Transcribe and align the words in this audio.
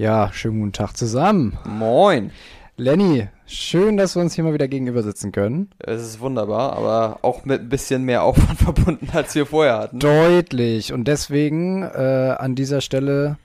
Ja, 0.00 0.32
schönen 0.32 0.60
guten 0.60 0.72
Tag 0.72 0.96
zusammen. 0.96 1.58
Moin. 1.66 2.30
Lenny, 2.78 3.28
schön, 3.44 3.98
dass 3.98 4.16
wir 4.16 4.22
uns 4.22 4.32
hier 4.34 4.44
mal 4.44 4.54
wieder 4.54 4.66
gegenüber 4.66 5.02
sitzen 5.02 5.30
können. 5.30 5.68
Es 5.78 6.00
ist 6.00 6.20
wunderbar, 6.20 6.72
aber 6.72 7.18
auch 7.20 7.44
mit 7.44 7.60
ein 7.60 7.68
bisschen 7.68 8.04
mehr 8.04 8.22
Aufwand 8.22 8.58
verbunden, 8.62 9.10
als 9.12 9.34
wir 9.34 9.44
vorher 9.44 9.76
hatten. 9.76 9.98
Deutlich. 9.98 10.94
Und 10.94 11.04
deswegen 11.04 11.82
äh, 11.82 12.34
an 12.38 12.54
dieser 12.54 12.80
Stelle 12.80 13.36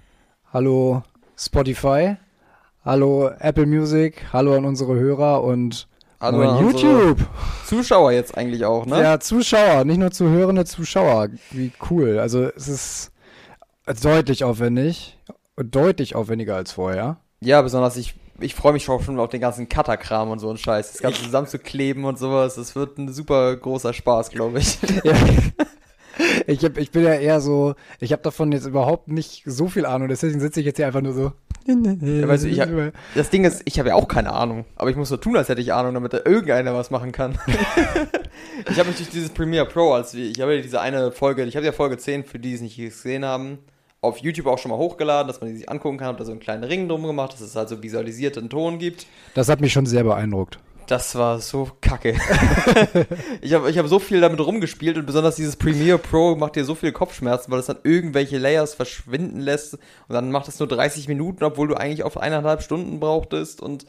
hallo 0.54 1.04
Spotify, 1.38 2.16
hallo 2.86 3.32
Apple 3.38 3.66
Music, 3.66 4.28
hallo 4.32 4.56
an 4.56 4.64
unsere 4.64 4.96
Hörer 4.96 5.44
und 5.44 5.90
Hallo 6.22 6.50
an 6.50 6.64
YouTube. 6.64 7.20
Zuschauer 7.66 8.14
jetzt 8.14 8.38
eigentlich 8.38 8.64
auch, 8.64 8.86
ne? 8.86 9.02
Ja, 9.02 9.20
Zuschauer, 9.20 9.84
nicht 9.84 9.98
nur 9.98 10.12
zuhörende 10.12 10.64
Zuschauer. 10.64 11.28
Wie 11.52 11.74
cool. 11.90 12.18
Also 12.18 12.44
es 12.56 12.70
ist 12.70 13.12
deutlich 14.02 14.46
aufwendig. 14.46 15.18
Deutlich 15.58 16.16
aufwendiger 16.16 16.56
als 16.56 16.72
vorher. 16.72 17.18
Ja, 17.40 17.62
besonders 17.62 17.96
ich, 17.98 18.16
ich 18.40 18.56
freue 18.56 18.74
mich 18.74 18.84
schon 18.84 19.20
auf 19.20 19.30
den 19.30 19.42
ganzen 19.42 19.70
Cutter-Kram 19.70 20.30
und 20.30 20.40
so 20.40 20.50
ein 20.50 20.58
Scheiß. 20.58 20.94
Das 20.94 21.02
Ganze 21.02 21.24
zusammenzukleben 21.24 22.04
und 22.06 22.20
sowas. 22.20 22.56
Das 22.56 22.76
wird 22.76 22.98
ein 22.98 23.12
super 23.14 23.56
großer 23.56 23.94
Spaß, 23.94 24.32
glaube 24.32 24.60
ich. 24.60 24.78
Ja. 25.04 25.14
Ich, 26.48 26.64
hab, 26.64 26.78
ich 26.78 26.92
bin 26.92 27.04
ja 27.04 27.14
eher 27.14 27.42
so, 27.42 27.76
ich 28.00 28.12
habe 28.12 28.22
davon 28.22 28.52
jetzt 28.52 28.66
überhaupt 28.66 29.10
nicht 29.10 29.44
so 29.46 29.68
viel 29.68 29.86
Ahnung, 29.86 30.08
deswegen 30.08 30.40
sitze 30.40 30.62
ich 30.62 30.66
jetzt 30.66 30.78
hier 30.78 30.88
einfach 30.88 31.02
nur 31.02 31.14
so. 31.14 31.34
Ja, 31.68 32.28
weißt 32.28 32.44
du, 32.44 32.48
ich 32.48 32.62
hab, 32.62 32.70
das 33.16 33.32
Ding 33.32 33.44
ist, 33.44 33.64
ich 33.66 33.80
habe 33.80 33.90
ja 33.90 33.96
auch 33.96 34.08
keine 34.08 34.32
Ahnung, 34.32 34.66
aber 34.76 34.92
ich 34.92 34.96
muss 34.96 35.10
so 35.10 35.18
tun, 35.18 35.36
als 35.36 35.50
hätte 35.50 35.62
ich 35.62 35.74
Ahnung, 35.74 35.96
damit 35.96 36.14
da 36.14 36.20
irgendeiner 36.24 36.76
was 36.76 36.92
machen 36.92 37.12
kann. 37.12 37.40
ich 38.70 38.80
habe 38.80 38.90
natürlich 38.90 39.10
dieses 39.10 39.32
Premiere 39.32 39.66
Pro, 39.66 39.94
als 39.94 40.14
ich 40.14 40.40
habe 40.40 40.56
ja 40.56 40.62
diese 40.62 40.80
eine 40.80 41.12
Folge, 41.12 41.44
ich 41.44 41.56
habe 41.56 41.66
ja 41.66 41.72
Folge 41.72 41.98
10, 41.98 42.24
für 42.24 42.38
die, 42.38 42.50
die 42.50 42.56
es 42.56 42.62
nicht 42.62 42.78
gesehen 42.78 43.26
haben, 43.26 43.58
auf 44.06 44.20
YouTube 44.20 44.48
auch 44.48 44.58
schon 44.58 44.72
mal 44.72 44.78
hochgeladen, 44.78 45.28
dass 45.28 45.42
man 45.42 45.50
die 45.50 45.58
sich 45.58 45.70
angucken 45.70 45.98
kann, 45.98 46.08
habe 46.08 46.18
da 46.18 46.26
so 46.26 46.32
einen 46.32 46.40
kleinen 46.40 46.64
Ring 46.64 46.88
drum 46.88 47.04
gemacht, 47.04 47.34
dass 47.34 47.42
es 47.42 47.56
halt 47.56 47.70
so 47.70 47.82
visualisierten 47.84 48.50
Ton 48.50 48.80
gibt. 48.80 49.06
Das 49.34 49.50
hat 49.50 49.62
mich 49.62 49.74
schon 49.74 49.86
sehr 49.86 50.04
beeindruckt. 50.04 50.60
Das 50.88 51.16
war 51.16 51.40
so 51.40 51.72
kacke. 51.82 52.14
ich 53.42 53.54
habe 53.54 53.70
ich 53.72 53.78
hab 53.78 53.88
so 53.88 53.98
viel 53.98 54.22
damit 54.22 54.40
rumgespielt 54.40 54.98
und 54.98 55.08
besonders 55.08 55.36
dieses 55.36 55.56
Premiere 55.56 55.98
Pro 55.98 56.36
macht 56.36 56.56
dir 56.56 56.64
so 56.64 56.76
viel 56.76 56.92
Kopfschmerzen, 56.92 57.52
weil 57.52 57.60
es 57.60 57.66
dann 57.66 57.78
irgendwelche 57.84 58.38
Layers 58.38 58.76
verschwinden 58.76 59.40
lässt 59.40 59.74
und 59.74 59.82
dann 60.10 60.32
macht 60.32 60.48
es 60.48 60.60
nur 60.60 60.68
30 60.68 61.08
Minuten, 61.08 61.44
obwohl 61.44 61.68
du 61.68 61.76
eigentlich 61.76 62.04
auf 62.04 62.18
eineinhalb 62.18 62.62
Stunden 62.62 63.00
brauchtest 63.00 63.62
und 63.62 63.88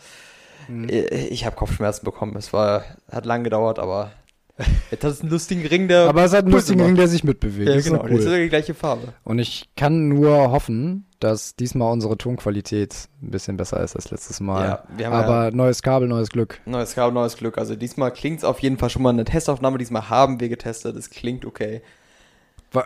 mhm. 0.68 0.88
ich 0.88 1.44
habe 1.44 1.56
Kopfschmerzen 1.56 2.04
bekommen. 2.04 2.34
Es 2.36 2.54
war, 2.54 2.84
hat 3.10 3.26
lang 3.26 3.44
gedauert, 3.44 3.78
aber 3.78 4.12
Jetzt 4.90 5.04
hat 5.04 5.12
es 5.12 5.20
einen 5.20 5.30
lustigen 5.30 5.66
Ring, 5.66 5.88
der. 5.88 6.08
Aber 6.08 6.24
es 6.24 6.32
hat 6.32 6.44
einen 6.44 6.52
lustigen 6.52 6.80
Ring, 6.80 6.94
der 6.94 7.08
sich 7.08 7.24
mitbewegt. 7.24 7.68
Ja, 7.68 7.80
genau. 7.80 8.04
Cool. 8.04 8.16
Das 8.16 8.20
ist 8.20 8.32
ja 8.32 8.38
die 8.38 8.48
gleiche 8.48 8.74
Farbe. 8.74 9.12
Und 9.22 9.38
ich 9.38 9.68
kann 9.76 10.08
nur 10.08 10.50
hoffen, 10.50 11.06
dass 11.20 11.56
diesmal 11.56 11.92
unsere 11.92 12.16
Tonqualität 12.16 13.08
ein 13.22 13.30
bisschen 13.30 13.56
besser 13.56 13.82
ist 13.82 13.96
als 13.96 14.10
letztes 14.10 14.40
Mal. 14.40 14.66
Ja, 14.66 14.84
wir 14.96 15.06
haben 15.06 15.12
Aber 15.12 15.44
ja 15.44 15.50
neues 15.50 15.82
Kabel, 15.82 16.08
neues 16.08 16.30
Glück. 16.30 16.60
Neues 16.64 16.94
Kabel, 16.94 17.12
neues 17.12 17.36
Glück. 17.36 17.58
Also 17.58 17.76
diesmal 17.76 18.12
klingt 18.12 18.38
es 18.38 18.44
auf 18.44 18.60
jeden 18.60 18.78
Fall 18.78 18.88
schon 18.88 19.02
mal 19.02 19.10
eine 19.10 19.24
Testaufnahme. 19.24 19.78
Diesmal 19.78 20.08
haben 20.08 20.40
wir 20.40 20.48
getestet. 20.48 20.96
Es 20.96 21.10
klingt 21.10 21.44
okay. 21.44 21.82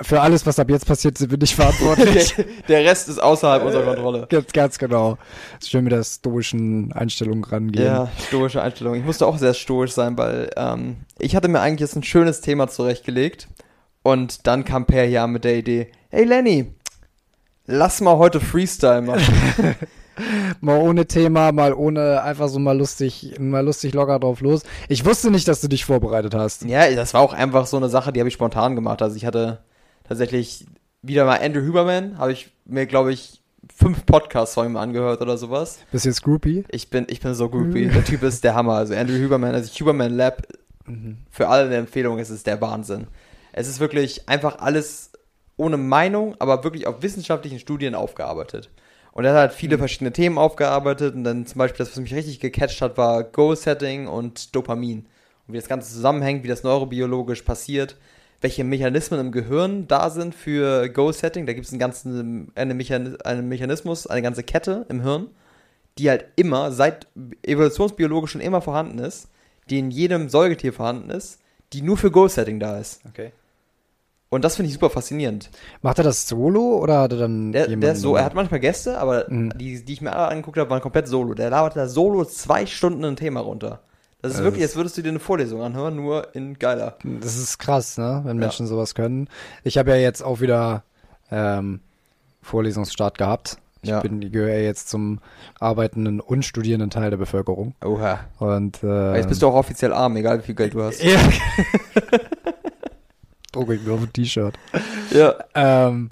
Für 0.03 0.21
alles, 0.21 0.47
was 0.47 0.59
ab 0.59 0.71
jetzt 0.71 0.87
passiert, 0.87 1.19
sind 1.19 1.31
wir 1.31 1.39
nicht 1.39 1.55
verantwortlich. 1.55 2.35
der, 2.69 2.85
Rest 2.85 3.09
ist 3.09 3.21
außerhalb 3.21 3.65
unserer 3.65 3.85
Kontrolle. 3.85 4.27
Ganz, 4.31 4.53
ganz 4.53 4.79
genau. 4.79 5.19
Schön 5.65 5.85
mit 5.85 5.93
der 5.93 6.05
stoischen 6.05 6.93
Einstellung 6.93 7.43
rangehen. 7.45 7.87
Ja, 7.87 8.09
stoische 8.29 8.63
Einstellung. 8.63 8.95
Ich 8.95 9.05
musste 9.05 9.27
auch 9.27 9.39
sehr 9.39 9.55
stoisch 9.55 9.93
sein, 9.93 10.17
weil 10.17 10.51
ähm, 10.57 10.97
ich 11.19 11.35
hatte 11.35 11.49
mir 11.49 11.61
eigentlich 11.61 11.81
jetzt 11.81 11.97
ein 11.97 12.03
schönes 12.03 12.41
Thema 12.41 12.69
zurechtgelegt. 12.69 13.49
Und 14.03 14.47
dann 14.47 14.65
kam 14.65 14.87
Per 14.87 15.05
hier 15.05 15.27
mit 15.27 15.45
der 15.45 15.57
Idee, 15.57 15.91
hey 16.11 16.25
Lenny, 16.25 16.73
lass 17.67 18.01
mal 18.01 18.17
heute 18.17 18.41
Freestyle 18.41 19.03
machen. 19.03 19.77
mal 20.61 20.79
ohne 20.79 21.07
Thema, 21.07 21.53
mal 21.53 21.75
ohne, 21.75 22.23
einfach 22.23 22.49
so 22.49 22.59
mal 22.59 22.77
lustig, 22.77 23.35
mal 23.39 23.65
lustig 23.65 23.93
locker 23.95 24.19
drauf 24.19 24.41
los. 24.41 24.63
Ich 24.89 25.05
wusste 25.05 25.31
nicht, 25.31 25.49
dass 25.49 25.61
du 25.61 25.69
dich 25.69 25.85
vorbereitet 25.85 26.35
hast. 26.35 26.65
Ja, 26.65 26.91
das 26.91 27.15
war 27.15 27.21
auch 27.21 27.33
einfach 27.33 27.67
so 27.67 27.77
eine 27.77 27.89
Sache, 27.89 28.13
die 28.13 28.21
habe 28.21 28.29
ich 28.29 28.35
spontan 28.35 28.75
gemacht. 28.75 29.03
Also 29.03 29.17
ich 29.17 29.27
hatte 29.27 29.61
tatsächlich 30.11 30.67
wieder 31.03 31.25
mal 31.25 31.39
Andrew 31.41 31.65
Huberman, 31.65 32.19
habe 32.19 32.33
ich 32.33 32.51
mir, 32.65 32.87
glaube 32.87 33.13
ich, 33.13 33.41
fünf 33.73 34.05
Podcasts 34.05 34.55
von 34.55 34.67
ihm 34.67 34.77
angehört 34.77 35.21
oder 35.23 35.39
sowas. 35.39 35.79
Bist 35.93 36.05
du 36.05 36.09
jetzt 36.09 36.23
Groupie? 36.23 36.65
Ich 36.69 36.91
bin, 36.91 37.07
ich 37.09 37.21
bin 37.21 37.33
so 37.35 37.49
Groupie. 37.49 37.87
der 37.87 38.05
Typ 38.05 38.25
ist 38.25 38.43
der 38.43 38.57
Hammer. 38.57 38.75
Also 38.75 38.95
Andrew 38.95 39.25
Huberman, 39.25 39.55
also 39.55 39.73
Huberman 39.73 40.13
Lab, 40.13 40.43
mhm. 40.87 41.19
für 41.31 41.47
alle 41.47 41.67
eine 41.67 41.77
Empfehlung, 41.77 42.19
es 42.19 42.29
ist 42.29 42.49
der 42.49 42.61
Wahnsinn. 42.61 43.07
Es 43.53 43.69
ist 43.69 43.79
wirklich 43.79 44.29
einfach 44.29 44.59
alles 44.59 45.13
ohne 45.57 45.77
Meinung, 45.77 46.35
aber 46.41 46.65
wirklich 46.65 46.89
auf 46.89 47.03
wissenschaftlichen 47.03 47.61
Studien 47.61 47.95
aufgearbeitet. 47.95 48.69
Und 49.13 49.25
er 49.25 49.33
hat 49.33 49.39
halt 49.39 49.53
viele 49.53 49.77
mhm. 49.77 49.81
verschiedene 49.81 50.13
Themen 50.13 50.39
aufgearbeitet 50.39 51.15
und 51.15 51.23
dann 51.23 51.47
zum 51.47 51.61
Beispiel 51.61 51.79
das, 51.79 51.93
was 51.93 52.01
mich 52.01 52.15
richtig 52.15 52.41
gecatcht 52.41 52.83
hat, 52.83 52.99
war 52.99 53.23
Goal-Setting 53.23 54.09
und 54.09 54.57
Dopamin. 54.57 55.07
Und 55.47 55.55
wie 55.55 55.59
das 55.59 55.69
Ganze 55.69 55.93
zusammenhängt, 55.93 56.43
wie 56.43 56.49
das 56.49 56.65
neurobiologisch 56.65 57.43
passiert 57.43 57.97
welche 58.41 58.65
Mechanismen 58.65 59.21
im 59.21 59.33
Gehirn 59.33 59.87
da 59.87 60.11
sind 60.11 60.35
für 60.35 60.89
Goal-Setting. 60.89 61.47
Da 61.47 61.53
gibt 61.53 61.67
es 61.67 61.73
einen 61.73 61.79
ganzen 61.79 62.53
eine 62.55 62.75
Mechan 62.75 63.21
einen 63.23 63.49
Mechanismus, 63.49 64.07
eine 64.07 64.23
ganze 64.23 64.43
Kette 64.43 64.87
im 64.89 65.03
Hirn, 65.03 65.29
die 65.99 66.09
halt 66.09 66.27
immer, 66.37 66.73
seit 66.73 67.07
evolutionsbiologisch 67.43 68.33
schon 68.33 68.41
immer 68.41 68.63
vorhanden 68.63 68.99
ist, 68.99 69.29
die 69.69 69.79
in 69.79 69.91
jedem 69.91 70.29
Säugetier 70.29 70.73
vorhanden 70.73 71.11
ist, 71.11 71.39
die 71.73 71.83
nur 71.83 71.97
für 71.97 72.11
Goal-Setting 72.11 72.59
da 72.61 72.79
ist. 72.79 73.03
Okay. 73.09 73.33
Und 74.31 74.45
das 74.45 74.57
finde 74.57 74.69
ich 74.69 74.75
super 74.75 74.91
faszinierend. 74.91 75.51
Macht 75.83 75.99
er 75.99 76.05
das 76.05 76.29
solo 76.29 76.79
oder 76.79 77.01
hat 77.01 77.13
er 77.13 77.19
dann 77.19 77.51
der, 77.51 77.67
der 77.67 77.97
so, 77.97 78.15
er 78.15 78.25
hat 78.25 78.35
manchmal 78.35 78.61
Gäste, 78.61 78.99
aber 78.99 79.27
mhm. 79.29 79.53
die, 79.59 79.85
die 79.85 79.93
ich 79.93 80.01
mir 80.01 80.13
alle 80.13 80.29
angeguckt 80.29 80.57
habe, 80.57 80.71
waren 80.71 80.81
komplett 80.81 81.09
solo. 81.09 81.35
Der 81.35 81.51
labert 81.51 81.77
da 81.77 81.89
solo 81.89 82.25
zwei 82.25 82.65
Stunden 82.65 83.05
ein 83.05 83.17
Thema 83.17 83.41
runter. 83.41 83.81
Das 84.23 84.33
ist 84.33 84.39
also 84.39 84.45
wirklich, 84.45 84.63
als 84.65 84.77
würdest 84.77 84.99
du 84.99 85.03
dir 85.03 85.09
eine 85.09 85.19
Vorlesung 85.19 85.63
anhören, 85.63 85.97
nur 85.97 86.35
in 86.35 86.59
geiler. 86.59 86.97
Das 87.05 87.37
ist 87.37 87.59
krass, 87.59 87.97
ne? 87.97 88.21
Wenn 88.25 88.37
Menschen 88.37 88.67
ja. 88.67 88.71
sowas 88.71 88.95
können. 88.95 89.29
Ich 89.65 89.79
habe 89.79 89.91
ja 89.91 89.97
jetzt 89.97 90.23
auch 90.23 90.41
wieder 90.41 90.85
ähm, 91.31 91.81
Vorlesungsstart 92.43 93.17
gehabt. 93.17 93.59
Ich 93.83 93.89
ja. 93.89 94.01
bin, 94.01 94.21
gehöre 94.31 94.59
jetzt 94.59 94.91
zum 94.91 95.21
arbeitenden 95.59 96.21
und 96.21 96.45
studierenden 96.45 96.91
Teil 96.91 97.09
der 97.09 97.17
Bevölkerung. 97.17 97.75
Oha. 97.83 98.21
Und 98.39 98.83
äh, 98.83 99.17
jetzt 99.17 99.29
bist 99.29 99.41
du 99.41 99.49
auch 99.49 99.55
offiziell 99.55 99.95
arm, 99.95 100.17
egal 100.17 100.41
wie 100.41 100.43
viel 100.43 100.55
Geld 100.55 100.75
du 100.75 100.83
hast. 100.83 101.03
Ja. 101.03 101.19
Drucke 103.53 103.75
ich 103.75 103.83
mir 103.83 103.95
auf 103.95 104.03
ein 104.03 104.13
T-Shirt. 104.13 104.55
Ja. 105.13 105.35
Ähm, 105.55 106.11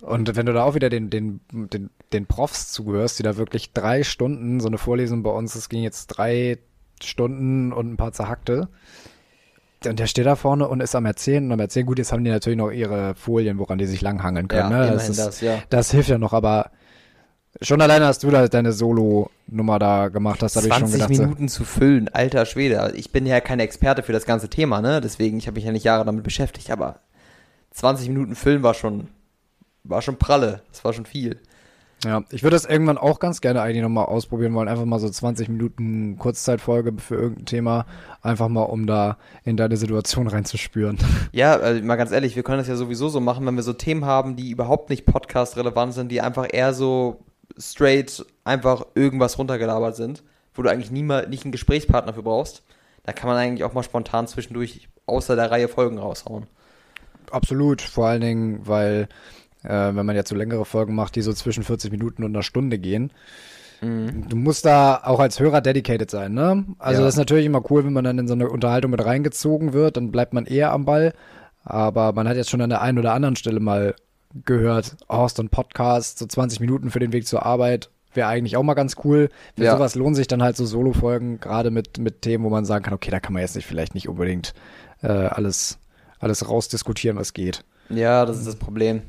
und 0.00 0.36
wenn 0.36 0.46
du 0.46 0.52
da 0.52 0.62
auch 0.62 0.74
wieder 0.74 0.90
den, 0.90 1.10
den, 1.10 1.40
den, 1.50 1.90
den 2.12 2.26
Profs 2.26 2.72
zugehörst, 2.72 3.18
die 3.18 3.24
da 3.24 3.36
wirklich 3.36 3.72
drei 3.72 4.04
Stunden, 4.04 4.60
so 4.60 4.68
eine 4.68 4.78
Vorlesung 4.78 5.24
bei 5.24 5.30
uns, 5.30 5.54
das 5.54 5.68
ging 5.68 5.82
jetzt 5.82 6.06
drei 6.06 6.58
Stunden 7.04 7.72
und 7.72 7.92
ein 7.92 7.96
paar 7.96 8.12
zerhackte. 8.12 8.68
Und 9.86 9.98
der 9.98 10.06
steht 10.06 10.26
da 10.26 10.36
vorne 10.36 10.68
und 10.68 10.80
ist 10.80 10.94
am 10.94 11.06
Erzählen 11.06 11.44
und 11.44 11.52
am 11.52 11.60
Erzählen. 11.60 11.86
Gut, 11.86 11.98
jetzt 11.98 12.12
haben 12.12 12.24
die 12.24 12.30
natürlich 12.30 12.58
noch 12.58 12.70
ihre 12.70 13.14
Folien, 13.14 13.58
woran 13.58 13.78
die 13.78 13.86
sich 13.86 14.00
langhangeln 14.00 14.48
können. 14.48 14.70
Ja, 14.70 14.84
ne? 14.86 14.92
das, 14.92 15.08
ist, 15.08 15.18
das, 15.18 15.40
ja. 15.40 15.58
das 15.70 15.90
hilft 15.90 16.08
ja 16.08 16.18
noch, 16.18 16.32
aber 16.32 16.70
schon 17.60 17.80
alleine 17.80 18.06
hast 18.06 18.22
du 18.22 18.30
da 18.30 18.46
deine 18.48 18.72
Solo-Nummer 18.72 19.78
da 19.78 20.08
gemacht, 20.08 20.40
das 20.42 20.56
habe 20.56 20.68
ich 20.68 20.74
schon 20.74 20.90
gedacht. 20.90 21.08
20 21.08 21.18
Minuten 21.18 21.48
zu 21.48 21.64
füllen, 21.64 22.08
alter 22.08 22.46
Schwede. 22.46 22.92
Ich 22.94 23.12
bin 23.12 23.26
ja 23.26 23.40
kein 23.40 23.60
Experte 23.60 24.02
für 24.02 24.12
das 24.12 24.24
ganze 24.24 24.48
Thema, 24.48 24.80
ne? 24.80 25.00
Deswegen, 25.00 25.38
ich 25.38 25.46
habe 25.46 25.56
mich 25.56 25.64
ja 25.64 25.72
nicht 25.72 25.84
Jahre 25.84 26.04
damit 26.04 26.24
beschäftigt, 26.24 26.70
aber 26.70 27.00
20 27.72 28.08
Minuten 28.08 28.34
füllen 28.34 28.62
war 28.62 28.74
schon, 28.74 29.08
war 29.84 30.02
schon 30.02 30.16
pralle. 30.16 30.62
Das 30.70 30.84
war 30.84 30.92
schon 30.92 31.06
viel. 31.06 31.40
Ja, 32.04 32.24
ich 32.30 32.42
würde 32.42 32.56
das 32.56 32.64
irgendwann 32.64 32.98
auch 32.98 33.20
ganz 33.20 33.40
gerne 33.40 33.62
eigentlich 33.62 33.82
nochmal 33.82 34.06
ausprobieren 34.06 34.54
wollen. 34.54 34.68
Einfach 34.68 34.84
mal 34.84 34.98
so 34.98 35.08
20 35.08 35.48
Minuten 35.48 36.16
Kurzzeitfolge 36.18 36.94
für 36.98 37.14
irgendein 37.14 37.46
Thema. 37.46 37.86
Einfach 38.22 38.48
mal, 38.48 38.62
um 38.62 38.86
da 38.86 39.18
in 39.44 39.56
deine 39.56 39.76
Situation 39.76 40.26
reinzuspüren. 40.26 40.98
Ja, 41.32 41.54
also 41.56 41.82
mal 41.82 41.96
ganz 41.96 42.10
ehrlich, 42.10 42.36
wir 42.36 42.42
können 42.42 42.58
das 42.58 42.68
ja 42.68 42.76
sowieso 42.76 43.08
so 43.08 43.20
machen, 43.20 43.46
wenn 43.46 43.54
wir 43.54 43.62
so 43.62 43.72
Themen 43.72 44.04
haben, 44.04 44.36
die 44.36 44.50
überhaupt 44.50 44.90
nicht 44.90 45.06
podcast-relevant 45.06 45.94
sind, 45.94 46.10
die 46.10 46.20
einfach 46.20 46.46
eher 46.50 46.74
so 46.74 47.24
straight 47.56 48.24
einfach 48.44 48.84
irgendwas 48.94 49.38
runtergelabert 49.38 49.96
sind, 49.96 50.22
wo 50.54 50.62
du 50.62 50.70
eigentlich 50.70 50.90
nie 50.90 51.02
mal, 51.02 51.28
nicht 51.28 51.44
einen 51.44 51.52
Gesprächspartner 51.52 52.12
für 52.12 52.22
brauchst. 52.22 52.64
Da 53.04 53.12
kann 53.12 53.28
man 53.28 53.38
eigentlich 53.38 53.64
auch 53.64 53.72
mal 53.72 53.82
spontan 53.82 54.26
zwischendurch 54.26 54.88
außer 55.06 55.36
der 55.36 55.50
Reihe 55.50 55.68
Folgen 55.68 55.98
raushauen. 55.98 56.46
Absolut, 57.30 57.80
vor 57.80 58.08
allen 58.08 58.20
Dingen, 58.20 58.66
weil 58.66 59.08
äh, 59.64 59.94
wenn 59.94 60.06
man 60.06 60.16
jetzt 60.16 60.28
so 60.28 60.36
längere 60.36 60.64
Folgen 60.64 60.94
macht, 60.94 61.16
die 61.16 61.22
so 61.22 61.32
zwischen 61.32 61.64
40 61.64 61.90
Minuten 61.90 62.24
und 62.24 62.34
einer 62.34 62.42
Stunde 62.42 62.78
gehen. 62.78 63.12
Mhm. 63.80 64.28
Du 64.28 64.36
musst 64.36 64.64
da 64.64 65.00
auch 65.04 65.20
als 65.20 65.40
Hörer 65.40 65.60
dedicated 65.60 66.10
sein, 66.10 66.32
ne? 66.32 66.64
Also 66.78 67.00
ja. 67.00 67.06
das 67.06 67.14
ist 67.14 67.18
natürlich 67.18 67.46
immer 67.46 67.62
cool, 67.70 67.84
wenn 67.84 67.92
man 67.92 68.04
dann 68.04 68.18
in 68.18 68.28
so 68.28 68.34
eine 68.34 68.48
Unterhaltung 68.48 68.90
mit 68.90 69.04
reingezogen 69.04 69.72
wird, 69.72 69.96
dann 69.96 70.12
bleibt 70.12 70.32
man 70.32 70.46
eher 70.46 70.72
am 70.72 70.84
Ball. 70.84 71.12
Aber 71.64 72.12
man 72.12 72.28
hat 72.28 72.36
jetzt 72.36 72.50
schon 72.50 72.60
an 72.60 72.70
der 72.70 72.82
einen 72.82 72.98
oder 72.98 73.12
anderen 73.12 73.36
Stelle 73.36 73.60
mal 73.60 73.94
gehört, 74.44 74.96
oh, 75.08 75.26
ist 75.26 75.38
ein 75.38 75.48
Podcast, 75.48 76.18
so 76.18 76.26
20 76.26 76.60
Minuten 76.60 76.90
für 76.90 76.98
den 76.98 77.12
Weg 77.12 77.26
zur 77.26 77.44
Arbeit, 77.44 77.90
wäre 78.14 78.28
eigentlich 78.28 78.56
auch 78.56 78.62
mal 78.62 78.74
ganz 78.74 78.96
cool. 79.04 79.28
Für 79.56 79.64
ja. 79.64 79.72
sowas 79.76 79.94
lohnt 79.94 80.16
sich 80.16 80.26
dann 80.26 80.42
halt 80.42 80.56
so 80.56 80.64
Solo-Folgen, 80.64 81.38
gerade 81.38 81.70
mit, 81.70 81.98
mit 81.98 82.22
Themen, 82.22 82.44
wo 82.44 82.50
man 82.50 82.64
sagen 82.64 82.84
kann, 82.84 82.94
okay, 82.94 83.10
da 83.10 83.20
kann 83.20 83.32
man 83.32 83.42
jetzt 83.42 83.56
nicht 83.56 83.66
vielleicht 83.66 83.94
nicht 83.94 84.08
unbedingt 84.08 84.54
äh, 85.02 85.08
alles, 85.08 85.78
alles 86.18 86.48
rausdiskutieren, 86.48 87.16
was 87.16 87.32
geht. 87.32 87.64
Ja, 87.90 88.24
das 88.24 88.38
ist 88.38 88.46
das 88.46 88.56
Problem 88.56 89.02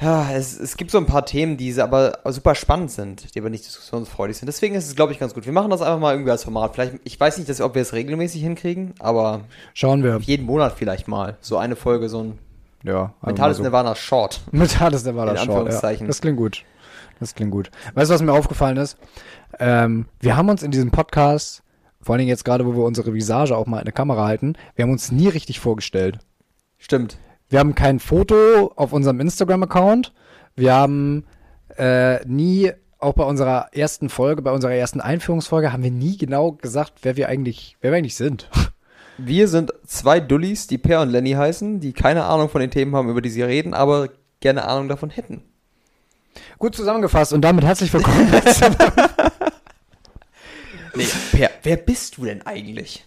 Ja, 0.00 0.30
es, 0.32 0.58
es 0.58 0.78
gibt 0.78 0.90
so 0.90 0.98
ein 0.98 1.04
paar 1.04 1.26
Themen, 1.26 1.58
die 1.58 1.78
aber 1.80 2.20
super 2.26 2.54
spannend 2.54 2.90
sind, 2.90 3.34
die 3.34 3.38
aber 3.38 3.50
nicht 3.50 3.66
diskussionsfreudig 3.66 4.38
sind. 4.38 4.46
Deswegen 4.46 4.74
ist 4.74 4.86
es, 4.86 4.96
glaube 4.96 5.12
ich, 5.12 5.18
ganz 5.18 5.34
gut. 5.34 5.44
Wir 5.44 5.52
machen 5.52 5.70
das 5.70 5.82
einfach 5.82 5.98
mal 5.98 6.14
irgendwie 6.14 6.30
als 6.30 6.44
Format. 6.44 6.72
Vielleicht, 6.74 6.94
ich 7.04 7.20
weiß 7.20 7.36
nicht, 7.36 7.50
dass, 7.50 7.60
ob 7.60 7.74
wir 7.74 7.82
es 7.82 7.92
regelmäßig 7.92 8.40
hinkriegen, 8.40 8.94
aber 8.98 9.42
schauen 9.74 10.02
wir. 10.02 10.18
Jeden 10.22 10.46
Monat 10.46 10.72
vielleicht 10.76 11.06
mal. 11.06 11.36
So 11.40 11.58
eine 11.58 11.76
Folge, 11.76 12.08
so 12.08 12.22
ein 12.22 12.38
ja, 12.82 13.12
Mentales 13.20 13.58
so. 13.58 13.62
Nirvana 13.62 13.94
Short. 13.94 14.40
Mentales 14.52 15.04
Nirvana 15.04 15.36
Short. 15.36 15.70
Ja. 15.70 16.06
Das 16.06 16.20
klingt 16.22 16.38
gut. 16.38 16.64
Das 17.18 17.34
klingt 17.34 17.50
gut. 17.50 17.70
Weißt 17.92 18.10
du, 18.10 18.14
was 18.14 18.22
mir 18.22 18.32
aufgefallen 18.32 18.78
ist? 18.78 18.96
Ähm, 19.58 20.06
wir 20.20 20.38
haben 20.38 20.48
uns 20.48 20.62
in 20.62 20.70
diesem 20.70 20.90
Podcast, 20.90 21.62
vor 22.00 22.14
allen 22.14 22.20
Dingen 22.20 22.30
jetzt 22.30 22.46
gerade, 22.46 22.64
wo 22.64 22.72
wir 22.72 22.84
unsere 22.84 23.12
Visage 23.12 23.54
auch 23.54 23.66
mal 23.66 23.80
in 23.80 23.84
der 23.84 23.92
Kamera 23.92 24.24
halten, 24.24 24.54
wir 24.74 24.84
haben 24.84 24.92
uns 24.92 25.12
nie 25.12 25.28
richtig 25.28 25.60
vorgestellt. 25.60 26.18
Stimmt. 26.78 27.18
Wir 27.50 27.58
haben 27.58 27.74
kein 27.74 27.98
Foto 27.98 28.72
auf 28.76 28.92
unserem 28.92 29.18
Instagram-Account. 29.18 30.12
Wir 30.54 30.72
haben 30.72 31.24
äh, 31.76 32.24
nie, 32.24 32.70
auch 33.00 33.14
bei 33.14 33.24
unserer 33.24 33.70
ersten 33.72 34.08
Folge, 34.08 34.40
bei 34.40 34.52
unserer 34.52 34.72
ersten 34.72 35.00
Einführungsfolge, 35.00 35.72
haben 35.72 35.82
wir 35.82 35.90
nie 35.90 36.16
genau 36.16 36.52
gesagt, 36.52 37.00
wer 37.02 37.16
wir 37.16 37.28
eigentlich, 37.28 37.76
wer 37.80 37.90
wir 37.90 37.98
eigentlich 37.98 38.16
sind. 38.16 38.48
Wir 39.22 39.48
sind 39.48 39.74
zwei 39.86 40.18
Dullis, 40.18 40.66
die 40.66 40.78
Per 40.78 41.02
und 41.02 41.10
Lenny 41.10 41.32
heißen, 41.32 41.78
die 41.78 41.92
keine 41.92 42.24
Ahnung 42.24 42.48
von 42.48 42.62
den 42.62 42.70
Themen 42.70 42.96
haben, 42.96 43.10
über 43.10 43.20
die 43.20 43.28
sie 43.28 43.42
reden, 43.42 43.74
aber 43.74 44.08
gerne 44.40 44.64
Ahnung 44.66 44.88
davon 44.88 45.10
hätten. 45.10 45.42
Gut 46.58 46.74
zusammengefasst 46.74 47.34
und 47.34 47.42
damit 47.42 47.62
herzlich 47.62 47.92
willkommen. 47.92 48.30
nee, 50.94 51.06
Per, 51.32 51.50
wer 51.62 51.76
bist 51.76 52.16
du 52.16 52.24
denn 52.24 52.40
eigentlich? 52.46 53.04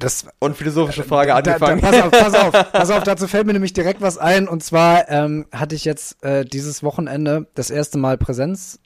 Das 0.00 0.26
und 0.38 0.56
philosophische 0.56 1.04
Frage 1.04 1.34
angefangen. 1.34 1.80
Da, 1.80 1.90
da, 1.90 2.08
pass 2.08 2.32
auf, 2.32 2.32
pass 2.32 2.34
auf, 2.34 2.72
pass 2.72 2.90
auf, 2.90 3.02
dazu 3.04 3.28
fällt 3.28 3.46
mir 3.46 3.52
nämlich 3.52 3.72
direkt 3.72 4.00
was 4.00 4.18
ein. 4.18 4.48
Und 4.48 4.64
zwar 4.64 5.08
ähm, 5.08 5.46
hatte 5.52 5.74
ich 5.74 5.84
jetzt 5.84 6.22
äh, 6.24 6.44
dieses 6.44 6.82
Wochenende 6.82 7.46
das 7.54 7.70
erste 7.70 7.98
Mal 7.98 8.18
Präsenz, 8.18 8.80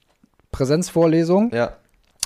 Präsenzvorlesung. 0.51 1.51
Ja. 1.53 1.73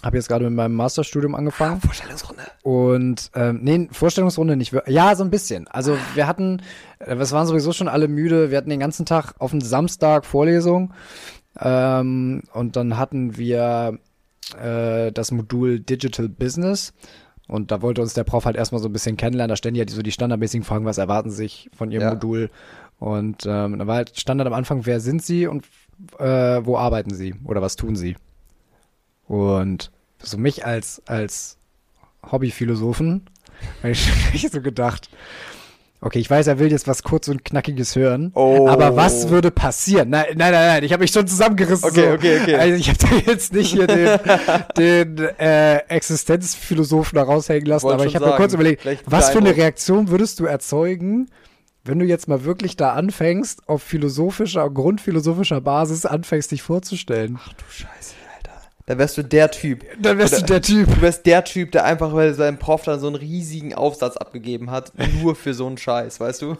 Habe 0.03 0.15
jetzt 0.15 0.29
gerade 0.29 0.45
mit 0.45 0.53
meinem 0.53 0.75
Masterstudium 0.75 1.35
angefangen. 1.35 1.81
Ah, 1.83 1.85
Vorstellungsrunde. 1.85 2.43
Und 2.63 3.31
ähm, 3.35 3.59
nee, 3.61 3.89
Vorstellungsrunde 3.91 4.55
nicht. 4.55 4.73
Ja, 4.87 5.13
so 5.15 5.25
ein 5.25 5.29
bisschen. 5.29 5.67
Also 5.67 5.97
wir 6.15 6.25
hatten, 6.25 6.61
äh, 6.99 7.17
wir 7.17 7.31
waren 7.31 7.47
sowieso 7.47 7.73
schon 7.73 7.89
alle 7.89 8.07
müde. 8.07 8.49
Wir 8.49 8.57
hatten 8.57 8.69
den 8.69 8.79
ganzen 8.79 9.05
Tag 9.05 9.33
auf 9.39 9.51
den 9.51 9.61
Samstag 9.61 10.25
Vorlesung. 10.25 10.93
Ähm, 11.59 12.43
und 12.53 12.75
dann 12.77 12.97
hatten 12.97 13.37
wir 13.37 13.99
äh, 14.57 15.11
das 15.11 15.31
Modul 15.31 15.81
Digital 15.81 16.29
Business. 16.29 16.93
Und 17.49 17.71
da 17.71 17.81
wollte 17.81 18.01
uns 18.01 18.13
der 18.13 18.23
Prof 18.23 18.45
halt 18.45 18.55
erstmal 18.55 18.79
so 18.79 18.87
ein 18.87 18.93
bisschen 18.93 19.17
kennenlernen. 19.17 19.49
Da 19.49 19.55
stellen 19.55 19.73
die 19.73 19.81
halt 19.81 19.89
so 19.89 20.03
die 20.03 20.11
standardmäßigen 20.11 20.63
Fragen, 20.63 20.85
was 20.85 20.99
erwarten 20.99 21.31
sie 21.31 21.37
sich 21.37 21.69
von 21.75 21.91
ihrem 21.91 22.03
ja. 22.03 22.13
Modul. 22.13 22.51
Und 22.99 23.43
ähm, 23.47 23.79
da 23.79 23.87
war 23.87 23.95
halt 23.95 24.17
Standard 24.19 24.47
am 24.47 24.53
Anfang, 24.53 24.85
wer 24.85 24.99
sind 24.99 25.23
sie 25.23 25.47
und 25.47 25.65
äh, 26.19 26.25
wo 26.63 26.77
arbeiten 26.77 27.13
sie 27.13 27.33
oder 27.43 27.61
was 27.61 27.75
tun 27.75 27.95
sie? 27.95 28.15
Und 29.27 29.91
so 30.21 30.37
mich 30.37 30.63
als, 30.63 31.01
als 31.07 31.57
Hobbyphilosophen 32.31 33.25
habe 33.81 33.91
ich 33.91 34.47
so 34.51 34.61
gedacht, 34.61 35.09
Okay, 36.01 36.19
ich 36.19 36.29
weiß, 36.29 36.47
er 36.47 36.59
will 36.59 36.71
jetzt 36.71 36.87
was 36.87 37.03
kurz 37.03 37.27
und 37.27 37.43
knackiges 37.43 37.97
hören. 37.97 38.31
Oh. 38.33 38.69
Aber 38.69 38.95
was 38.95 39.29
würde 39.29 39.51
passieren? 39.51 40.09
Nein, 40.09 40.27
nein, 40.35 40.53
nein, 40.53 40.67
nein. 40.67 40.83
Ich 40.83 40.93
habe 40.93 41.01
mich 41.01 41.11
schon 41.11 41.27
zusammengerissen. 41.27 41.89
Okay, 41.89 42.07
so. 42.07 42.13
okay, 42.13 42.39
okay. 42.41 42.55
Also 42.55 42.75
ich 42.75 42.89
habe 42.89 42.99
da 42.99 43.31
jetzt 43.31 43.53
nicht 43.53 43.73
hier 43.73 43.85
den, 43.85 44.19
den 44.77 45.17
äh, 45.39 45.77
Existenzphilosophen 45.89 47.17
da 47.17 47.23
raushängen 47.23 47.65
lassen. 47.65 47.83
Wollt 47.83 47.95
aber 47.95 48.05
ich 48.05 48.15
habe 48.15 48.27
mir 48.27 48.35
kurz 48.37 48.53
überlegt, 48.53 48.87
was 49.05 49.29
für 49.31 49.39
eine 49.39 49.55
Reaktion 49.55 50.09
würdest 50.09 50.39
du 50.39 50.45
erzeugen, 50.45 51.29
wenn 51.83 51.99
du 51.99 52.05
jetzt 52.05 52.29
mal 52.29 52.45
wirklich 52.45 52.77
da 52.77 52.93
anfängst, 52.93 53.67
auf 53.67 53.83
philosophischer, 53.83 54.69
grundphilosophischer 54.69 55.59
Basis 55.59 56.05
anfängst, 56.05 56.51
dich 56.51 56.61
vorzustellen? 56.61 57.39
Ach 57.43 57.51
du 57.53 57.63
Scheiße 57.69 58.18
dann 58.89 58.97
wärst 58.97 59.19
du 59.19 59.23
der 59.23 59.51
Typ. 59.51 59.85
Dann 60.01 60.17
wärst 60.17 60.41
du 60.41 60.45
der 60.45 60.63
Typ. 60.63 60.87
Du 60.87 61.01
wärst 61.01 61.23
der 61.27 61.43
Typ, 61.43 61.71
der 61.73 61.85
einfach, 61.85 62.11
weil 62.11 62.33
sein 62.33 62.57
Prof 62.57 62.81
dann 62.85 62.99
so 62.99 63.05
einen 63.05 63.17
riesigen 63.17 63.75
Aufsatz 63.75 64.17
abgegeben 64.17 64.71
hat, 64.71 64.93
nur 65.21 65.35
für 65.35 65.53
so 65.53 65.67
einen 65.67 65.77
Scheiß, 65.77 66.19
weißt 66.19 66.41
du? 66.41 66.57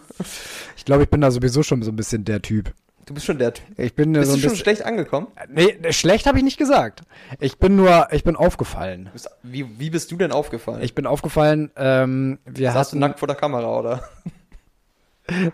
Ich 0.76 0.84
glaube, 0.84 1.02
ich 1.02 1.08
bin 1.08 1.22
da 1.22 1.32
sowieso 1.32 1.64
schon 1.64 1.82
so 1.82 1.90
ein 1.90 1.96
bisschen 1.96 2.24
der 2.24 2.40
Typ. 2.40 2.72
Du 3.06 3.14
bist 3.14 3.26
schon 3.26 3.38
der 3.38 3.54
Typ. 3.54 3.76
Ich 3.76 3.96
bin 3.96 4.12
bist 4.12 4.30
so 4.30 4.36
du 4.36 4.42
schon 4.42 4.54
schlecht 4.54 4.84
angekommen? 4.84 5.26
Nee, 5.48 5.76
schlecht 5.90 6.26
habe 6.26 6.38
ich 6.38 6.44
nicht 6.44 6.56
gesagt. 6.56 7.00
Ich 7.40 7.58
bin 7.58 7.74
nur, 7.74 8.06
ich 8.12 8.22
bin 8.22 8.36
aufgefallen. 8.36 9.10
Wie, 9.42 9.66
wie 9.80 9.90
bist 9.90 10.12
du 10.12 10.16
denn 10.16 10.30
aufgefallen? 10.30 10.82
Ich 10.84 10.94
bin 10.94 11.06
aufgefallen, 11.06 11.72
ähm, 11.74 12.38
wir 12.44 12.70
Saßt 12.70 12.92
du 12.92 12.98
nackt 12.98 13.18
vor 13.18 13.26
der 13.26 13.36
Kamera, 13.36 13.76
oder? 13.76 14.08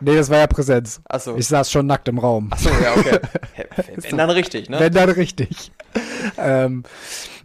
Nee, 0.01 0.17
das 0.17 0.31
war 0.31 0.39
ja 0.39 0.47
Präsenz. 0.47 1.03
Achso. 1.05 1.37
Ich 1.37 1.49
saß 1.49 1.71
schon 1.71 1.87
nackt 1.87 2.09
im 2.09 2.19
Raum. 2.19 2.51
Achso, 2.51 2.71
ja, 2.83 2.95
okay. 2.97 3.19
Wenn 4.09 4.17
dann 4.17 4.31
richtig, 4.31 4.71
ne? 4.71 4.81
Wenn 4.81 4.93
dann 4.93 5.11
richtig. 5.11 5.71
ähm, 6.39 6.85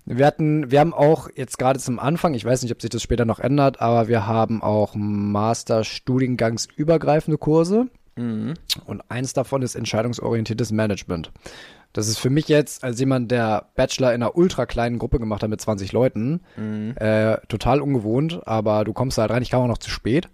wir 0.06 0.26
hatten, 0.26 0.72
wir 0.72 0.80
haben 0.80 0.94
auch 0.94 1.28
jetzt 1.36 1.60
gerade 1.60 1.80
zum 1.80 2.00
Anfang, 2.00 2.34
ich 2.34 2.44
weiß 2.44 2.64
nicht, 2.64 2.72
ob 2.72 2.82
sich 2.82 2.90
das 2.90 3.04
später 3.04 3.26
noch 3.26 3.40
ändert, 3.40 3.82
aber 3.82 4.08
wir 4.08 4.26
haben 4.28 4.64
auch 4.64 4.96
Master-Studiengangsübergreifende 4.96 7.38
Kurse. 7.38 7.88
Mhm. 8.16 8.56
Und 8.86 9.04
eins 9.10 9.34
davon 9.34 9.62
ist 9.62 9.76
entscheidungsorientiertes 9.76 10.72
Management. 10.72 11.32
Das 11.94 12.08
ist 12.08 12.20
für 12.20 12.30
mich 12.30 12.48
jetzt, 12.48 12.84
als 12.84 13.00
jemand, 13.00 13.32
der 13.32 13.68
Bachelor 13.76 14.14
in 14.14 14.24
einer 14.24 14.38
ultra 14.38 14.66
kleinen 14.66 14.98
Gruppe 14.98 15.20
gemacht 15.20 15.44
hat 15.44 15.50
mit 15.50 15.60
20 15.60 15.92
Leuten, 15.92 16.42
mhm. 16.56 16.96
äh, 16.98 17.38
total 17.48 17.82
ungewohnt, 17.82 18.48
aber 18.48 18.86
du 18.86 18.94
kommst 18.94 19.18
halt 19.18 19.32
rein, 19.32 19.42
ich 19.42 19.50
kam 19.50 19.62
auch 19.62 19.68
noch 19.68 19.78
zu 19.78 19.90
spät. 19.90 20.30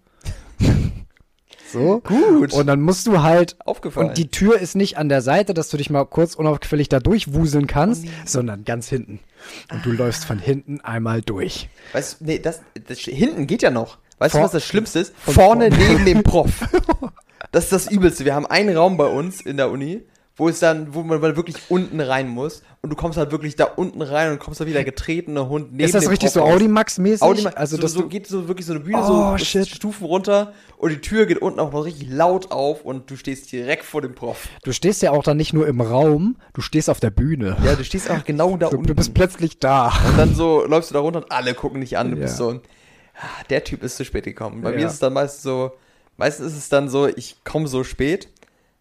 So. 1.72 2.02
Gut. 2.02 2.54
Und 2.54 2.68
dann 2.68 2.82
musst 2.82 3.08
du 3.08 3.22
halt. 3.22 3.58
Aufgefallen. 3.66 4.10
Und 4.10 4.18
die 4.18 4.30
Tür 4.30 4.60
ist 4.60 4.76
nicht 4.76 4.98
an 4.98 5.10
der 5.10 5.22
Seite, 5.22 5.54
dass 5.54 5.70
du 5.70 5.78
dich 5.78 5.90
mal 5.90 6.06
kurz 6.06 6.36
unauffällig 6.36 6.90
da 6.90 7.00
durchwuseln 7.00 7.68
kannst, 7.68 8.04
oh 8.04 8.08
nee. 8.08 8.14
sondern 8.26 8.64
ganz 8.64 8.88
hinten. 8.88 9.20
Und 9.72 9.86
du 9.86 9.92
ah. 9.92 9.96
läufst 9.96 10.26
von 10.26 10.40
hinten 10.40 10.82
einmal 10.82 11.22
durch. 11.22 11.70
Weißt 11.94 12.22
du, 12.22 12.26
nee, 12.26 12.40
das, 12.40 12.62
das, 12.88 13.00
hinten 13.00 13.48
geht 13.48 13.62
ja 13.62 13.72
noch. 13.72 13.98
Weißt 14.18 14.32
Vor 14.32 14.42
du, 14.42 14.46
was 14.46 14.52
das 14.52 14.66
Schlimmste 14.66 15.00
ist? 15.00 15.14
Vorne 15.18 15.70
neben 15.70 16.06
dem 16.06 16.24
Prof. 16.24 16.52
Das 17.52 17.66
ist 17.66 17.72
das 17.72 17.88
Übelste. 17.88 18.26
Wir 18.26 18.36
haben 18.36 18.46
einen 18.46 18.76
Raum 18.76 18.98
bei 18.98 19.06
uns 19.06 19.40
in 19.40 19.58
der 19.58 19.72
Uni 19.72 20.04
wo 20.38 20.48
es 20.48 20.60
dann, 20.60 20.94
wo 20.94 21.02
man 21.02 21.22
wirklich 21.22 21.56
unten 21.70 22.00
rein 22.00 22.28
muss 22.28 22.62
und 22.84 22.92
du 22.92 22.96
kommst 22.96 23.18
halt 23.18 23.32
wirklich 23.32 23.56
da 23.56 23.66
unten 23.66 24.04
rein 24.04 24.32
und 24.32 24.40
kommst 24.40 24.62
da 24.62 24.68
wieder 24.68 24.84
getretener 24.84 25.50
Hund 25.50 25.72
neben 25.72 25.84
Ist 25.84 25.96
das 25.96 26.10
richtig 26.10 26.30
so 26.30 26.44
Audimax-mäßig? 26.44 27.24
Audimax, 27.24 27.56
also 27.58 27.78
so, 27.78 27.88
so 27.88 28.08
geht 28.08 28.28
so 28.28 28.48
wirklich 28.48 28.68
so 28.68 28.74
eine 28.74 28.82
Bühne 28.82 29.00
oh, 29.02 29.36
so 29.36 29.38
shit. 29.44 29.68
Stufen 29.68 30.06
runter 30.06 30.54
und 30.78 30.92
die 30.92 31.02
Tür 31.02 31.26
geht 31.26 31.40
unten 31.40 31.60
auch 31.60 31.72
mal 31.72 31.82
richtig 31.82 32.10
laut 32.10 32.52
auf 32.52 32.86
und 32.86 33.10
du 33.10 33.16
stehst 33.16 33.52
direkt 33.52 33.84
vor 33.84 34.04
dem 34.04 34.14
Prof. 34.14 34.48
Du 34.64 34.72
stehst 34.74 35.02
ja 35.02 35.12
auch 35.12 35.24
dann 35.24 35.38
nicht 35.38 35.54
nur 35.54 35.68
im 35.68 35.82
Raum, 35.82 36.38
du 36.54 36.62
stehst 36.62 36.90
auf 36.92 37.00
der 37.00 37.10
Bühne. 37.10 37.58
Ja, 37.66 37.76
du 37.76 37.84
stehst 37.84 38.10
auch 38.12 38.24
genau 38.24 38.58
da 38.58 38.70
du, 38.70 38.78
unten. 38.78 38.88
Du 38.88 38.96
bist 38.96 39.16
plötzlich 39.16 39.58
da. 39.58 39.92
Und 40.08 40.20
dann 40.20 40.36
so 40.36 40.64
läufst 40.66 40.92
du 40.92 40.94
da 40.94 41.00
runter 41.00 41.24
und 41.24 41.32
alle 41.32 41.56
gucken 41.56 41.82
dich 41.82 41.98
an. 41.98 42.12
Du 42.12 42.18
ja. 42.18 42.24
bist 42.24 42.38
so, 42.38 42.52
ah, 42.52 43.44
der 43.50 43.64
Typ 43.64 43.82
ist 43.82 43.98
zu 43.98 44.06
spät 44.06 44.26
gekommen. 44.26 44.62
Bei 44.62 44.70
ja. 44.70 44.78
mir 44.78 44.86
ist 44.86 44.94
es 44.94 45.00
dann 45.00 45.14
meistens 45.14 45.42
so, 45.42 45.72
meistens 46.16 46.52
ist 46.54 46.58
es 46.58 46.70
dann 46.70 46.90
so, 46.90 47.08
ich 47.08 47.38
komme 47.44 47.68
so 47.68 47.84
spät 47.84 48.30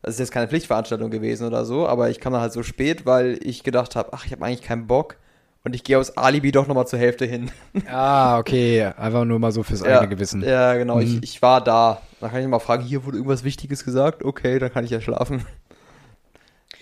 das 0.06 0.14
ist 0.14 0.20
jetzt 0.20 0.30
keine 0.30 0.46
Pflichtveranstaltung 0.46 1.10
gewesen 1.10 1.48
oder 1.48 1.64
so, 1.64 1.88
aber 1.88 2.10
ich 2.10 2.20
kam 2.20 2.32
dann 2.32 2.40
halt 2.40 2.52
so 2.52 2.62
spät, 2.62 3.06
weil 3.06 3.40
ich 3.42 3.64
gedacht 3.64 3.96
habe, 3.96 4.12
ach, 4.12 4.24
ich 4.24 4.30
habe 4.30 4.44
eigentlich 4.44 4.62
keinen 4.62 4.86
Bock 4.86 5.16
und 5.64 5.74
ich 5.74 5.82
gehe 5.82 5.98
aus 5.98 6.16
Alibi 6.16 6.52
doch 6.52 6.68
nochmal 6.68 6.86
zur 6.86 7.00
Hälfte 7.00 7.26
hin. 7.26 7.50
Ah, 7.90 8.38
okay. 8.38 8.84
Einfach 8.96 9.24
nur 9.24 9.40
mal 9.40 9.50
so 9.50 9.64
fürs 9.64 9.80
ja, 9.80 9.96
eigene 9.96 10.10
Gewissen. 10.10 10.42
Ja, 10.42 10.74
genau. 10.74 10.96
Mhm. 10.96 11.02
Ich, 11.02 11.22
ich 11.24 11.42
war 11.42 11.60
da. 11.60 12.02
Dann 12.20 12.30
kann 12.30 12.40
ich 12.40 12.46
mal 12.46 12.60
fragen, 12.60 12.84
hier 12.84 13.04
wurde 13.04 13.16
irgendwas 13.16 13.42
Wichtiges 13.42 13.84
gesagt. 13.84 14.24
Okay, 14.24 14.60
dann 14.60 14.72
kann 14.72 14.84
ich 14.84 14.92
ja 14.92 15.00
schlafen. 15.00 15.44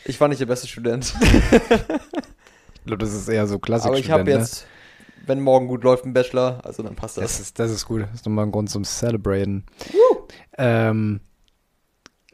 Ich 0.05 0.21
war 0.21 0.29
nicht 0.29 0.43
der 0.43 0.47
beste 0.47 0.69
Student. 0.69 1.15
ich 1.23 2.85
glaube, 2.85 2.99
das 2.99 3.15
ist 3.15 3.27
eher 3.29 3.47
so 3.47 3.59
klassisch. 3.59 3.89
Aber 3.89 3.99
ich 3.99 4.11
habe 4.11 4.25
ne? 4.25 4.33
jetzt, 4.33 4.67
wenn 5.25 5.41
morgen 5.41 5.67
gut 5.67 5.83
läuft, 5.83 6.05
einen 6.05 6.13
Bachelor, 6.13 6.61
also 6.63 6.83
dann 6.83 6.95
passt 6.95 7.17
das. 7.17 7.25
Das 7.25 7.41
ist, 7.41 7.59
das 7.59 7.71
ist 7.71 7.87
gut. 7.87 8.03
Das 8.03 8.13
ist 8.13 8.27
nochmal 8.27 8.45
ein 8.45 8.53
Grund 8.53 8.69
zum 8.69 8.85
Celebraten. 8.85 9.65
Ähm, 10.59 11.21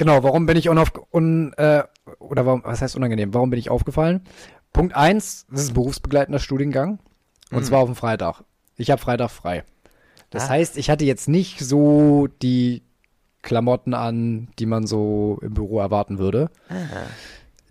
Genau, 0.00 0.22
warum 0.22 0.46
bin 0.46 0.56
ich 0.56 0.70
unauf 0.70 0.92
un, 1.12 1.52
äh, 1.58 1.82
oder 2.20 2.46
warum, 2.46 2.64
was 2.64 2.80
heißt 2.80 2.96
unangenehm? 2.96 3.34
Warum 3.34 3.50
bin 3.50 3.58
ich 3.58 3.68
aufgefallen? 3.68 4.22
Punkt 4.72 4.96
eins, 4.96 5.44
das 5.50 5.64
ist 5.64 5.70
ein 5.72 5.74
berufsbegleitender 5.74 6.38
Studiengang. 6.38 7.00
Und 7.50 7.58
mhm. 7.58 7.64
zwar 7.64 7.80
auf 7.80 7.88
dem 7.90 7.96
Freitag. 7.96 8.42
Ich 8.76 8.90
habe 8.90 8.98
Freitag 8.98 9.30
frei. 9.30 9.62
Das 10.30 10.44
ah. 10.44 10.48
heißt, 10.52 10.78
ich 10.78 10.88
hatte 10.88 11.04
jetzt 11.04 11.28
nicht 11.28 11.60
so 11.60 12.28
die 12.40 12.82
Klamotten 13.42 13.92
an, 13.92 14.48
die 14.58 14.64
man 14.64 14.86
so 14.86 15.38
im 15.42 15.52
Büro 15.52 15.80
erwarten 15.80 16.18
würde. 16.18 16.50
Ah. 16.70 17.04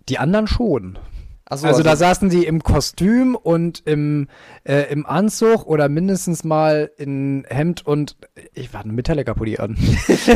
Die 0.08 0.18
anderen 0.18 0.46
schon. 0.46 1.00
So, 1.50 1.66
also, 1.66 1.66
also, 1.66 1.82
da 1.82 1.96
saßen 1.96 2.28
die 2.28 2.44
im 2.44 2.62
Kostüm 2.62 3.34
und 3.34 3.82
im, 3.84 4.28
äh, 4.62 4.82
im 4.92 5.04
Anzug 5.04 5.66
oder 5.66 5.88
mindestens 5.88 6.44
mal 6.44 6.92
in 6.96 7.44
Hemd 7.48 7.84
und 7.84 8.16
ich 8.54 8.72
war 8.72 8.82
eine 8.82 8.92
Metallica-Pulli 8.92 9.58
an. 9.58 9.76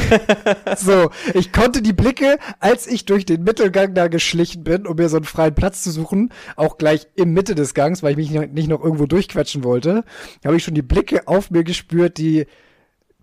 so, 0.76 1.10
ich 1.34 1.52
konnte 1.52 1.82
die 1.82 1.92
Blicke, 1.92 2.38
als 2.58 2.88
ich 2.88 3.04
durch 3.04 3.24
den 3.24 3.44
Mittelgang 3.44 3.94
da 3.94 4.08
geschlichen 4.08 4.64
bin, 4.64 4.88
um 4.88 4.96
mir 4.96 5.08
so 5.08 5.18
einen 5.18 5.24
freien 5.24 5.54
Platz 5.54 5.84
zu 5.84 5.92
suchen, 5.92 6.30
auch 6.56 6.78
gleich 6.78 7.06
im 7.14 7.32
Mitte 7.32 7.54
des 7.54 7.74
Gangs, 7.74 8.02
weil 8.02 8.18
ich 8.18 8.30
mich 8.30 8.50
nicht 8.50 8.68
noch 8.68 8.82
irgendwo 8.82 9.06
durchquetschen 9.06 9.62
wollte, 9.62 10.02
habe 10.44 10.56
ich 10.56 10.64
schon 10.64 10.74
die 10.74 10.82
Blicke 10.82 11.28
auf 11.28 11.48
mir 11.52 11.62
gespürt, 11.62 12.18
die, 12.18 12.46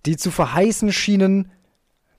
die 0.06 0.16
zu 0.16 0.32
verheißen 0.32 0.94
schienen, 0.94 1.52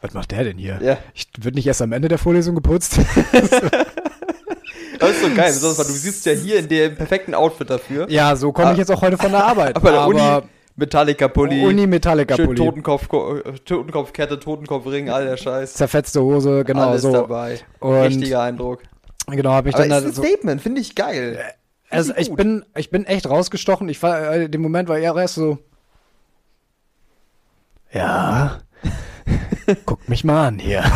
was 0.02 0.14
macht 0.14 0.32
der 0.32 0.42
denn 0.42 0.58
hier? 0.58 0.80
Ja. 0.82 0.98
Ich 1.14 1.28
wird 1.38 1.54
nicht 1.54 1.66
erst 1.66 1.80
am 1.80 1.92
Ende 1.92 2.08
der 2.08 2.18
Vorlesung 2.18 2.56
geputzt. 2.56 2.98
Das 5.02 5.10
ist 5.10 5.22
so 5.22 5.28
geil, 5.34 5.52
besonders 5.52 5.86
du 5.86 5.92
siehst 5.92 6.24
ja 6.26 6.32
hier 6.32 6.58
in 6.58 6.68
dem 6.68 6.96
perfekten 6.96 7.34
Outfit 7.34 7.68
dafür. 7.68 8.08
ja, 8.10 8.34
so 8.36 8.52
komme 8.52 8.72
ich 8.72 8.78
jetzt 8.78 8.90
auch 8.90 9.02
heute 9.02 9.18
von 9.18 9.30
der 9.32 9.44
Arbeit. 9.44 9.76
Aber 9.76 9.90
der 9.90 10.06
Uni 10.06 10.46
Metallica-Pulli, 10.76 11.66
Uni 11.66 11.86
Metallica 11.86 12.34
schön 12.36 12.46
Pulli, 12.46 12.58
Totenkopf, 12.58 13.02
äh, 13.12 13.52
Totenkopfkette, 13.64 14.38
Totenkopfring, 14.40 15.10
all 15.10 15.26
der 15.26 15.36
Scheiß. 15.36 15.74
zerfetzte 15.74 16.22
Hose, 16.22 16.64
genau 16.64 16.88
Alles 16.88 17.02
so. 17.02 17.12
dabei. 17.12 17.60
Und 17.80 17.94
Richtiger 18.00 18.40
Eindruck. 18.42 18.80
genau 19.26 19.50
habe 19.50 19.68
ich 19.68 19.74
Aber 19.74 19.86
dann 19.86 19.98
ist 19.98 20.04
da 20.04 20.08
ein 20.08 20.14
so, 20.14 20.22
Statement, 20.22 20.62
finde 20.62 20.80
ich 20.80 20.94
geil. 20.94 21.38
also 21.90 22.14
ich 22.16 22.32
bin 22.34 22.64
ich 22.74 22.88
bin 22.90 23.04
echt 23.04 23.28
rausgestochen. 23.28 23.88
Ich 23.90 24.02
war 24.02 24.32
äh, 24.34 24.48
dem 24.48 24.62
Moment 24.62 24.88
war 24.88 24.96
eher 24.98 25.14
erst 25.14 25.34
so 25.34 25.58
Ja. 27.92 28.60
Guckt 29.84 30.08
mich 30.08 30.24
mal 30.24 30.46
an 30.48 30.58
hier. 30.58 30.82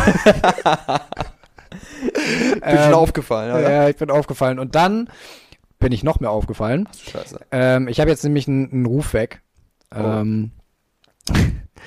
Bin 2.55 2.63
Ähm, 2.63 2.85
schon 2.85 2.95
aufgefallen, 2.95 3.51
Ja, 3.51 3.59
oder? 3.59 3.91
ich 3.91 3.97
bin 3.97 4.11
aufgefallen. 4.11 4.59
Und 4.59 4.75
dann 4.75 5.09
bin 5.79 5.93
ich 5.93 6.03
noch 6.03 6.21
mehr 6.21 6.31
aufgefallen. 6.31 6.89
Scheiße. 7.11 7.41
Ähm, 7.51 7.89
ich 7.89 8.01
habe 8.01 8.11
jetzt 8.11 8.25
nämlich 8.25 8.49
einen, 8.49 8.71
einen 8.73 8.87
Ruf 8.87 9.13
weg. 9.13 9.43
Oh. 9.95 9.99
Ähm, 9.99 10.51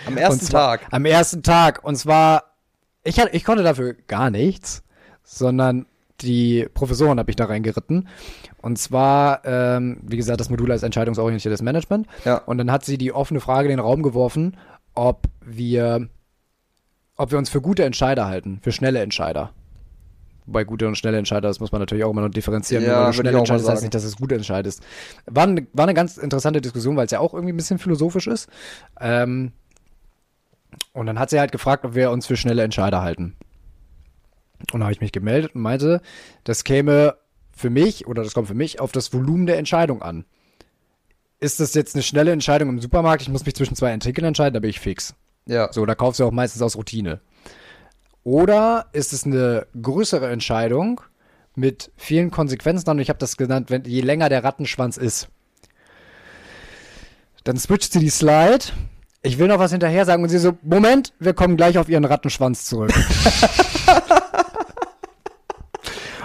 Am 0.07 0.17
ersten 0.17 0.45
zwar, 0.45 0.77
Tag. 0.79 0.87
Am 0.91 1.05
ersten 1.05 1.43
Tag. 1.43 1.83
Und 1.83 1.95
zwar, 1.95 2.43
ich, 3.03 3.19
hatte, 3.19 3.35
ich 3.35 3.43
konnte 3.43 3.63
dafür 3.63 3.93
gar 4.07 4.29
nichts, 4.29 4.83
sondern 5.23 5.85
die 6.21 6.67
Professoren 6.73 7.17
habe 7.19 7.29
ich 7.29 7.35
da 7.35 7.45
reingeritten. 7.45 8.07
Und 8.61 8.77
zwar, 8.77 9.43
ähm, 9.45 9.99
wie 10.03 10.17
gesagt, 10.17 10.39
das 10.39 10.49
Modul 10.49 10.71
als 10.71 10.83
entscheidungsorientiertes 10.83 11.61
Management. 11.61 12.07
Ja. 12.25 12.37
Und 12.39 12.57
dann 12.57 12.71
hat 12.71 12.85
sie 12.85 12.97
die 12.97 13.13
offene 13.13 13.39
Frage 13.39 13.69
in 13.69 13.77
den 13.77 13.79
Raum 13.79 14.03
geworfen, 14.03 14.57
ob 14.95 15.27
wir, 15.45 16.09
ob 17.15 17.31
wir 17.31 17.37
uns 17.37 17.49
für 17.49 17.61
gute 17.61 17.85
Entscheider 17.85 18.27
halten, 18.27 18.59
für 18.61 18.71
schnelle 18.71 18.99
Entscheider. 18.99 19.51
Wobei 20.49 20.63
gute 20.63 20.87
und 20.87 20.95
schnelle 20.95 21.19
Entscheider, 21.19 21.47
das 21.47 21.59
muss 21.59 21.71
man 21.71 21.79
natürlich 21.79 22.03
auch 22.03 22.09
immer 22.09 22.21
noch 22.21 22.29
differenzieren. 22.29 22.83
Ja, 22.83 22.89
Nur 22.89 22.97
weil 23.01 23.05
du 23.11 23.13
schnell 23.13 23.35
entscheidest, 23.35 23.69
heißt 23.69 23.81
nicht, 23.83 23.93
dass 23.93 24.03
es 24.03 24.15
gut 24.15 24.31
entscheidest. 24.31 24.81
War 25.27 25.43
eine, 25.43 25.67
war 25.73 25.85
eine 25.85 25.93
ganz 25.93 26.17
interessante 26.17 26.59
Diskussion, 26.59 26.97
weil 26.97 27.05
es 27.05 27.11
ja 27.11 27.19
auch 27.19 27.35
irgendwie 27.35 27.53
ein 27.53 27.57
bisschen 27.57 27.77
philosophisch 27.77 28.25
ist. 28.25 28.49
Ähm, 28.99 29.51
und 30.93 31.05
dann 31.05 31.19
hat 31.19 31.29
sie 31.29 31.39
halt 31.39 31.51
gefragt, 31.51 31.85
ob 31.85 31.93
wir 31.93 32.09
uns 32.09 32.25
für 32.25 32.35
schnelle 32.35 32.63
Entscheider 32.63 33.03
halten. 33.03 33.35
Und 34.73 34.79
da 34.79 34.87
habe 34.87 34.93
ich 34.93 35.01
mich 35.01 35.11
gemeldet 35.11 35.53
und 35.53 35.61
meinte, 35.61 36.01
das 36.45 36.63
käme 36.63 37.15
für 37.55 37.69
mich 37.69 38.07
oder 38.07 38.23
das 38.23 38.33
kommt 38.33 38.47
für 38.47 38.55
mich 38.55 38.79
auf 38.79 38.91
das 38.91 39.13
Volumen 39.13 39.45
der 39.45 39.59
Entscheidung 39.59 40.01
an. 40.01 40.25
Ist 41.39 41.59
das 41.59 41.75
jetzt 41.75 41.93
eine 41.93 42.01
schnelle 42.01 42.31
Entscheidung 42.31 42.69
im 42.69 42.79
Supermarkt? 42.79 43.21
Ich 43.21 43.29
muss 43.29 43.45
mich 43.45 43.53
zwischen 43.53 43.75
zwei 43.75 43.91
Artikeln 43.91 44.25
entscheiden, 44.25 44.55
da 44.55 44.59
bin 44.59 44.71
ich 44.71 44.79
fix. 44.79 45.13
Ja. 45.45 45.71
So, 45.71 45.85
da 45.85 45.93
kaufst 45.93 46.19
du 46.19 46.25
auch 46.25 46.31
meistens 46.31 46.63
aus 46.63 46.75
Routine. 46.75 47.21
Oder 48.23 48.87
ist 48.91 49.13
es 49.13 49.25
eine 49.25 49.67
größere 49.81 50.29
Entscheidung 50.29 51.01
mit 51.55 51.91
vielen 51.95 52.31
Konsequenzen? 52.31 52.89
Und 52.89 52.99
ich 52.99 53.09
habe 53.09 53.19
das 53.19 53.37
genannt, 53.37 53.69
wenn, 53.69 53.85
je 53.85 54.01
länger 54.01 54.29
der 54.29 54.43
Rattenschwanz 54.43 54.97
ist. 54.97 55.29
Dann 57.43 57.57
switcht 57.57 57.93
sie 57.93 57.99
die 57.99 58.09
Slide. 58.09 58.65
Ich 59.21 59.37
will 59.37 59.47
noch 59.47 59.59
was 59.59 59.71
hinterher 59.71 60.05
sagen 60.05 60.23
und 60.23 60.29
sie 60.29 60.39
so, 60.39 60.57
Moment, 60.61 61.13
wir 61.19 61.33
kommen 61.33 61.57
gleich 61.57 61.77
auf 61.77 61.89
ihren 61.89 62.05
Rattenschwanz 62.05 62.65
zurück. 62.65 62.93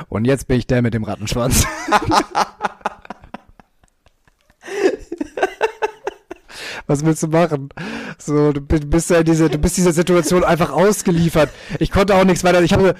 und 0.08 0.24
jetzt 0.24 0.46
bin 0.46 0.58
ich 0.58 0.66
der 0.66 0.82
mit 0.82 0.94
dem 0.94 1.04
Rattenschwanz. 1.04 1.66
Was 6.86 7.04
willst 7.04 7.22
du 7.22 7.28
machen? 7.28 7.70
So, 8.18 8.52
du 8.52 8.60
bi- 8.60 8.78
bist 8.80 9.10
ja 9.10 9.18
in 9.20 9.24
diese, 9.24 9.48
du 9.48 9.58
bist 9.58 9.76
dieser 9.76 9.92
Situation 9.92 10.44
einfach 10.44 10.70
ausgeliefert. 10.70 11.50
Ich 11.78 11.90
konnte 11.90 12.14
auch 12.14 12.24
nichts 12.24 12.44
weiter. 12.44 12.60
Ich 12.62 12.72
habe 12.74 12.90
äh, 12.90 12.94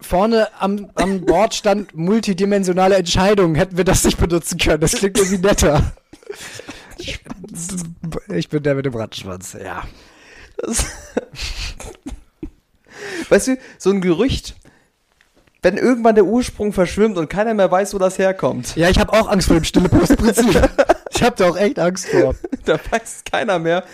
vorne 0.00 0.48
am, 0.58 0.90
am 0.96 1.20
Board 1.24 1.54
stand 1.54 1.94
multidimensionale 1.94 2.96
Entscheidungen. 2.96 3.54
Hätten 3.54 3.76
wir 3.76 3.84
das 3.84 4.02
nicht 4.04 4.18
benutzen 4.18 4.58
können? 4.58 4.80
Das 4.80 4.92
klingt 4.92 5.16
irgendwie 5.18 5.38
netter. 5.38 5.92
Ich 8.28 8.48
bin 8.48 8.62
der 8.62 8.74
mit 8.74 8.86
dem 8.86 8.94
Rattenschwanz, 8.94 9.52
ja. 9.62 9.84
Das 10.58 10.86
weißt 13.28 13.48
du, 13.48 13.58
so 13.78 13.90
ein 13.90 14.00
Gerücht, 14.00 14.56
wenn 15.62 15.76
irgendwann 15.76 16.14
der 16.14 16.24
Ursprung 16.24 16.72
verschwimmt 16.72 17.18
und 17.18 17.28
keiner 17.28 17.54
mehr 17.54 17.70
weiß, 17.70 17.94
wo 17.94 17.98
das 17.98 18.18
herkommt, 18.18 18.74
Ja, 18.76 18.88
ich 18.88 18.98
habe 18.98 19.12
auch 19.12 19.28
Angst 19.28 19.48
vor 19.48 19.56
dem 19.56 19.64
stille 19.64 19.88
Post-Prinzip. 19.88 20.68
Ich 21.10 21.22
habe 21.22 21.36
da 21.36 21.48
auch 21.48 21.56
echt 21.56 21.78
Angst 21.78 22.06
vor. 22.08 22.34
da 22.64 22.78
weiß 22.90 23.22
keiner 23.30 23.58
mehr, 23.58 23.84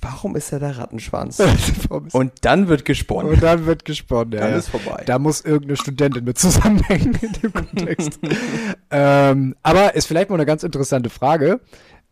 warum 0.00 0.36
ist 0.36 0.52
er 0.52 0.58
der 0.58 0.76
Rattenschwanz? 0.78 1.40
Und, 1.88 2.12
Und 2.14 2.32
dann 2.42 2.68
wird 2.68 2.84
gesponnen. 2.84 3.38
dann 3.40 3.66
wird 3.66 3.84
gesponnen. 3.84 4.32
Ja, 4.32 4.40
Dann 4.40 4.50
ja. 4.50 4.56
ist 4.58 4.68
vorbei. 4.68 5.02
Da 5.06 5.18
muss 5.18 5.40
irgendeine 5.42 5.76
Studentin 5.76 6.24
mit 6.24 6.38
zusammenhängen 6.38 7.18
in 7.20 7.32
dem 7.32 7.52
Kontext. 7.52 8.18
ähm, 8.90 9.54
aber 9.62 9.94
ist 9.94 10.06
vielleicht 10.06 10.28
mal 10.30 10.36
eine 10.36 10.46
ganz 10.46 10.62
interessante 10.62 11.08
Frage 11.10 11.60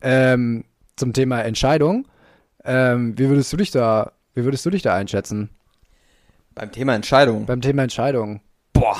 ähm, 0.00 0.64
zum 0.97 1.12
Thema 1.12 1.40
Entscheidung. 1.42 2.06
Ähm, 2.64 3.18
wie 3.18 3.28
würdest 3.28 3.52
du 3.52 3.56
dich 3.56 3.70
da, 3.70 4.12
wie 4.35 4.44
würdest 4.44 4.64
du 4.66 4.70
dich 4.70 4.82
da 4.82 4.94
einschätzen 4.94 5.50
Beim 6.54 6.70
Thema 6.73 6.94
Entscheidung. 6.94 7.47
beim 7.47 7.61
Thema 7.61 7.82
Entscheidung? 7.82 8.40
Boah. 8.73 8.97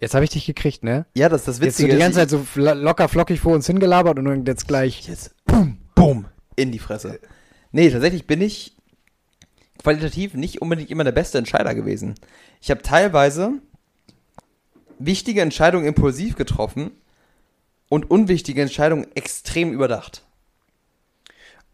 Jetzt 0.00 0.14
habe 0.14 0.24
ich 0.24 0.30
dich 0.30 0.46
gekriegt, 0.46 0.82
ne? 0.82 1.04
Ja, 1.14 1.28
das 1.28 1.42
ist 1.42 1.48
das 1.48 1.58
Jetzt 1.58 1.76
so 1.76 1.82
Witzige. 1.84 1.92
die 1.92 1.98
ganze 1.98 2.18
Zeit 2.18 2.30
so 2.30 2.44
locker 2.56 3.08
flockig 3.08 3.40
vor 3.40 3.54
uns 3.54 3.66
hingelabert 3.66 4.18
und 4.18 4.24
dann 4.24 4.46
jetzt 4.46 4.66
gleich. 4.66 5.06
Jetzt, 5.06 5.34
boom, 5.44 5.76
boom, 5.94 6.24
in 6.56 6.72
die 6.72 6.78
Fresse. 6.78 7.20
Nee, 7.70 7.90
tatsächlich 7.90 8.26
bin 8.26 8.40
ich 8.40 8.76
qualitativ 9.82 10.34
nicht 10.34 10.62
unbedingt 10.62 10.90
immer 10.90 11.04
der 11.04 11.12
beste 11.12 11.38
Entscheider 11.38 11.74
gewesen. 11.74 12.14
Ich 12.60 12.70
habe 12.70 12.82
teilweise 12.82 13.52
wichtige 14.98 15.42
Entscheidungen 15.42 15.86
impulsiv 15.86 16.34
getroffen 16.36 16.92
und 17.88 18.10
unwichtige 18.10 18.62
Entscheidungen 18.62 19.06
extrem 19.14 19.72
überdacht. 19.72 20.24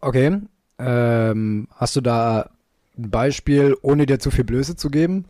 Okay. 0.01 0.41
Ähm, 0.79 1.67
hast 1.75 1.95
du 1.95 2.01
da 2.01 2.49
ein 2.97 3.09
Beispiel, 3.09 3.75
ohne 3.81 4.05
dir 4.05 4.19
zu 4.19 4.31
viel 4.31 4.43
Blöße 4.43 4.75
zu 4.75 4.89
geben? 4.89 5.25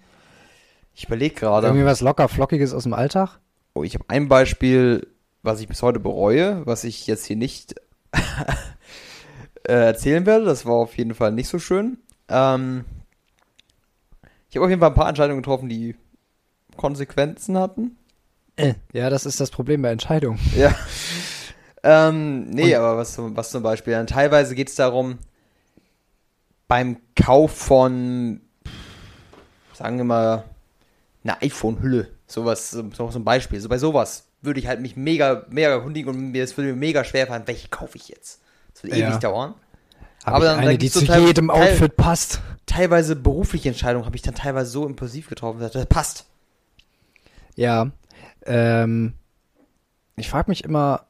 Ich 0.99 1.05
überlege 1.05 1.35
gerade. 1.35 1.67
Irgendwie 1.67 1.85
was 1.85 2.01
locker 2.01 2.27
flockiges 2.27 2.73
aus 2.73 2.81
dem 2.83 2.93
Alltag? 2.93 3.39
Oh, 3.75 3.83
ich 3.83 3.93
habe 3.93 4.05
ein 4.07 4.27
Beispiel, 4.27 5.05
was 5.43 5.59
ich 5.61 5.67
bis 5.67 5.83
heute 5.83 5.99
bereue, 5.99 6.65
was 6.65 6.83
ich 6.83 7.05
jetzt 7.05 7.25
hier 7.27 7.35
nicht 7.35 7.75
äh, 9.63 9.73
erzählen 9.73 10.25
werde. 10.25 10.45
Das 10.45 10.65
war 10.65 10.73
auf 10.73 10.97
jeden 10.97 11.13
Fall 11.13 11.31
nicht 11.33 11.49
so 11.49 11.59
schön. 11.59 11.99
Ähm, 12.29 12.83
ich 14.49 14.55
habe 14.55 14.65
auf 14.65 14.69
jeden 14.71 14.79
Fall 14.81 14.89
ein 14.89 14.95
paar 14.95 15.07
Entscheidungen 15.09 15.43
getroffen, 15.43 15.69
die 15.69 15.95
Konsequenzen 16.77 17.59
hatten. 17.59 17.95
Ja, 18.91 19.11
das 19.11 19.27
ist 19.27 19.39
das 19.39 19.51
Problem 19.51 19.83
bei 19.83 19.91
Entscheidungen. 19.91 20.39
Ja. 20.57 20.73
ähm, 21.83 22.49
nee, 22.49 22.73
aber 22.73 22.97
was, 22.97 23.13
zum- 23.13 23.37
was 23.37 23.51
zum 23.51 23.61
Beispiel? 23.61 23.93
Dann 23.93 24.07
teilweise 24.07 24.55
geht 24.55 24.69
es 24.69 24.75
darum, 24.75 25.19
beim 26.67 26.97
Kauf 27.15 27.51
von, 27.55 28.41
sagen 29.75 29.97
wir 29.97 30.03
mal, 30.03 30.43
einer 31.27 31.41
iPhone-Hülle, 31.41 32.09
sowas, 32.27 32.71
so 32.71 32.89
so 32.91 33.07
ein 33.19 33.23
Beispiel. 33.23 33.59
So 33.59 33.69
bei 33.69 33.77
sowas 33.77 34.25
würde 34.41 34.59
ich 34.59 34.67
halt 34.67 34.81
mich 34.81 34.95
mega, 34.95 35.45
mega 35.49 35.69
erkundigen 35.69 36.13
und 36.13 36.31
mir, 36.31 36.43
es 36.43 36.55
würde 36.57 36.69
mir 36.71 36.75
mega 36.77 37.03
schwer 37.03 37.27
fallen, 37.27 37.43
welche 37.45 37.69
kaufe 37.69 37.97
ich 37.97 38.07
jetzt? 38.09 38.41
Das 38.73 38.83
wird 38.83 38.95
Ja. 38.95 39.09
ewig 39.09 39.19
dauern. 39.19 39.55
Hab 40.23 40.35
Aber 40.35 40.45
dann- 40.45 40.59
eine, 40.59 40.71
dann 40.71 40.77
die 40.77 40.89
zu 40.89 41.05
teil- 41.05 41.25
jedem 41.25 41.47
teil- 41.47 41.71
Outfit 41.73 41.95
passt. 41.97 42.41
Teilweise 42.65 43.15
berufliche 43.15 43.69
Entscheidungen 43.69 44.05
habe 44.05 44.15
ich 44.15 44.21
dann 44.21 44.35
teilweise 44.35 44.69
so 44.69 44.85
impulsiv 44.85 45.29
getroffen, 45.29 45.59
dass 45.59 45.71
das 45.71 45.85
passt. 45.85 46.25
Ja. 47.55 47.91
Ähm, 48.45 49.13
ich 50.15 50.29
frage 50.29 50.49
mich 50.51 50.63
immer, 50.63 51.05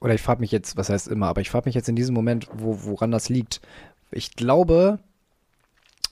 oder 0.00 0.14
ich 0.14 0.22
frage 0.22 0.40
mich 0.40 0.52
jetzt, 0.52 0.76
was 0.76 0.90
heißt 0.90 1.08
immer, 1.08 1.28
aber 1.28 1.40
ich 1.40 1.50
frage 1.50 1.68
mich 1.68 1.74
jetzt 1.74 1.88
in 1.88 1.96
diesem 1.96 2.14
Moment, 2.14 2.46
wo, 2.52 2.78
woran 2.84 3.10
das 3.10 3.28
liegt. 3.28 3.60
Ich 4.10 4.36
glaube, 4.36 4.98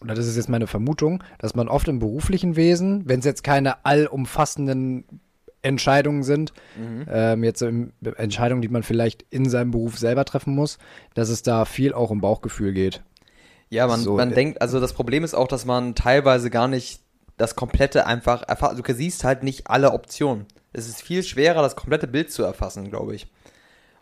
oder 0.07 0.15
das 0.15 0.27
ist 0.27 0.37
jetzt 0.37 0.49
meine 0.49 0.67
Vermutung, 0.67 1.23
dass 1.39 1.55
man 1.55 1.69
oft 1.69 1.89
im 1.89 1.99
beruflichen 1.99 2.57
Wesen, 2.57 3.03
wenn 3.07 3.19
es 3.19 3.25
jetzt 3.25 3.45
keine 3.45 3.85
allumfassenden 3.85 5.05
Entscheidungen 5.63 6.23
sind, 6.23 6.53
ähm, 7.11 7.43
jetzt 7.43 7.59
so 7.59 7.69
Entscheidungen, 8.17 8.63
die 8.63 8.69
man 8.69 8.85
vielleicht 8.85 9.25
in 9.31 9.49
seinem 9.49 9.73
Beruf 9.73 9.99
selber 9.99 10.25
treffen 10.25 10.55
muss, 10.55 10.79
dass 11.15 11.29
es 11.29 11.43
da 11.43 11.65
viel 11.65 11.93
auch 11.93 12.11
um 12.11 12.21
Bauchgefühl 12.21 12.73
geht. 12.73 13.03
Ja, 13.69 13.89
man, 13.89 14.01
So, 14.01 14.17
man 14.17 14.31
äh, 14.31 14.35
denkt, 14.35 14.63
also 14.63 14.79
das 14.79 14.93
Problem 14.93 15.25
ist 15.25 15.35
auch, 15.35 15.49
dass 15.49 15.65
man 15.65 15.97
teilweise 15.97 16.51
gar 16.51 16.69
nicht 16.69 17.01
das 17.37 17.57
komplette 17.57 18.07
einfach 18.07 18.45
erfasst. 18.49 18.79
Du 18.79 18.95
siehst 18.95 19.25
halt 19.25 19.43
nicht 19.43 19.69
alle 19.69 19.93
Optionen. 19.93 20.47
Es 20.73 20.89
ist 20.89 21.03
viel 21.03 21.23
schwerer, 21.23 21.63
das 21.63 21.75
komplette 21.75 22.07
Bild 22.07 22.31
zu 22.31 22.45
erfassen, 22.45 22.89
glaube 22.89 23.15
ich. 23.15 23.27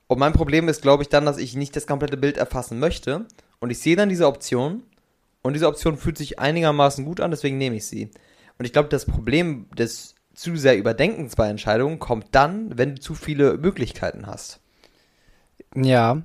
Und 0.06 0.18
mein 0.18 0.34
Problem 0.34 0.68
ist, 0.68 0.82
glaube 0.82 1.02
ich, 1.02 1.08
dann, 1.08 1.25
dass 1.25 1.38
ich 1.38 1.56
nicht 1.56 1.75
das 1.76 1.87
komplette 1.87 2.16
Bild 2.16 2.37
erfassen 2.37 2.78
möchte. 2.78 3.25
Und 3.58 3.70
ich 3.70 3.78
sehe 3.78 3.96
dann 3.96 4.08
diese 4.08 4.26
Option. 4.26 4.82
Und 5.44 5.52
diese 5.52 5.68
Option 5.68 5.96
fühlt 5.96 6.18
sich 6.18 6.40
einigermaßen 6.40 7.04
gut 7.04 7.20
an, 7.20 7.30
deswegen 7.30 7.58
nehme 7.58 7.76
ich 7.76 7.86
sie. 7.86 8.10
Und 8.58 8.64
ich 8.64 8.72
glaube, 8.72 8.88
das 8.88 9.04
Problem 9.04 9.68
des 9.78 10.16
zu 10.34 10.56
sehr 10.56 10.76
Überdenkens 10.76 11.36
bei 11.36 11.48
Entscheidungen 11.48 12.00
kommt 12.00 12.26
dann, 12.32 12.76
wenn 12.76 12.96
du 12.96 13.00
zu 13.00 13.14
viele 13.14 13.56
Möglichkeiten 13.56 14.26
hast. 14.26 14.58
Ja, 15.76 16.22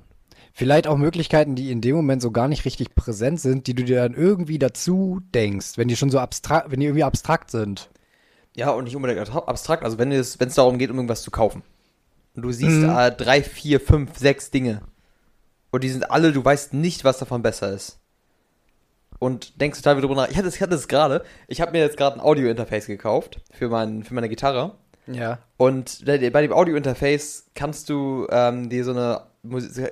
Vielleicht 0.52 0.88
auch 0.88 0.96
Möglichkeiten, 0.96 1.54
die 1.54 1.70
in 1.70 1.80
dem 1.80 1.94
Moment 1.96 2.20
so 2.22 2.32
gar 2.32 2.48
nicht 2.48 2.64
richtig 2.64 2.94
präsent 2.94 3.40
sind, 3.40 3.66
die 3.66 3.74
du 3.74 3.84
dir 3.84 4.02
dann 4.02 4.14
irgendwie 4.14 4.58
dazu 4.58 5.20
denkst, 5.34 5.78
wenn 5.78 5.88
die 5.88 5.96
schon 5.96 6.10
so 6.10 6.18
abstrakt, 6.18 6.70
wenn 6.70 6.80
die 6.80 6.86
irgendwie 6.86 7.04
abstrakt 7.04 7.50
sind. 7.50 7.88
Ja, 8.56 8.70
und 8.70 8.84
nicht 8.84 8.96
unbedingt 8.96 9.20
abstrakt, 9.30 9.84
also 9.84 9.98
wenn 9.98 10.10
es, 10.10 10.40
wenn 10.40 10.48
es 10.48 10.56
darum 10.56 10.78
geht, 10.78 10.90
um 10.90 10.96
irgendwas 10.96 11.22
zu 11.22 11.30
kaufen. 11.30 11.62
Und 12.34 12.42
du 12.42 12.52
siehst 12.52 12.78
mhm. 12.78 12.90
äh, 12.90 13.12
drei, 13.12 13.42
vier, 13.42 13.80
fünf, 13.80 14.18
sechs 14.18 14.50
Dinge. 14.50 14.82
Und 15.70 15.84
die 15.84 15.88
sind 15.88 16.10
alle, 16.10 16.32
du 16.32 16.44
weißt 16.44 16.74
nicht, 16.74 17.04
was 17.04 17.18
davon 17.18 17.42
besser 17.42 17.72
ist. 17.72 17.99
Und 19.20 19.60
denkst 19.60 19.78
total 19.78 19.98
wieder 19.98 20.08
drüber 20.08 20.22
nach. 20.22 20.30
Ich 20.30 20.36
hatte 20.38 20.48
es, 20.48 20.56
ich 20.56 20.62
hatte 20.62 20.74
es 20.74 20.88
gerade. 20.88 21.22
Ich 21.46 21.60
habe 21.60 21.72
mir 21.72 21.78
jetzt 21.78 21.98
gerade 21.98 22.16
ein 22.16 22.20
Audio-Interface 22.20 22.86
gekauft 22.86 23.38
für, 23.52 23.68
mein, 23.68 24.02
für 24.02 24.14
meine 24.14 24.30
Gitarre. 24.30 24.72
Ja. 25.06 25.38
Und 25.58 26.04
bei 26.06 26.18
dem 26.18 26.52
Audio-Interface 26.52 27.44
kannst 27.54 27.90
du 27.90 28.26
ähm, 28.30 28.70
dir 28.70 28.82
so 28.82 28.92
eine, 28.92 29.20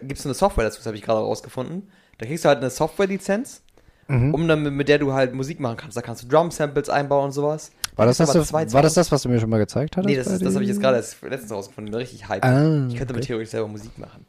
gibst 0.03 0.25
du 0.25 0.29
eine 0.29 0.35
Software 0.35 0.65
dazu, 0.65 0.79
das 0.79 0.87
habe 0.87 0.97
ich 0.97 1.03
gerade 1.03 1.21
rausgefunden. 1.21 1.91
Da 2.17 2.27
kriegst 2.27 2.45
du 2.45 2.49
halt 2.49 2.59
eine 2.59 2.71
Software-Lizenz, 2.71 3.63
mhm. 4.09 4.33
um 4.33 4.49
dann 4.49 4.63
mit 4.75 4.89
der 4.89 4.99
du 4.99 5.13
halt 5.13 5.35
Musik 5.35 5.61
machen 5.61 5.77
kannst. 5.77 5.95
Da 5.97 6.01
kannst 6.01 6.23
du 6.23 6.29
Drum-Samples 6.29 6.89
einbauen 6.89 7.27
und 7.27 7.33
sowas. 7.33 7.71
War 7.97 8.07
das, 8.07 8.17
das, 8.17 8.33
du, 8.33 8.53
war 8.53 8.83
das 8.83 8.95
das, 8.95 9.13
was 9.13 9.23
du 9.23 9.29
mir 9.29 9.41
schon 9.41 9.51
mal 9.51 9.59
gezeigt 9.59 9.99
hattest? 9.99 10.09
Nee, 10.09 10.17
das, 10.17 10.39
das 10.39 10.55
habe 10.55 10.65
ich 10.65 10.71
jetzt 10.71 10.81
gerade 10.81 10.97
letztens 10.97 11.53
rausgefunden. 11.53 11.93
Richtig 11.95 12.29
hype. 12.29 12.45
Ah, 12.45 12.87
ich 12.89 12.97
könnte 12.97 13.13
okay. 13.13 13.21
mit 13.21 13.25
theoretisch 13.25 13.51
selber 13.51 13.69
Musik 13.69 13.99
machen. 13.99 14.25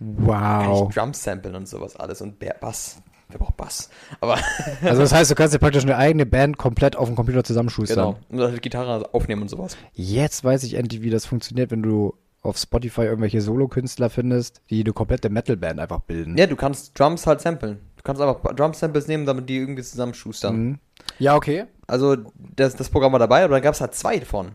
Wow. 0.00 0.34
Kann 0.34 0.72
ich 0.88 0.94
Drum 0.94 1.14
samplen 1.14 1.54
und 1.54 1.68
sowas 1.68 1.94
alles 1.94 2.20
und 2.22 2.38
Bass. 2.60 2.96
Wer 3.32 3.38
braucht 3.38 3.56
Bass? 3.56 3.90
Aber 4.20 4.38
also 4.82 5.02
das 5.02 5.12
heißt, 5.12 5.30
du 5.30 5.34
kannst 5.34 5.54
dir 5.54 5.58
praktisch 5.58 5.82
eine 5.82 5.96
eigene 5.96 6.26
Band 6.26 6.58
komplett 6.58 6.96
auf 6.96 7.08
dem 7.08 7.16
Computer 7.16 7.42
zusammenschustern. 7.42 8.16
Genau. 8.30 8.42
Und 8.44 8.50
halt 8.50 8.62
Gitarre 8.62 9.12
aufnehmen 9.14 9.42
und 9.42 9.48
sowas. 9.48 9.76
Jetzt 9.92 10.44
weiß 10.44 10.62
ich 10.64 10.74
endlich, 10.74 11.02
wie 11.02 11.10
das 11.10 11.26
funktioniert, 11.26 11.70
wenn 11.70 11.82
du 11.82 12.14
auf 12.42 12.58
Spotify 12.58 13.02
irgendwelche 13.02 13.40
Solo-Künstler 13.40 14.10
findest, 14.10 14.62
die 14.68 14.82
eine 14.82 14.92
komplette 14.92 15.30
Metal-Band 15.30 15.78
einfach 15.80 16.00
bilden. 16.00 16.36
Ja, 16.36 16.46
du 16.46 16.56
kannst 16.56 16.98
Drums 16.98 17.26
halt 17.26 17.40
samplen. 17.40 17.78
Du 17.96 18.02
kannst 18.02 18.20
einfach 18.20 18.54
Drum-Samples 18.54 19.06
nehmen, 19.06 19.26
damit 19.26 19.48
die 19.48 19.58
irgendwie 19.58 19.82
zusammenschustern. 19.82 20.56
Mhm. 20.56 20.78
Ja, 21.18 21.36
okay. 21.36 21.66
Also 21.86 22.16
das, 22.34 22.74
das 22.74 22.90
Programm 22.90 23.12
war 23.12 23.20
dabei, 23.20 23.44
aber 23.44 23.54
dann 23.54 23.62
gab 23.62 23.74
es 23.74 23.80
halt 23.80 23.94
zwei 23.94 24.18
davon. 24.18 24.52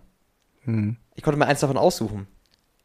Mhm. 0.65 0.97
Ich 1.15 1.23
konnte 1.23 1.39
mir 1.39 1.47
eins 1.47 1.61
davon 1.61 1.77
aussuchen. 1.77 2.27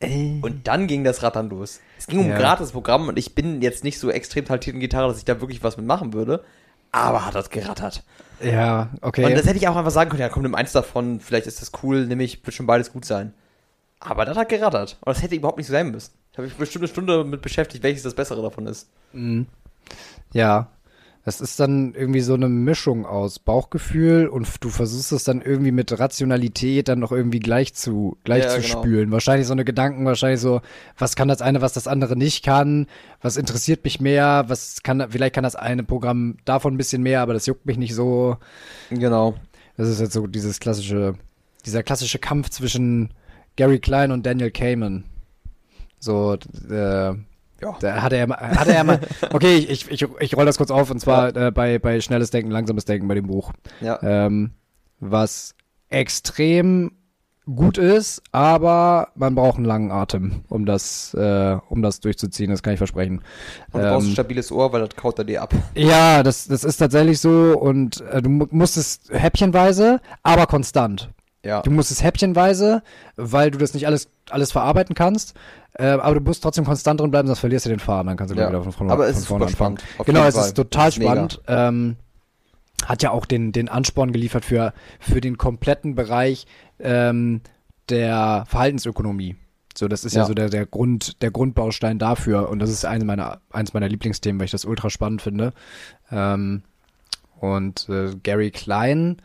Äh. 0.02 0.40
Und 0.42 0.66
dann 0.68 0.86
ging 0.86 1.04
das 1.04 1.22
Rad 1.22 1.36
dann 1.36 1.48
los. 1.48 1.80
Es 1.98 2.06
ging 2.06 2.18
um 2.18 2.28
ja. 2.28 2.34
ein 2.34 2.40
Gratis-Programm 2.40 3.08
und 3.08 3.18
ich 3.18 3.34
bin 3.34 3.62
jetzt 3.62 3.84
nicht 3.84 3.98
so 3.98 4.10
extrem 4.10 4.44
talentiert 4.44 4.74
in 4.74 4.80
Gitarre, 4.80 5.08
dass 5.08 5.18
ich 5.18 5.24
da 5.24 5.40
wirklich 5.40 5.62
was 5.62 5.76
mitmachen 5.76 6.12
würde. 6.12 6.44
Aber 6.90 7.24
hat 7.24 7.34
das 7.34 7.48
gerattert. 7.48 8.02
Ja, 8.42 8.90
okay. 9.00 9.24
Und 9.24 9.34
das 9.34 9.46
hätte 9.46 9.56
ich 9.56 9.68
auch 9.68 9.76
einfach 9.76 9.90
sagen 9.90 10.10
können, 10.10 10.20
ja, 10.20 10.28
komm, 10.28 10.42
nimm 10.42 10.54
eins 10.54 10.72
davon, 10.72 11.20
vielleicht 11.20 11.46
ist 11.46 11.62
das 11.62 11.72
cool, 11.82 12.06
nämlich 12.06 12.44
wird 12.44 12.54
schon 12.54 12.66
beides 12.66 12.92
gut 12.92 13.04
sein. 13.04 13.32
Aber 14.00 14.24
das 14.24 14.36
hat 14.36 14.48
gerattert. 14.48 14.98
Und 15.00 15.16
das 15.16 15.22
hätte 15.22 15.36
überhaupt 15.36 15.58
nicht 15.58 15.68
so 15.68 15.72
sein 15.72 15.90
müssen. 15.90 16.12
Ich 16.32 16.38
habe 16.38 16.48
mich 16.48 16.56
bestimmt 16.56 16.82
eine 16.82 16.88
Stunde 16.88 17.18
damit 17.18 17.40
beschäftigt, 17.40 17.84
welches 17.84 18.02
das 18.02 18.14
Bessere 18.14 18.42
davon 18.42 18.66
ist. 18.66 18.88
Mhm. 19.12 19.46
Ja, 20.32 20.68
das 21.24 21.40
ist 21.40 21.60
dann 21.60 21.94
irgendwie 21.94 22.20
so 22.20 22.34
eine 22.34 22.48
Mischung 22.48 23.06
aus 23.06 23.38
Bauchgefühl 23.38 24.26
und 24.26 24.48
du 24.60 24.70
versuchst 24.70 25.12
es 25.12 25.22
dann 25.22 25.40
irgendwie 25.40 25.70
mit 25.70 25.96
Rationalität 25.96 26.88
dann 26.88 26.98
noch 26.98 27.12
irgendwie 27.12 27.38
gleich 27.38 27.74
zu, 27.74 28.16
gleich 28.24 28.42
ja, 28.42 28.48
zu 28.50 28.60
genau. 28.60 28.80
spülen. 28.80 29.12
Wahrscheinlich 29.12 29.46
so 29.46 29.52
eine 29.52 29.64
Gedanken, 29.64 30.04
wahrscheinlich 30.04 30.40
so, 30.40 30.62
was 30.98 31.14
kann 31.14 31.28
das 31.28 31.40
eine, 31.40 31.60
was 31.60 31.74
das 31.74 31.86
andere 31.86 32.16
nicht 32.16 32.44
kann? 32.44 32.88
Was 33.20 33.36
interessiert 33.36 33.84
mich 33.84 34.00
mehr? 34.00 34.44
Was 34.48 34.82
kann, 34.82 35.06
vielleicht 35.10 35.34
kann 35.34 35.44
das 35.44 35.54
eine 35.54 35.84
Programm 35.84 36.38
davon 36.44 36.74
ein 36.74 36.78
bisschen 36.78 37.02
mehr, 37.02 37.20
aber 37.20 37.34
das 37.34 37.46
juckt 37.46 37.66
mich 37.66 37.78
nicht 37.78 37.94
so. 37.94 38.36
Genau. 38.90 39.34
Das 39.76 39.88
ist 39.88 40.00
jetzt 40.00 40.14
so 40.14 40.26
dieses 40.26 40.58
klassische, 40.58 41.14
dieser 41.64 41.84
klassische 41.84 42.18
Kampf 42.18 42.50
zwischen 42.50 43.10
Gary 43.54 43.78
Klein 43.78 44.10
und 44.10 44.26
Daniel 44.26 44.50
Kamen. 44.50 45.04
So, 46.00 46.34
äh, 46.68 47.14
ja. 47.62 47.76
Da 47.80 48.02
hatte 48.02 48.16
er, 48.16 48.28
hatte 48.28 48.74
er 48.74 48.84
mal. 48.84 49.00
Okay, 49.32 49.56
ich, 49.56 49.90
ich, 49.90 50.06
ich 50.20 50.36
roll 50.36 50.46
das 50.46 50.58
kurz 50.58 50.70
auf 50.70 50.90
und 50.90 51.00
zwar 51.00 51.34
ja. 51.34 51.48
äh, 51.48 51.50
bei, 51.50 51.78
bei 51.78 52.00
Schnelles 52.00 52.30
Denken, 52.30 52.50
Langsames 52.50 52.84
Denken 52.84 53.08
bei 53.08 53.14
dem 53.14 53.26
Buch. 53.26 53.52
Ja. 53.80 53.98
Ähm, 54.02 54.50
was 55.00 55.54
extrem 55.88 56.92
gut 57.46 57.76
ist, 57.76 58.22
aber 58.30 59.08
man 59.14 59.34
braucht 59.34 59.56
einen 59.56 59.64
langen 59.64 59.90
Atem, 59.90 60.44
um 60.48 60.64
das, 60.64 61.12
äh, 61.14 61.56
um 61.68 61.82
das 61.82 62.00
durchzuziehen, 62.00 62.50
das 62.50 62.62
kann 62.62 62.74
ich 62.74 62.78
versprechen. 62.78 63.20
Und 63.72 63.80
du 63.80 63.86
ähm, 63.86 63.92
brauchst 63.92 64.08
ein 64.08 64.12
stabiles 64.12 64.52
Ohr, 64.52 64.72
weil 64.72 64.80
das 64.80 64.94
kaut 64.94 65.18
er 65.18 65.24
dir 65.24 65.42
ab. 65.42 65.52
Ja, 65.74 66.22
das, 66.22 66.46
das 66.46 66.62
ist 66.62 66.76
tatsächlich 66.76 67.20
so 67.20 67.58
und 67.58 68.00
äh, 68.12 68.22
du 68.22 68.28
musst 68.28 68.76
es 68.76 69.00
häppchenweise, 69.10 70.00
aber 70.22 70.46
konstant. 70.46 71.10
Ja. 71.44 71.62
Du 71.62 71.72
musst 71.72 71.90
es 71.90 72.02
häppchenweise, 72.02 72.82
weil 73.16 73.50
du 73.50 73.58
das 73.58 73.74
nicht 73.74 73.86
alles, 73.86 74.08
alles 74.30 74.52
verarbeiten 74.52 74.94
kannst. 74.94 75.34
Äh, 75.74 75.86
aber 75.86 76.16
du 76.16 76.20
musst 76.20 76.42
trotzdem 76.42 76.64
konstant 76.64 77.00
drin 77.00 77.10
bleiben, 77.10 77.26
sonst 77.26 77.40
verlierst 77.40 77.66
du 77.66 77.70
den 77.70 77.78
Faden. 77.78 78.08
Dann 78.08 78.16
kannst 78.16 78.34
du 78.34 78.38
ja. 78.38 78.48
wieder 78.48 78.62
von 78.62 78.72
vorne 78.72 78.92
Aber 78.92 79.08
es 79.08 79.18
ist 79.18 79.28
super 79.28 79.46
anfangen. 79.46 79.78
spannend. 79.78 80.06
Genau, 80.06 80.24
es 80.24 80.34
Fall. 80.34 80.46
ist 80.46 80.54
total 80.54 80.88
ist 80.88 80.94
spannend. 80.96 81.40
Ähm, 81.48 81.96
hat 82.84 83.02
ja 83.02 83.10
auch 83.10 83.26
den, 83.26 83.52
den 83.52 83.68
Ansporn 83.68 84.12
geliefert 84.12 84.44
für, 84.44 84.74
für 85.00 85.20
den 85.20 85.38
kompletten 85.38 85.94
Bereich 85.94 86.46
ähm, 86.78 87.40
der 87.88 88.44
Verhaltensökonomie. 88.48 89.36
So, 89.74 89.88
das 89.88 90.04
ist 90.04 90.14
ja, 90.14 90.22
ja 90.22 90.26
so 90.26 90.34
der, 90.34 90.50
der 90.50 90.66
Grund, 90.66 91.22
der 91.22 91.30
Grundbaustein 91.30 91.98
dafür. 91.98 92.48
Und 92.50 92.58
das 92.58 92.70
ist 92.70 92.84
eine 92.84 93.04
meiner, 93.04 93.40
eins 93.50 93.72
meiner 93.72 93.88
Lieblingsthemen, 93.88 94.38
weil 94.38 94.46
ich 94.46 94.50
das 94.50 94.64
ultra 94.64 94.90
spannend 94.90 95.22
finde. 95.22 95.52
Ähm, 96.10 96.62
und 97.42 97.88
äh, 97.88 98.14
Gary 98.22 98.52
Klein 98.52 99.16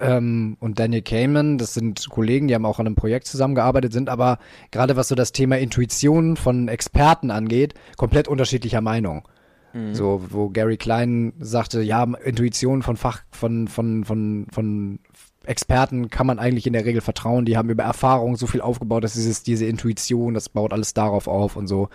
ähm, 0.00 0.56
und 0.60 0.78
Daniel 0.78 1.02
Kahneman, 1.02 1.58
das 1.58 1.74
sind 1.74 2.08
Kollegen, 2.08 2.46
die 2.46 2.54
haben 2.54 2.66
auch 2.66 2.78
an 2.78 2.86
einem 2.86 2.94
Projekt 2.94 3.26
zusammengearbeitet, 3.26 3.92
sind 3.92 4.08
aber 4.08 4.38
gerade 4.70 4.94
was 4.94 5.08
so 5.08 5.16
das 5.16 5.32
Thema 5.32 5.58
Intuition 5.58 6.36
von 6.36 6.68
Experten 6.68 7.32
angeht, 7.32 7.74
komplett 7.96 8.28
unterschiedlicher 8.28 8.80
Meinung. 8.80 9.26
Mhm. 9.72 9.92
So, 9.92 10.24
wo 10.30 10.50
Gary 10.50 10.76
Klein 10.76 11.32
sagte, 11.40 11.82
ja, 11.82 12.04
Intuition 12.04 12.82
von 12.82 12.96
Fach, 12.96 13.22
von, 13.32 13.66
von, 13.66 14.04
von, 14.04 14.46
von 14.52 15.00
Experten 15.44 16.10
kann 16.10 16.28
man 16.28 16.38
eigentlich 16.38 16.68
in 16.68 16.74
der 16.74 16.84
Regel 16.84 17.00
vertrauen. 17.00 17.44
Die 17.44 17.56
haben 17.56 17.70
über 17.70 17.82
Erfahrung 17.82 18.36
so 18.36 18.46
viel 18.46 18.60
aufgebaut, 18.60 19.02
dass 19.02 19.14
dieses, 19.14 19.42
diese 19.42 19.66
Intuition, 19.66 20.34
das 20.34 20.48
baut 20.48 20.72
alles 20.72 20.94
darauf 20.94 21.26
auf 21.26 21.56
und 21.56 21.66
so. 21.66 21.88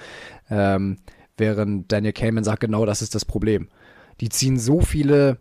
Ähm, 0.49 0.97
während 1.37 1.89
Daniel 1.89 2.11
Kahneman 2.11 2.43
sagt, 2.43 2.59
genau 2.59 2.85
das 2.85 3.01
ist 3.01 3.15
das 3.15 3.23
Problem. 3.23 3.69
Die 4.19 4.27
ziehen 4.27 4.59
so 4.59 4.81
viele 4.81 5.37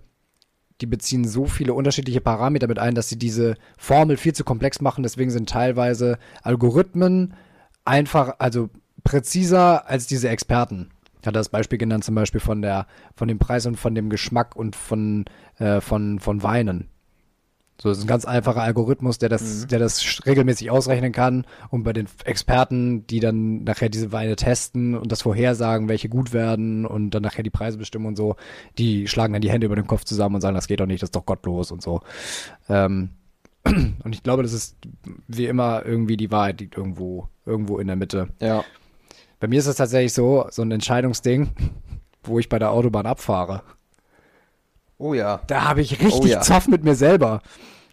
die 0.81 0.87
beziehen 0.87 1.27
so 1.27 1.47
viele 1.47 1.75
unterschiedliche 1.75 2.21
Parameter 2.21 2.69
mit 2.69 2.79
ein, 2.79 2.95
dass 2.95 3.09
sie 3.09 3.19
diese 3.19 3.57
Formel 3.77 4.17
viel 4.17 4.35
zu 4.35 4.45
komplex 4.45 4.81
machen. 4.81 5.03
Deswegen 5.03 5.31
sind 5.31 5.49
teilweise 5.49 6.19
Algorithmen 6.43 7.35
einfach, 7.85 8.37
also 8.39 8.71
präziser 9.05 9.89
als 9.89 10.07
diese 10.07 10.29
Experten. 10.29 10.91
Ich 11.21 11.27
hatte 11.27 11.39
das 11.39 11.49
Beispiel 11.49 11.79
genannt, 11.79 12.05
zum 12.05 12.15
Beispiel 12.15 12.41
von 12.41 12.63
der, 12.63 12.87
von 13.17 13.27
dem 13.27 13.39
Preis 13.39 13.67
und 13.67 13.77
von 13.77 13.95
dem 13.95 14.09
Geschmack 14.09 14.55
und 14.55 14.77
von, 14.77 15.25
äh, 15.59 15.81
von, 15.81 16.21
von 16.21 16.43
Weinen. 16.43 16.89
So, 17.81 17.89
das 17.89 17.99
ist 17.99 18.05
ein 18.05 18.09
ganz 18.09 18.25
einfacher 18.25 18.63
Algorithmus, 18.63 19.19
der 19.19 19.29
das, 19.29 19.63
mhm. 19.63 19.69
der 19.69 19.79
das 19.79 20.21
regelmäßig 20.27 20.71
ausrechnen 20.71 21.13
kann 21.13 21.47
und 21.71 21.85
bei 21.85 21.93
den 21.93 22.09
Experten, 22.25 23.07
die 23.07 23.21
dann 23.21 23.63
nachher 23.63 23.89
diese 23.89 24.11
Weine 24.11 24.35
testen 24.35 24.97
und 24.97 25.13
das 25.13 25.23
vorhersagen, 25.23 25.89
welche 25.89 26.09
gut 26.09 26.33
werden 26.33 26.87
und 26.87 27.11
dann 27.11 27.23
nachher 27.23 27.45
die 27.45 27.51
Preise 27.51 27.79
bestimmen 27.79 28.07
und 28.07 28.17
so, 28.17 28.35
die 28.79 29.07
schlagen 29.07 29.33
dann 29.33 29.43
die 29.43 29.51
Hände 29.51 29.67
über 29.67 29.77
den 29.77 29.87
Kopf 29.87 30.03
zusammen 30.03 30.35
und 30.35 30.41
sagen, 30.41 30.57
das 30.57 30.67
geht 30.67 30.81
doch 30.81 30.87
nicht, 30.87 31.03
das 31.03 31.09
ist 31.09 31.17
doch 31.17 31.27
gottlos 31.27 31.71
und 31.71 31.81
so. 31.81 32.01
Ähm, 32.69 33.11
und 33.65 34.13
ich 34.13 34.25
glaube, 34.25 34.43
das 34.43 34.53
ist 34.53 34.77
wie 35.29 35.47
immer 35.47 35.87
irgendwie 35.87 36.17
die 36.17 36.33
Wahrheit 36.33 36.61
liegt 36.61 36.77
irgendwo, 36.77 37.29
irgendwo 37.47 37.79
in 37.79 37.87
der 37.87 37.97
Mitte. 37.97 38.29
Ja. 38.41 38.65
Bei 39.39 39.47
mir 39.47 39.61
ist 39.61 39.67
es 39.67 39.77
tatsächlich 39.77 40.15
so, 40.15 40.47
so 40.51 40.63
ein 40.63 40.73
Entscheidungsding, 40.73 41.51
wo 42.25 42.41
ich 42.41 42.49
bei 42.49 42.59
der 42.59 42.73
Autobahn 42.73 43.07
abfahre. 43.07 43.63
Oh 44.99 45.15
ja. 45.15 45.41
Da 45.47 45.65
habe 45.65 45.81
ich 45.81 45.93
richtig 46.01 46.21
oh 46.21 46.27
ja. 46.27 46.41
Zoff 46.41 46.69
mit 46.69 46.85
mir 46.85 46.95
selber. 46.95 47.41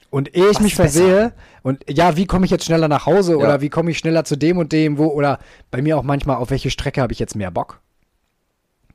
Und 0.10 0.36
ehe 0.36 0.46
ich 0.46 0.56
Was 0.56 0.62
mich 0.62 0.76
versehe, 0.76 1.34
und 1.62 1.84
ja, 1.90 2.16
wie 2.16 2.26
komme 2.26 2.46
ich 2.46 2.52
jetzt 2.52 2.66
schneller 2.66 2.88
nach 2.88 3.06
Hause 3.06 3.34
ja. 3.34 3.38
oder 3.38 3.62
wie 3.62 3.70
komme 3.70 3.92
ich 3.92 3.98
schneller 3.98 4.24
zu 4.24 4.38
dem 4.38 4.58
und 4.58 4.72
dem, 4.72 4.98
wo, 4.98 5.08
oder 5.08 5.40
bei 5.72 5.82
mir 5.82 5.98
auch 5.98 6.04
manchmal, 6.04 6.38
auf 6.38 6.52
welche 6.52 6.70
Strecke 6.70 7.02
habe 7.02 7.12
ich 7.12 7.20
jetzt 7.20 7.36
mehr 7.36 7.52
Bock? 7.52 7.82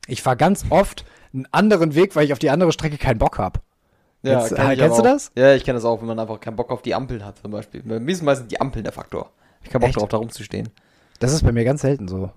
Ich 0.07 0.23
fahre 0.23 0.37
ganz 0.37 0.65
oft 0.71 1.05
einen 1.35 1.47
anderen 1.53 1.95
Weg, 1.95 2.17
weil 2.17 2.25
ich 2.25 2.33
auf 2.33 2.39
die 2.39 2.51
andere 2.51 2.73
Strecke 2.73 2.97
keinen 2.97 3.19
Bock 3.19 3.39
habe. 3.39 3.61
Ja, 4.23 4.41
Jetzt, 4.41 4.55
kenn 4.55 4.71
äh, 4.71 4.77
kennst 4.77 4.99
du 4.99 5.03
das? 5.03 5.33
Ja, 5.37 5.55
ich 5.55 5.65
kenne 5.65 5.77
das 5.77 5.85
auch, 5.85 6.01
wenn 6.01 6.09
man 6.09 6.19
einfach 6.19 6.41
keinen 6.41 6.57
Bock 6.57 6.71
auf 6.71 6.83
die 6.83 6.95
Ampeln 6.95 7.25
hat, 7.25 7.39
zum 7.39 7.51
Beispiel. 7.51 7.83
Bei 7.83 8.01
mir 8.01 8.15
sind 8.15 8.25
meistens 8.25 8.49
die 8.49 8.61
Ampeln 8.61 8.85
der 8.85 8.93
Faktor. 8.93 9.31
Ich 9.63 9.75
habe 9.75 9.87
Bock 9.87 9.95
darauf, 9.95 10.09
da 10.09 10.17
rumzustehen. 10.17 10.69
Das 11.19 11.33
ist 11.33 11.43
bei 11.43 11.53
mir 11.53 11.65
ganz 11.65 11.83
selten 11.83 12.09
so. 12.09 12.31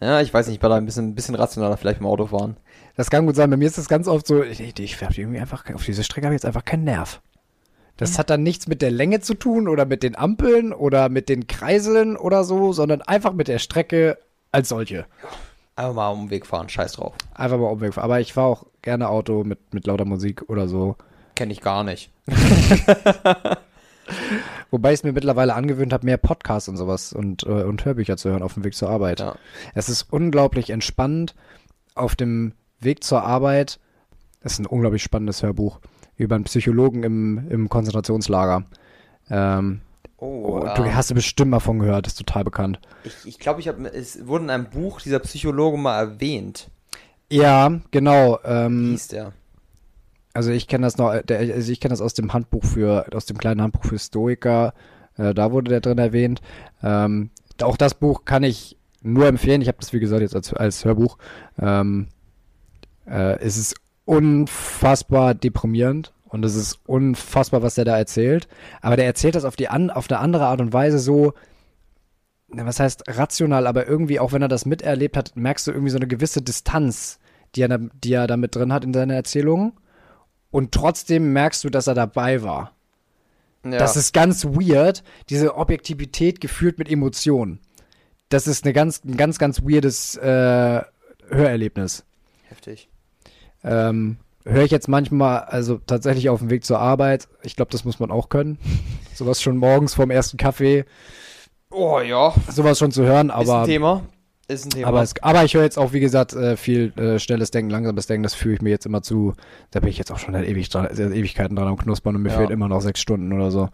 Ja, 0.00 0.20
ich 0.20 0.32
weiß 0.32 0.46
nicht, 0.46 0.56
ich 0.56 0.62
war 0.62 0.70
da 0.70 0.76
ein 0.76 0.86
bisschen, 0.86 1.08
ein 1.08 1.14
bisschen 1.14 1.34
rationaler 1.34 1.76
vielleicht 1.76 2.00
beim 2.00 2.08
Autofahren. 2.08 2.56
Das 2.96 3.10
kann 3.10 3.26
gut 3.26 3.36
sein. 3.36 3.50
Bei 3.50 3.56
mir 3.56 3.66
ist 3.66 3.78
das 3.78 3.88
ganz 3.88 4.08
oft 4.08 4.26
so, 4.26 4.42
ich, 4.42 4.60
ich, 4.60 4.78
ich 4.78 5.18
irgendwie 5.18 5.40
einfach, 5.40 5.64
auf 5.74 5.84
diese 5.84 6.04
Strecke 6.04 6.26
habe 6.26 6.34
ich 6.34 6.40
jetzt 6.40 6.46
einfach 6.46 6.64
keinen 6.64 6.84
Nerv. 6.84 7.20
Das 7.98 8.14
ja. 8.14 8.18
hat 8.20 8.30
dann 8.30 8.42
nichts 8.42 8.66
mit 8.66 8.80
der 8.80 8.90
Länge 8.90 9.20
zu 9.20 9.34
tun 9.34 9.68
oder 9.68 9.84
mit 9.84 10.02
den 10.02 10.16
Ampeln 10.16 10.72
oder 10.72 11.10
mit 11.10 11.28
den 11.28 11.46
Kreiseln 11.46 12.16
oder 12.16 12.44
so, 12.44 12.72
sondern 12.72 13.02
einfach 13.02 13.34
mit 13.34 13.48
der 13.48 13.58
Strecke 13.58 14.16
als 14.52 14.70
solche. 14.70 15.04
Einfach 15.76 15.94
mal 15.94 16.08
Umweg 16.08 16.46
fahren, 16.46 16.70
scheiß 16.70 16.92
drauf. 16.92 17.14
Einfach 17.34 17.58
mal 17.58 17.68
Umweg 17.68 17.92
fahren. 17.92 18.04
Aber 18.04 18.20
ich 18.20 18.32
fahre 18.32 18.48
auch 18.48 18.66
gerne 18.80 19.10
Auto 19.10 19.44
mit, 19.44 19.74
mit 19.74 19.86
lauter 19.86 20.06
Musik 20.06 20.48
oder 20.48 20.66
so. 20.66 20.96
Kenne 21.34 21.52
ich 21.52 21.60
gar 21.60 21.84
nicht. 21.84 22.10
Wobei 24.70 24.92
ich 24.92 25.00
es 25.00 25.04
mir 25.04 25.12
mittlerweile 25.12 25.54
angewöhnt 25.54 25.92
habe, 25.92 26.06
mehr 26.06 26.16
Podcasts 26.16 26.68
und 26.68 26.76
sowas 26.76 27.12
und, 27.12 27.42
äh, 27.44 27.64
und 27.64 27.84
Hörbücher 27.84 28.16
zu 28.16 28.30
hören 28.30 28.42
auf 28.42 28.54
dem 28.54 28.64
Weg 28.64 28.74
zur 28.74 28.90
Arbeit. 28.90 29.20
Ja. 29.20 29.34
Es 29.74 29.88
ist 29.88 30.06
unglaublich 30.10 30.70
entspannend, 30.70 31.34
auf 31.94 32.16
dem 32.16 32.52
Weg 32.80 33.04
zur 33.04 33.22
Arbeit, 33.22 33.78
das 34.42 34.52
ist 34.52 34.58
ein 34.60 34.66
unglaublich 34.66 35.02
spannendes 35.02 35.42
Hörbuch, 35.42 35.80
über 36.16 36.34
einen 36.34 36.44
Psychologen 36.44 37.02
im, 37.02 37.46
im 37.50 37.68
Konzentrationslager. 37.68 38.64
Ähm, 39.28 39.80
oh, 40.16 40.62
ja. 40.64 40.74
Du 40.74 40.94
hast 40.94 41.10
du 41.10 41.14
bestimmt 41.14 41.50
mal 41.50 41.60
von 41.60 41.78
gehört, 41.78 42.06
das 42.06 42.14
ist 42.14 42.18
total 42.18 42.44
bekannt. 42.44 42.80
Ich 43.04 43.12
glaube, 43.12 43.28
ich, 43.28 43.38
glaub, 43.38 43.58
ich 43.58 43.68
habe, 43.68 43.92
es 43.92 44.26
wurde 44.26 44.44
in 44.44 44.50
einem 44.50 44.70
Buch 44.70 45.00
dieser 45.00 45.18
Psychologe 45.18 45.78
mal 45.78 45.98
erwähnt. 45.98 46.70
Ja, 47.30 47.80
genau. 47.90 48.38
Ähm, 48.44 48.86
Wie 48.86 48.90
hieß 48.90 49.08
der? 49.08 49.32
Also 50.32 50.50
ich 50.50 50.68
kenne 50.68 50.86
das 50.86 50.96
noch, 50.96 51.20
der, 51.22 51.38
also 51.38 51.72
ich 51.72 51.80
kenne 51.80 51.92
das 51.92 52.00
aus 52.00 52.14
dem 52.14 52.32
Handbuch 52.32 52.64
für, 52.64 53.06
aus 53.12 53.26
dem 53.26 53.38
kleinen 53.38 53.62
Handbuch 53.62 53.84
für 53.84 53.98
Stoiker. 53.98 54.74
Äh, 55.16 55.34
da 55.34 55.52
wurde 55.52 55.70
der 55.70 55.80
drin 55.80 55.98
erwähnt. 55.98 56.40
Ähm, 56.82 57.30
auch 57.62 57.76
das 57.76 57.94
Buch 57.94 58.24
kann 58.24 58.42
ich 58.42 58.76
nur 59.02 59.26
empfehlen. 59.26 59.62
Ich 59.62 59.68
habe 59.68 59.78
das, 59.80 59.92
wie 59.92 60.00
gesagt, 60.00 60.22
jetzt 60.22 60.36
als, 60.36 60.52
als 60.52 60.84
Hörbuch. 60.84 61.18
Ähm, 61.60 62.08
äh, 63.06 63.38
es 63.40 63.56
ist 63.56 63.74
unfassbar 64.04 65.34
deprimierend 65.34 66.12
und 66.28 66.44
es 66.44 66.54
ist 66.54 66.80
unfassbar, 66.86 67.62
was 67.62 67.74
der 67.74 67.84
da 67.84 67.98
erzählt. 67.98 68.48
Aber 68.80 68.96
der 68.96 69.06
erzählt 69.06 69.34
das 69.34 69.44
auf, 69.44 69.56
die 69.56 69.68
an, 69.68 69.90
auf 69.90 70.10
eine 70.10 70.20
andere 70.20 70.46
Art 70.46 70.60
und 70.60 70.72
Weise 70.72 70.98
so, 70.98 71.34
was 72.48 72.80
heißt 72.80 73.04
rational, 73.08 73.66
aber 73.66 73.86
irgendwie, 73.86 74.18
auch 74.20 74.32
wenn 74.32 74.42
er 74.42 74.48
das 74.48 74.66
miterlebt 74.66 75.16
hat, 75.16 75.36
merkst 75.36 75.66
du 75.66 75.72
irgendwie 75.72 75.90
so 75.90 75.98
eine 75.98 76.08
gewisse 76.08 76.42
Distanz, 76.42 77.18
die 77.54 77.62
er, 77.62 77.78
die 77.78 78.12
er 78.12 78.26
da 78.26 78.36
mit 78.36 78.54
drin 78.54 78.72
hat 78.72 78.84
in 78.84 78.94
seiner 78.94 79.14
Erzählung. 79.14 79.72
Und 80.50 80.72
trotzdem 80.72 81.32
merkst 81.32 81.62
du, 81.64 81.70
dass 81.70 81.86
er 81.86 81.94
dabei 81.94 82.42
war. 82.42 82.72
Ja. 83.64 83.78
Das 83.78 83.96
ist 83.96 84.12
ganz 84.12 84.44
weird, 84.44 85.02
diese 85.28 85.56
Objektivität 85.56 86.40
gefühlt 86.40 86.78
mit 86.78 86.90
Emotionen. 86.90 87.60
Das 88.30 88.46
ist 88.46 88.64
eine 88.64 88.72
ganz, 88.72 89.04
ein 89.04 89.16
ganz, 89.16 89.38
ganz 89.38 89.62
weirdes 89.62 90.16
äh, 90.16 90.82
Hörerlebnis. 91.28 92.04
Heftig. 92.48 92.88
Ähm, 93.62 94.16
Höre 94.44 94.64
ich 94.64 94.70
jetzt 94.70 94.88
manchmal, 94.88 95.40
also 95.40 95.78
tatsächlich 95.86 96.30
auf 96.30 96.38
dem 96.38 96.48
Weg 96.48 96.64
zur 96.64 96.78
Arbeit. 96.78 97.28
Ich 97.42 97.56
glaube, 97.56 97.70
das 97.70 97.84
muss 97.84 98.00
man 98.00 98.10
auch 98.10 98.30
können. 98.30 98.58
Sowas 99.14 99.42
schon 99.42 99.58
morgens 99.58 99.92
vorm 99.92 100.10
ersten 100.10 100.38
Kaffee. 100.38 100.86
Oh 101.70 102.00
ja. 102.00 102.32
Sowas 102.48 102.78
schon 102.78 102.90
zu 102.90 103.04
hören, 103.04 103.30
aber. 103.30 103.42
Ist 103.42 103.50
ein 103.50 103.66
Thema. 103.66 104.02
Ist 104.50 104.66
ein 104.66 104.70
Thema. 104.70 104.88
Aber, 104.88 105.02
es, 105.02 105.14
aber 105.22 105.44
ich 105.44 105.54
höre 105.54 105.62
jetzt 105.62 105.78
auch, 105.78 105.92
wie 105.92 106.00
gesagt, 106.00 106.32
äh, 106.32 106.56
viel 106.56 106.92
äh, 106.98 107.20
schnelles 107.20 107.52
Denken, 107.52 107.70
langsames 107.70 108.08
Denken. 108.08 108.24
Das 108.24 108.34
führe 108.34 108.56
ich 108.56 108.62
mir 108.62 108.70
jetzt 108.70 108.84
immer 108.84 109.00
zu. 109.00 109.34
Da 109.70 109.78
bin 109.78 109.90
ich 109.90 109.96
jetzt 109.96 110.10
auch 110.10 110.18
schon 110.18 110.34
seit 110.34 110.48
ewig 110.48 110.68
dran, 110.68 110.88
seit 110.90 111.12
Ewigkeiten 111.12 111.54
dran 111.54 111.68
am 111.68 111.76
Knuspern 111.76 112.16
und 112.16 112.22
mir 112.22 112.30
ja. 112.30 112.36
fehlt 112.36 112.50
immer 112.50 112.66
noch 112.66 112.80
sechs 112.80 113.00
Stunden 113.00 113.32
oder 113.32 113.52
so. 113.52 113.68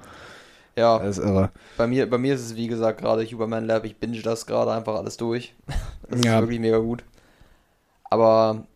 Ja. 0.77 0.99
Das 0.99 1.17
ist 1.17 1.25
irre. 1.25 1.51
Bei 1.79 1.87
mir, 1.87 2.11
bei 2.11 2.19
mir 2.19 2.35
ist 2.35 2.43
es, 2.43 2.57
wie 2.57 2.67
gesagt, 2.67 3.01
gerade 3.01 3.25
Huberman 3.25 3.65
Lab. 3.65 3.87
Ich 3.87 3.97
binge 3.97 4.21
das 4.21 4.45
gerade 4.45 4.73
einfach 4.73 4.97
alles 4.97 5.17
durch. 5.17 5.55
Das 6.09 6.25
ja. 6.25 6.37
ist 6.37 6.43
wirklich 6.43 6.61
mega 6.61 6.79
gut. 6.79 7.03
Aber 8.05 8.67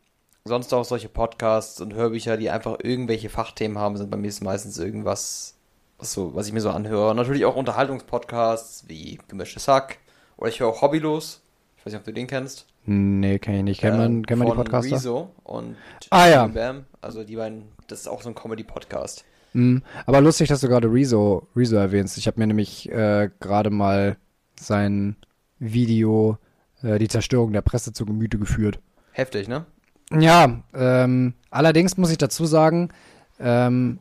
sonst 0.44 0.72
auch 0.72 0.84
solche 0.84 1.08
Podcasts 1.08 1.80
und 1.80 1.94
Hörbücher, 1.94 2.36
die 2.36 2.50
einfach 2.50 2.78
irgendwelche 2.82 3.28
Fachthemen 3.28 3.78
haben, 3.78 3.96
sind 3.96 4.10
bei 4.10 4.16
mir 4.16 4.32
meistens 4.40 4.78
irgendwas, 4.78 5.54
was, 5.98 6.12
so, 6.12 6.34
was 6.34 6.48
ich 6.48 6.52
mir 6.52 6.60
so 6.60 6.70
anhöre. 6.70 7.14
Natürlich 7.14 7.44
auch 7.44 7.54
Unterhaltungspodcasts 7.54 8.88
wie 8.88 9.20
Gemischtes 9.28 9.68
Hack. 9.68 9.98
Oder 10.38 10.48
ich 10.48 10.58
höre 10.58 10.68
auch 10.68 10.82
Hobbylos. 10.82 11.42
Ich 11.80 11.86
weiß 11.86 11.94
nicht, 11.94 12.00
ob 12.00 12.04
du 12.04 12.12
den 12.12 12.26
kennst. 12.26 12.66
Nee, 12.84 13.38
kann 13.38 13.54
ich 13.54 13.62
nicht. 13.62 13.80
Kennt 13.80 13.96
man, 13.96 14.12
ähm, 14.16 14.26
kennt 14.26 14.38
man 14.38 14.48
die 14.48 14.54
Podcaster? 14.54 14.96
Rezo 14.96 15.30
und 15.44 15.76
ah, 16.10 16.28
ja. 16.28 16.46
Bam. 16.46 16.84
Also 17.00 17.24
die 17.24 17.36
beiden, 17.36 17.62
das 17.86 18.00
ist 18.00 18.06
auch 18.06 18.20
so 18.20 18.28
ein 18.28 18.34
Comedy-Podcast. 18.34 19.24
Mhm. 19.54 19.82
Aber 20.04 20.20
lustig, 20.20 20.48
dass 20.48 20.60
du 20.60 20.68
gerade 20.68 20.92
Rezo, 20.92 21.48
Rezo 21.56 21.76
erwähnst. 21.76 22.18
Ich 22.18 22.26
habe 22.26 22.38
mir 22.38 22.46
nämlich 22.46 22.90
äh, 22.90 23.30
gerade 23.40 23.70
mal 23.70 24.18
sein 24.60 25.16
Video 25.58 26.36
äh, 26.82 26.98
Die 26.98 27.08
Zerstörung 27.08 27.54
der 27.54 27.62
Presse 27.62 27.94
zu 27.94 28.04
Gemüte 28.04 28.38
geführt. 28.38 28.78
Heftig, 29.12 29.48
ne? 29.48 29.64
Ja, 30.12 30.62
ähm, 30.74 31.32
allerdings 31.50 31.96
muss 31.96 32.10
ich 32.10 32.18
dazu 32.18 32.44
sagen, 32.44 32.90
ähm, 33.38 34.00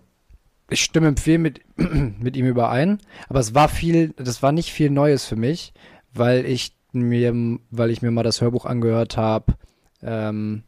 ich 0.69 0.81
stimme 0.81 1.15
viel 1.15 1.37
mit, 1.37 1.61
mit 1.77 2.35
ihm 2.35 2.45
überein, 2.45 2.99
aber 3.29 3.39
es 3.39 3.55
war 3.55 3.69
viel, 3.69 4.09
das 4.17 4.43
war 4.43 4.51
nicht 4.51 4.73
viel 4.73 4.89
Neues 4.89 5.25
für 5.25 5.37
mich, 5.37 5.73
weil 6.13 6.45
ich 6.45 6.73
mir, 6.91 7.33
weil 7.71 7.89
ich 7.89 8.01
mir 8.01 8.11
mal 8.11 8.23
das 8.23 8.41
Hörbuch 8.41 8.65
angehört 8.65 9.17
habe, 9.17 9.53
ähm, 10.01 10.63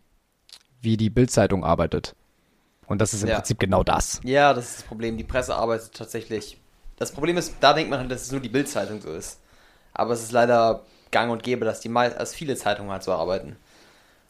wie 0.82 0.98
die 0.98 1.10
Bildzeitung 1.10 1.64
arbeitet. 1.64 2.16
Und 2.88 3.00
das 3.00 3.14
ist 3.14 3.24
im 3.24 3.30
ja. 3.30 3.36
Prinzip 3.36 3.60
genau 3.60 3.84
das. 3.84 4.20
Ja, 4.24 4.54
das 4.54 4.70
ist 4.70 4.78
das 4.80 4.84
Problem. 4.84 5.18
Die 5.18 5.24
Presse 5.24 5.56
arbeitet 5.56 5.94
tatsächlich. 5.94 6.58
Das 6.98 7.12
Problem 7.12 7.38
ist, 7.38 7.56
da 7.60 7.74
denkt 7.74 7.90
man 7.90 8.00
halt, 8.00 8.12
dass 8.12 8.24
es 8.24 8.32
nur 8.32 8.42
die 8.42 8.50
Bildzeitung 8.50 9.02
so 9.02 9.12
ist. 9.12 9.40
Aber 9.94 10.14
es 10.14 10.22
ist 10.22 10.32
leider 10.32 10.84
gang 11.10 11.32
und 11.32 11.44
gäbe, 11.44 11.66
dass 11.66 11.80
die 11.80 11.90
dass 11.94 12.34
viele 12.34 12.56
Zeitungen 12.56 12.92
halt 12.92 13.04
so 13.04 13.12
arbeiten 13.12 13.56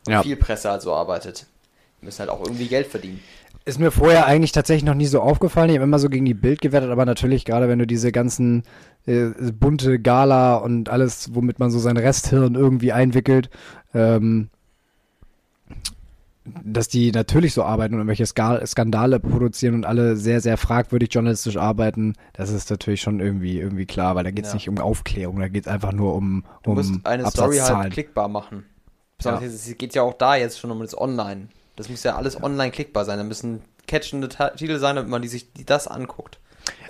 ja. 0.07 0.23
viel 0.23 0.35
Presse 0.35 0.69
halt 0.69 0.81
so 0.81 0.93
arbeitet. 0.93 1.45
Die 1.99 2.05
müssen 2.05 2.19
halt 2.19 2.29
auch 2.29 2.41
irgendwie 2.41 2.67
Geld 2.67 2.87
verdienen. 2.87 3.21
Ist 3.63 3.79
mir 3.79 3.91
vorher 3.91 4.25
eigentlich 4.25 4.51
tatsächlich 4.51 4.85
noch 4.85 4.95
nie 4.95 5.05
so 5.05 5.21
aufgefallen. 5.21 5.69
Ich 5.69 5.75
habe 5.75 5.83
immer 5.83 5.99
so 5.99 6.09
gegen 6.09 6.25
die 6.25 6.33
Bild 6.33 6.61
gewertet, 6.61 6.89
aber 6.89 7.05
natürlich, 7.05 7.45
gerade 7.45 7.67
wenn 7.67 7.77
du 7.77 7.85
diese 7.85 8.11
ganzen 8.11 8.63
äh, 9.05 9.29
bunte 9.53 9.99
Gala 9.99 10.55
und 10.55 10.89
alles, 10.89 11.35
womit 11.35 11.59
man 11.59 11.69
so 11.69 11.77
sein 11.77 11.97
Resthirn 11.97 12.55
irgendwie 12.55 12.91
einwickelt, 12.91 13.51
ähm, 13.93 14.49
dass 16.43 16.87
die 16.87 17.11
natürlich 17.11 17.53
so 17.53 17.63
arbeiten 17.63 17.93
und 17.93 17.99
irgendwelche 17.99 18.25
Skandale 18.25 19.19
produzieren 19.19 19.75
und 19.75 19.85
alle 19.85 20.15
sehr, 20.15 20.41
sehr 20.41 20.57
fragwürdig 20.57 21.13
journalistisch 21.13 21.57
arbeiten, 21.57 22.13
das 22.33 22.49
ist 22.49 22.69
natürlich 22.71 23.01
schon 23.01 23.19
irgendwie, 23.19 23.59
irgendwie 23.59 23.85
klar, 23.85 24.15
weil 24.15 24.23
da 24.23 24.31
geht 24.31 24.45
es 24.45 24.51
ja. 24.51 24.55
nicht 24.55 24.69
um 24.69 24.79
Aufklärung, 24.79 25.39
da 25.39 25.49
geht 25.49 25.67
es 25.67 25.71
einfach 25.71 25.91
nur 25.91 26.15
um, 26.15 26.43
um 26.43 26.43
Du 26.63 26.73
musst 26.73 27.05
eine 27.05 27.29
Story 27.29 27.57
halt 27.57 27.93
klickbar 27.93 28.27
machen. 28.27 28.65
Besonders 29.17 29.43
ja. 29.43 29.49
es 29.49 29.77
geht 29.77 29.93
ja 29.93 30.01
auch 30.01 30.15
da 30.15 30.35
jetzt 30.35 30.59
schon 30.59 30.71
um 30.71 30.79
das 30.79 30.97
Online. 30.97 31.49
Das 31.81 31.89
muss 31.89 32.03
ja 32.03 32.15
alles 32.15 32.41
online 32.41 32.71
klickbar 32.71 33.05
sein. 33.05 33.17
Da 33.17 33.23
müssen 33.23 33.61
catchende 33.87 34.29
Titel 34.29 34.77
sein, 34.77 34.95
damit 34.95 35.09
man 35.09 35.21
die 35.21 35.27
sich 35.27 35.51
die 35.53 35.65
das 35.65 35.87
anguckt. 35.87 36.39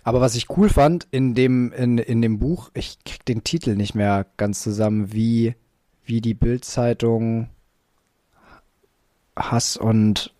Aber 0.03 0.19
was 0.19 0.35
ich 0.35 0.49
cool 0.57 0.67
fand 0.67 1.07
in 1.11 1.33
dem, 1.33 1.71
in, 1.71 1.97
in 1.97 2.21
dem 2.21 2.39
Buch, 2.39 2.71
ich 2.73 2.97
krieg 3.05 3.23
den 3.25 3.43
Titel 3.43 3.75
nicht 3.75 3.95
mehr 3.95 4.25
ganz 4.35 4.61
zusammen, 4.61 5.13
wie, 5.13 5.55
wie 6.03 6.21
die 6.21 6.33
Bildzeitung 6.33 7.49
Hass 9.35 9.77
und 9.77 10.33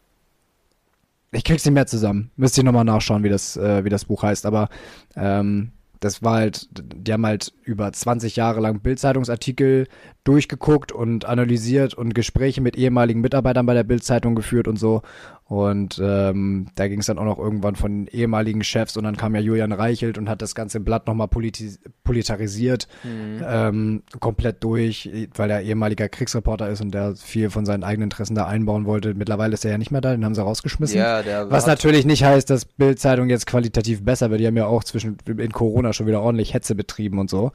ich 1.31 1.45
krieg's 1.45 1.63
nicht 1.63 1.73
mehr 1.73 1.87
zusammen. 1.87 2.31
Müsste 2.35 2.59
ich 2.59 2.65
nochmal 2.65 2.83
nachschauen, 2.83 3.23
wie 3.23 3.29
das, 3.29 3.55
äh, 3.55 3.85
wie 3.85 3.89
das 3.89 4.03
Buch 4.05 4.23
heißt. 4.23 4.45
Aber 4.45 4.67
ähm, 5.15 5.71
das 6.01 6.23
war 6.23 6.33
halt, 6.33 6.67
die 6.71 7.13
haben 7.13 7.25
halt 7.25 7.53
über 7.63 7.93
20 7.93 8.35
Jahre 8.35 8.59
lang 8.59 8.81
Bildzeitungsartikel 8.81 9.87
durchgeguckt 10.23 10.91
und 10.91 11.25
analysiert 11.25 11.93
und 11.93 12.15
Gespräche 12.15 12.59
mit 12.59 12.75
ehemaligen 12.75 13.21
Mitarbeitern 13.21 13.67
bei 13.67 13.75
der 13.75 13.83
Bildzeitung 13.83 14.33
geführt 14.33 14.67
und 14.67 14.77
so. 14.77 15.03
Und 15.51 15.99
ähm, 16.01 16.67
da 16.75 16.87
ging 16.87 17.01
es 17.01 17.07
dann 17.07 17.17
auch 17.17 17.25
noch 17.25 17.37
irgendwann 17.37 17.75
von 17.75 18.07
ehemaligen 18.07 18.63
Chefs 18.63 18.95
und 18.95 19.03
dann 19.03 19.17
kam 19.17 19.35
ja 19.35 19.41
Julian 19.41 19.73
Reichelt 19.73 20.17
und 20.17 20.29
hat 20.29 20.41
das 20.41 20.55
ganze 20.55 20.79
Blatt 20.79 21.07
nochmal 21.07 21.27
politarisiert, 21.27 22.87
mhm. 23.03 23.43
ähm, 23.45 24.03
komplett 24.21 24.63
durch, 24.63 25.09
weil 25.35 25.51
er 25.51 25.61
ehemaliger 25.61 26.07
Kriegsreporter 26.07 26.69
ist 26.69 26.79
und 26.79 26.91
der 26.91 27.17
viel 27.17 27.49
von 27.49 27.65
seinen 27.65 27.83
eigenen 27.83 28.05
Interessen 28.05 28.33
da 28.33 28.45
einbauen 28.45 28.85
wollte. 28.85 29.13
Mittlerweile 29.13 29.53
ist 29.53 29.65
er 29.65 29.71
ja 29.71 29.77
nicht 29.77 29.91
mehr 29.91 29.99
da, 29.99 30.11
den 30.11 30.23
haben 30.23 30.35
sie 30.35 30.41
rausgeschmissen. 30.41 30.97
Ja, 30.97 31.21
der 31.21 31.51
Was 31.51 31.67
natürlich 31.67 32.05
nicht 32.05 32.23
heißt, 32.23 32.49
dass 32.49 32.63
Bildzeitung 32.63 33.29
jetzt 33.29 33.45
qualitativ 33.45 34.05
besser 34.05 34.31
wird. 34.31 34.39
Die 34.39 34.47
haben 34.47 34.55
ja 34.55 34.67
auch 34.67 34.85
zwischen 34.85 35.17
in 35.25 35.51
Corona 35.51 35.91
schon 35.91 36.07
wieder 36.07 36.21
ordentlich 36.21 36.53
Hetze 36.53 36.75
betrieben 36.75 37.19
und 37.19 37.29
so. 37.29 37.51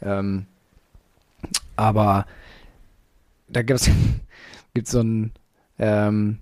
Ähm, 0.00 0.46
aber 1.74 2.24
da 3.48 3.62
gibt's 3.62 3.90
gibt's 4.74 4.92
so 4.92 5.00
ein 5.00 5.32
ähm, 5.80 6.38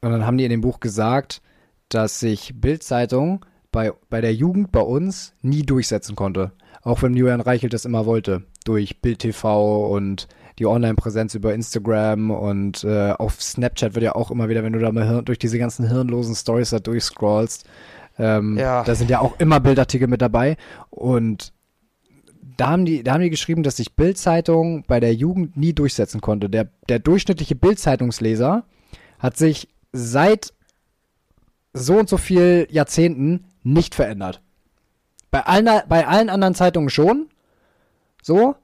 und 0.00 0.10
dann 0.10 0.26
haben 0.26 0.38
die 0.38 0.44
in 0.44 0.50
dem 0.50 0.60
Buch 0.60 0.80
gesagt, 0.80 1.42
dass 1.88 2.20
sich 2.20 2.52
Bildzeitung 2.60 3.44
bei, 3.72 3.92
bei 4.10 4.20
der 4.20 4.34
Jugend 4.34 4.72
bei 4.72 4.80
uns 4.80 5.34
nie 5.42 5.62
durchsetzen 5.62 6.16
konnte. 6.16 6.52
Auch 6.82 7.02
wenn 7.02 7.14
Julian 7.14 7.40
Reichelt 7.40 7.72
das 7.72 7.84
immer 7.84 8.06
wollte. 8.06 8.44
Durch 8.64 9.00
Bild 9.00 9.20
TV 9.20 9.86
und 9.88 10.28
die 10.58 10.66
Online-Präsenz 10.66 11.34
über 11.34 11.54
Instagram 11.54 12.30
und 12.30 12.84
äh, 12.84 13.12
auf 13.12 13.40
Snapchat 13.40 13.94
wird 13.94 14.04
ja 14.04 14.14
auch 14.14 14.30
immer 14.30 14.48
wieder, 14.48 14.62
wenn 14.62 14.72
du 14.72 14.78
da 14.78 14.92
mal 14.92 15.22
durch 15.22 15.38
diese 15.38 15.58
ganzen 15.58 15.88
hirnlosen 15.88 16.34
Stories 16.34 16.70
da 16.70 16.78
durchscrollst, 16.78 17.64
ähm, 18.18 18.58
ja. 18.58 18.82
da 18.82 18.94
sind 18.94 19.10
ja 19.10 19.20
auch 19.20 19.38
immer 19.38 19.60
Bildartikel 19.60 20.08
mit 20.08 20.20
dabei. 20.20 20.56
Und 20.90 21.52
da 22.56 22.70
haben 22.70 22.84
die, 22.84 23.04
da 23.04 23.14
haben 23.14 23.22
die 23.22 23.30
geschrieben, 23.30 23.62
dass 23.62 23.76
sich 23.76 23.94
Bildzeitung 23.94 24.84
bei 24.86 24.98
der 24.98 25.14
Jugend 25.14 25.56
nie 25.56 25.72
durchsetzen 25.72 26.20
konnte. 26.20 26.50
Der, 26.50 26.68
der 26.88 26.98
durchschnittliche 26.98 27.54
Bildzeitungsleser 27.54 28.64
hat 29.20 29.36
sich 29.36 29.68
seit 29.98 30.52
so 31.72 31.98
und 31.98 32.08
so 32.08 32.16
viel 32.16 32.66
Jahrzehnten 32.70 33.46
nicht 33.62 33.94
verändert. 33.94 34.40
Bei 35.30 35.44
allen, 35.44 35.68
bei 35.88 36.06
allen 36.06 36.30
anderen 36.30 36.54
Zeitungen 36.54 36.90
schon. 36.90 37.28
So. 38.22 38.56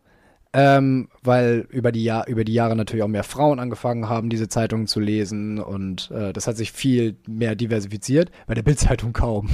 Ähm, 0.56 1.08
weil 1.22 1.66
über 1.70 1.90
die, 1.90 2.04
Jahr, 2.04 2.28
über 2.28 2.44
die 2.44 2.54
Jahre 2.54 2.76
natürlich 2.76 3.02
auch 3.02 3.08
mehr 3.08 3.24
Frauen 3.24 3.58
angefangen 3.58 4.08
haben, 4.08 4.30
diese 4.30 4.48
Zeitungen 4.48 4.86
zu 4.86 5.00
lesen 5.00 5.58
und 5.58 6.12
äh, 6.12 6.32
das 6.32 6.46
hat 6.46 6.56
sich 6.56 6.70
viel 6.70 7.16
mehr 7.26 7.56
diversifiziert. 7.56 8.30
Bei 8.46 8.54
der 8.54 8.62
Bildzeitung 8.62 9.12
kaum. 9.12 9.50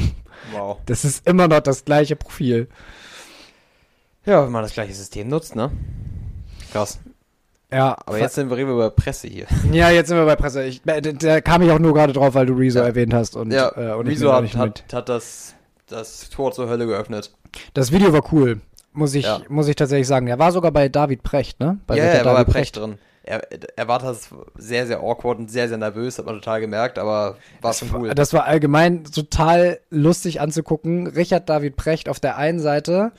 Wow. 0.53 0.79
Das 0.87 1.07
ist 1.07 1.27
immer 1.27 1.49
noch 1.49 1.61
das 1.61 1.87
gleiche 1.87 2.17
Profil. 2.17 2.69
Ja, 4.27 4.45
wenn 4.45 4.53
man 4.53 4.63
das 4.63 4.75
gleiche 4.75 4.93
System 4.93 5.29
nutzt, 5.29 5.57
ne? 5.57 5.71
Krass. 6.71 7.01
Ja. 7.73 7.97
Aber 8.07 8.19
jetzt 8.19 8.35
sind 8.35 8.51
wir 8.51 8.57
reden 8.57 8.69
wir 8.69 8.75
über 8.75 8.91
Presse 8.91 9.29
hier. 9.29 9.47
Ja, 9.73 9.91
jetzt 9.91 10.09
sind 10.09 10.17
wir 10.17 10.27
bei 10.27 10.37
Presse. 10.37 10.65
Ich, 10.65 10.83
äh, 10.87 11.01
da 11.01 11.41
kam 11.41 11.63
ich 11.63 11.71
auch 11.71 11.79
nur 11.79 11.95
gerade 11.95 12.13
drauf, 12.13 12.35
weil 12.35 12.47
du 12.47 12.55
Rezo 12.55 12.81
ja. 12.81 12.87
erwähnt 12.87 13.15
hast. 13.15 13.37
Und, 13.37 13.53
ja, 13.53 13.71
äh, 13.77 13.95
und 13.95 14.07
Rezo 14.07 14.33
hat, 14.33 14.55
hat, 14.57 14.85
hat, 14.93 15.09
das, 15.09 15.55
das 15.87 16.29
Tor 16.31 16.53
zur 16.53 16.69
Hölle 16.69 16.87
geöffnet. 16.87 17.33
Das 17.75 17.93
Video 17.93 18.13
war 18.13 18.23
cool, 18.33 18.61
muss 18.93 19.15
ich, 19.15 19.25
ja. 19.25 19.41
muss 19.49 19.69
ich 19.69 19.77
tatsächlich 19.77 20.09
sagen. 20.09 20.27
Er 20.27 20.39
war 20.39 20.53
sogar 20.53 20.73
bei 20.73 20.89
David 20.89 21.23
Precht, 21.23 21.61
ne? 21.61 21.79
Bei 21.87 21.97
ja, 21.97 22.05
er 22.05 22.25
war 22.25 22.35
bei 22.35 22.45
Precht, 22.45 22.55
Precht 22.55 22.77
drin. 22.77 22.99
Er, 23.23 23.43
er 23.77 23.87
war 23.87 23.99
das 23.99 24.31
sehr, 24.57 24.87
sehr 24.87 25.01
awkward 25.01 25.39
und 25.39 25.51
sehr, 25.51 25.69
sehr 25.69 25.77
nervös, 25.79 26.19
hat 26.19 26.27
man 26.27 26.37
total 26.37 26.61
gemerkt, 26.61 26.99
aber 26.99 27.37
war 27.61 27.75
schon 27.75 27.95
cool. 27.95 28.15
Das 28.15 28.33
war 28.33 28.45
allgemein 28.45 29.05
total 29.05 29.79
lustig 29.91 30.41
anzugucken. 30.41 31.07
Richard 31.07 31.49
David 31.49 31.77
Precht 31.77 32.09
auf 32.09 32.19
der 32.19 32.39
einen 32.39 32.61
Seite 32.61 33.13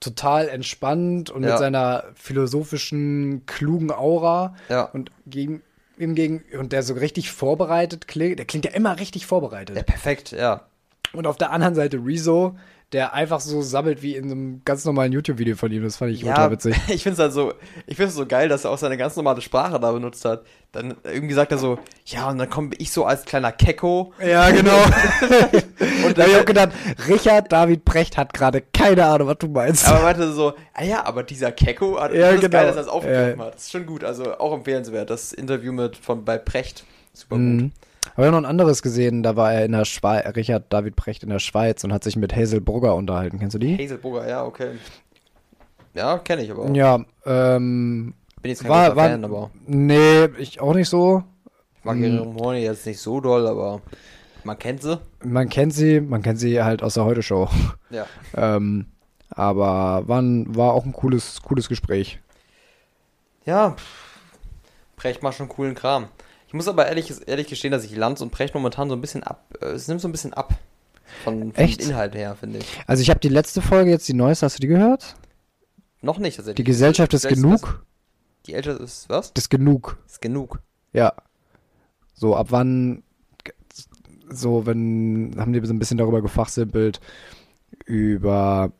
total 0.00 0.48
entspannt 0.48 1.30
und 1.30 1.42
ja. 1.42 1.50
mit 1.50 1.58
seiner 1.58 2.04
philosophischen, 2.14 3.44
klugen 3.46 3.92
Aura. 3.92 4.56
Ja. 4.68 4.84
Und 4.84 5.12
gegen, 5.26 5.62
ihm 5.98 6.14
gegen, 6.14 6.42
und 6.58 6.72
der 6.72 6.82
so 6.82 6.94
richtig 6.94 7.30
vorbereitet 7.30 8.08
klingt. 8.08 8.38
Der 8.38 8.46
klingt 8.46 8.64
ja 8.64 8.72
immer 8.72 8.98
richtig 8.98 9.26
vorbereitet. 9.26 9.76
Ja, 9.76 9.82
perfekt, 9.82 10.32
ja. 10.32 10.62
Und 11.12 11.26
auf 11.26 11.36
der 11.36 11.50
anderen 11.50 11.74
Seite 11.74 11.98
Rezo, 11.98 12.56
der 12.92 13.14
einfach 13.14 13.38
so 13.38 13.62
sammelt 13.62 14.02
wie 14.02 14.16
in 14.16 14.24
einem 14.24 14.62
ganz 14.64 14.84
normalen 14.84 15.12
YouTube-Video 15.12 15.54
von 15.54 15.70
ihm. 15.70 15.84
Das 15.84 15.96
fand 15.96 16.12
ich 16.12 16.22
ja, 16.22 16.30
ultra 16.30 16.50
witzig. 16.50 16.76
Ich 16.88 17.04
finde 17.04 17.14
es 17.14 17.18
halt 17.20 17.32
so, 17.32 17.54
ich 17.86 17.96
finde 17.96 18.10
so 18.10 18.26
geil, 18.26 18.48
dass 18.48 18.64
er 18.64 18.72
auch 18.72 18.78
seine 18.78 18.96
ganz 18.96 19.14
normale 19.14 19.40
Sprache 19.40 19.78
da 19.78 19.92
benutzt 19.92 20.24
hat. 20.24 20.44
Dann 20.72 20.96
irgendwie 21.04 21.34
sagt 21.34 21.52
er 21.52 21.58
so, 21.58 21.78
ja, 22.06 22.28
und 22.28 22.38
dann 22.38 22.50
komme 22.50 22.70
ich 22.78 22.90
so 22.90 23.04
als 23.04 23.24
kleiner 23.24 23.52
Kecko. 23.52 24.12
Ja, 24.24 24.50
genau. 24.50 24.76
und 26.04 26.18
da 26.18 26.22
habe 26.22 26.32
ich 26.32 26.36
auch 26.38 26.44
gedacht, 26.44 26.70
Richard 27.08 27.52
David 27.52 27.84
Precht 27.84 28.16
hat 28.16 28.32
gerade 28.32 28.60
keine 28.60 29.06
Ahnung, 29.06 29.28
was 29.28 29.38
du 29.38 29.48
meinst. 29.48 29.86
Aber 29.86 30.02
meinte 30.02 30.32
so, 30.32 30.54
ah 30.74 30.82
ja, 30.82 31.04
aber 31.04 31.22
dieser 31.22 31.52
Kecko 31.52 32.00
hat 32.00 32.12
ja, 32.14 32.32
das 32.32 32.40
genau. 32.40 32.52
geil, 32.52 32.66
dass 32.66 32.76
er 32.76 32.82
es 32.82 32.88
aufgegriffen 32.88 33.38
ja. 33.38 33.46
hat. 33.46 33.54
Das 33.54 33.62
ist 33.62 33.70
schon 33.70 33.86
gut, 33.86 34.02
also 34.02 34.36
auch 34.38 34.52
empfehlenswert. 34.52 35.10
Das 35.10 35.32
Interview 35.32 35.72
mit 35.72 35.96
von 35.96 36.24
bei 36.24 36.38
Precht, 36.38 36.84
super 37.12 37.36
mhm. 37.36 37.58
gut. 37.58 37.70
Aber 38.14 38.22
ich 38.22 38.26
habe 38.26 38.30
noch 38.32 38.38
ein 38.38 38.46
anderes 38.46 38.82
gesehen, 38.82 39.22
da 39.22 39.36
war 39.36 39.52
er 39.52 39.64
in 39.64 39.72
der 39.72 39.84
Schweiz, 39.84 40.34
Richard 40.34 40.72
David 40.72 40.96
Precht 40.96 41.22
in 41.22 41.28
der 41.28 41.38
Schweiz 41.38 41.84
und 41.84 41.92
hat 41.92 42.04
sich 42.04 42.16
mit 42.16 42.34
Hazel 42.34 42.60
Brugger 42.60 42.94
unterhalten. 42.94 43.38
Kennst 43.38 43.54
du 43.54 43.58
die? 43.58 43.76
Hazel 43.76 43.98
Brugger, 43.98 44.28
ja, 44.28 44.44
okay. 44.44 44.72
Ja, 45.94 46.18
kenne 46.18 46.42
ich 46.42 46.50
aber 46.50 46.64
auch. 46.64 46.74
Ja, 46.74 47.04
ähm. 47.26 48.14
Bin 48.42 48.50
jetzt 48.50 48.62
kein 48.62 48.70
war, 48.70 48.96
war, 48.96 49.08
Fan, 49.10 49.24
aber. 49.24 49.50
Nee, 49.66 50.26
ich 50.38 50.60
auch 50.60 50.74
nicht 50.74 50.88
so. 50.88 51.24
Ich 51.78 51.84
mag 51.84 51.98
ihre 51.98 52.24
Horny 52.34 52.60
jetzt 52.60 52.86
nicht 52.86 53.00
so 53.00 53.20
doll, 53.20 53.46
aber 53.46 53.80
man 54.44 54.58
kennt 54.58 54.82
sie. 54.82 54.98
Man 55.22 55.48
kennt 55.48 55.74
sie, 55.74 56.00
man 56.00 56.22
kennt 56.22 56.38
sie 56.38 56.62
halt 56.62 56.82
aus 56.82 56.94
der 56.94 57.04
Heute-Show. 57.04 57.48
Ja. 57.90 58.06
ähm, 58.36 58.86
aber 59.30 60.02
war, 60.06 60.22
ein, 60.22 60.56
war 60.56 60.72
auch 60.72 60.84
ein 60.84 60.92
cooles, 60.92 61.42
cooles 61.42 61.68
Gespräch. 61.68 62.18
Ja, 63.44 63.76
Precht 64.96 65.22
macht 65.22 65.38
schon 65.38 65.48
coolen 65.48 65.74
Kram. 65.74 66.08
Ich 66.50 66.54
muss 66.54 66.66
aber 66.66 66.88
ehrlich, 66.88 67.14
ehrlich 67.28 67.46
gestehen, 67.46 67.70
dass 67.70 67.84
ich 67.84 67.94
Lanz 67.94 68.20
und 68.20 68.32
Precht 68.32 68.54
momentan 68.54 68.88
so 68.88 68.96
ein 68.96 69.00
bisschen 69.00 69.22
ab, 69.22 69.44
äh, 69.60 69.66
es 69.66 69.86
nimmt 69.86 70.00
so 70.00 70.08
ein 70.08 70.12
bisschen 70.12 70.34
ab. 70.34 70.58
Von, 71.22 71.52
von 71.52 71.64
Inhalt 71.64 72.16
her, 72.16 72.34
finde 72.34 72.58
ich. 72.58 72.66
Also 72.88 73.02
ich 73.02 73.10
habe 73.10 73.20
die 73.20 73.28
letzte 73.28 73.62
Folge 73.62 73.90
jetzt, 73.90 74.08
die 74.08 74.14
neueste, 74.14 74.46
hast 74.46 74.58
du 74.58 74.60
die 74.60 74.66
gehört? 74.66 75.14
Noch 76.02 76.18
nicht, 76.18 76.34
tatsächlich. 76.34 76.56
Die 76.56 76.64
Gesellschaft 76.64 77.14
ist 77.14 77.28
genug. 77.28 77.84
Die 78.46 78.54
ältere 78.54 78.82
ist 78.82 79.08
was? 79.08 79.32
Das 79.32 79.48
genug. 79.48 79.96
Ist 80.06 80.20
genug. 80.20 80.58
Ja. 80.92 81.12
So, 82.14 82.34
ab 82.34 82.48
wann, 82.50 83.04
so, 84.28 84.66
wenn, 84.66 85.36
haben 85.38 85.52
die 85.52 85.64
so 85.64 85.72
ein 85.72 85.78
bisschen 85.78 85.98
darüber 85.98 86.20
gefachsimpelt, 86.20 87.00
über 87.86 88.72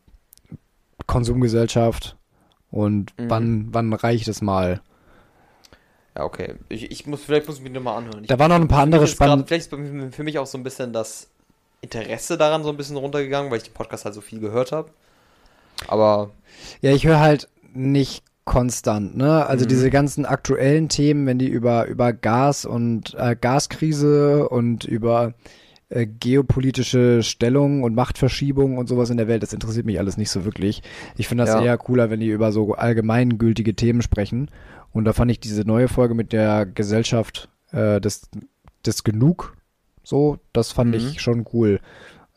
Konsumgesellschaft 1.06 2.16
und 2.72 3.16
mhm. 3.16 3.30
wann, 3.30 3.68
wann 3.70 3.92
reicht 3.92 4.26
es 4.26 4.42
mal? 4.42 4.80
Ja, 6.16 6.24
okay. 6.24 6.54
Ich, 6.68 6.90
ich 6.90 7.06
muss, 7.06 7.22
vielleicht 7.22 7.46
muss 7.46 7.58
ich 7.58 7.62
mich 7.62 7.72
nochmal 7.72 7.98
anhören. 7.98 8.22
Ich, 8.22 8.28
da 8.28 8.38
waren 8.38 8.50
noch 8.50 8.56
ein 8.56 8.68
paar 8.68 8.82
andere 8.82 9.06
spannende. 9.06 9.46
Vielleicht 9.46 9.72
ist 9.72 10.14
für 10.14 10.22
mich 10.22 10.38
auch 10.38 10.46
so 10.46 10.58
ein 10.58 10.64
bisschen 10.64 10.92
das 10.92 11.28
Interesse 11.80 12.36
daran 12.36 12.62
so 12.62 12.70
ein 12.70 12.76
bisschen 12.76 12.96
runtergegangen, 12.96 13.50
weil 13.50 13.58
ich 13.58 13.64
den 13.64 13.74
Podcast 13.74 14.04
halt 14.04 14.14
so 14.14 14.20
viel 14.20 14.40
gehört 14.40 14.72
habe. 14.72 14.90
Aber. 15.86 16.30
Ja, 16.82 16.92
ich 16.92 17.06
höre 17.06 17.20
halt 17.20 17.48
nicht 17.72 18.24
konstant, 18.44 19.16
ne? 19.16 19.46
Also 19.46 19.64
mhm. 19.64 19.68
diese 19.68 19.90
ganzen 19.90 20.26
aktuellen 20.26 20.88
Themen, 20.88 21.26
wenn 21.26 21.38
die 21.38 21.48
über, 21.48 21.86
über 21.86 22.12
Gas 22.12 22.64
und 22.64 23.14
äh, 23.16 23.36
Gaskrise 23.40 24.48
und 24.48 24.84
über 24.84 25.34
äh, 25.88 26.06
geopolitische 26.06 27.22
Stellung 27.22 27.82
und 27.82 27.94
Machtverschiebung 27.94 28.76
und 28.76 28.88
sowas 28.88 29.10
in 29.10 29.18
der 29.18 29.28
Welt, 29.28 29.42
das 29.42 29.52
interessiert 29.52 29.86
mich 29.86 29.98
alles 29.98 30.16
nicht 30.16 30.30
so 30.30 30.44
wirklich. 30.44 30.82
Ich 31.16 31.28
finde 31.28 31.44
das 31.44 31.54
ja. 31.54 31.62
eher 31.62 31.78
cooler, 31.78 32.10
wenn 32.10 32.20
die 32.20 32.28
über 32.28 32.50
so 32.50 32.74
allgemeingültige 32.74 33.74
Themen 33.74 34.02
sprechen. 34.02 34.50
Und 34.92 35.04
da 35.04 35.12
fand 35.12 35.30
ich 35.30 35.40
diese 35.40 35.62
neue 35.62 35.88
Folge 35.88 36.14
mit 36.14 36.32
der 36.32 36.66
Gesellschaft 36.66 37.48
äh, 37.72 38.00
des, 38.00 38.28
des 38.84 39.04
Genug 39.04 39.56
so, 40.02 40.38
das 40.52 40.72
fand 40.72 40.90
mhm. 40.90 40.96
ich 40.96 41.20
schon 41.20 41.46
cool. 41.52 41.80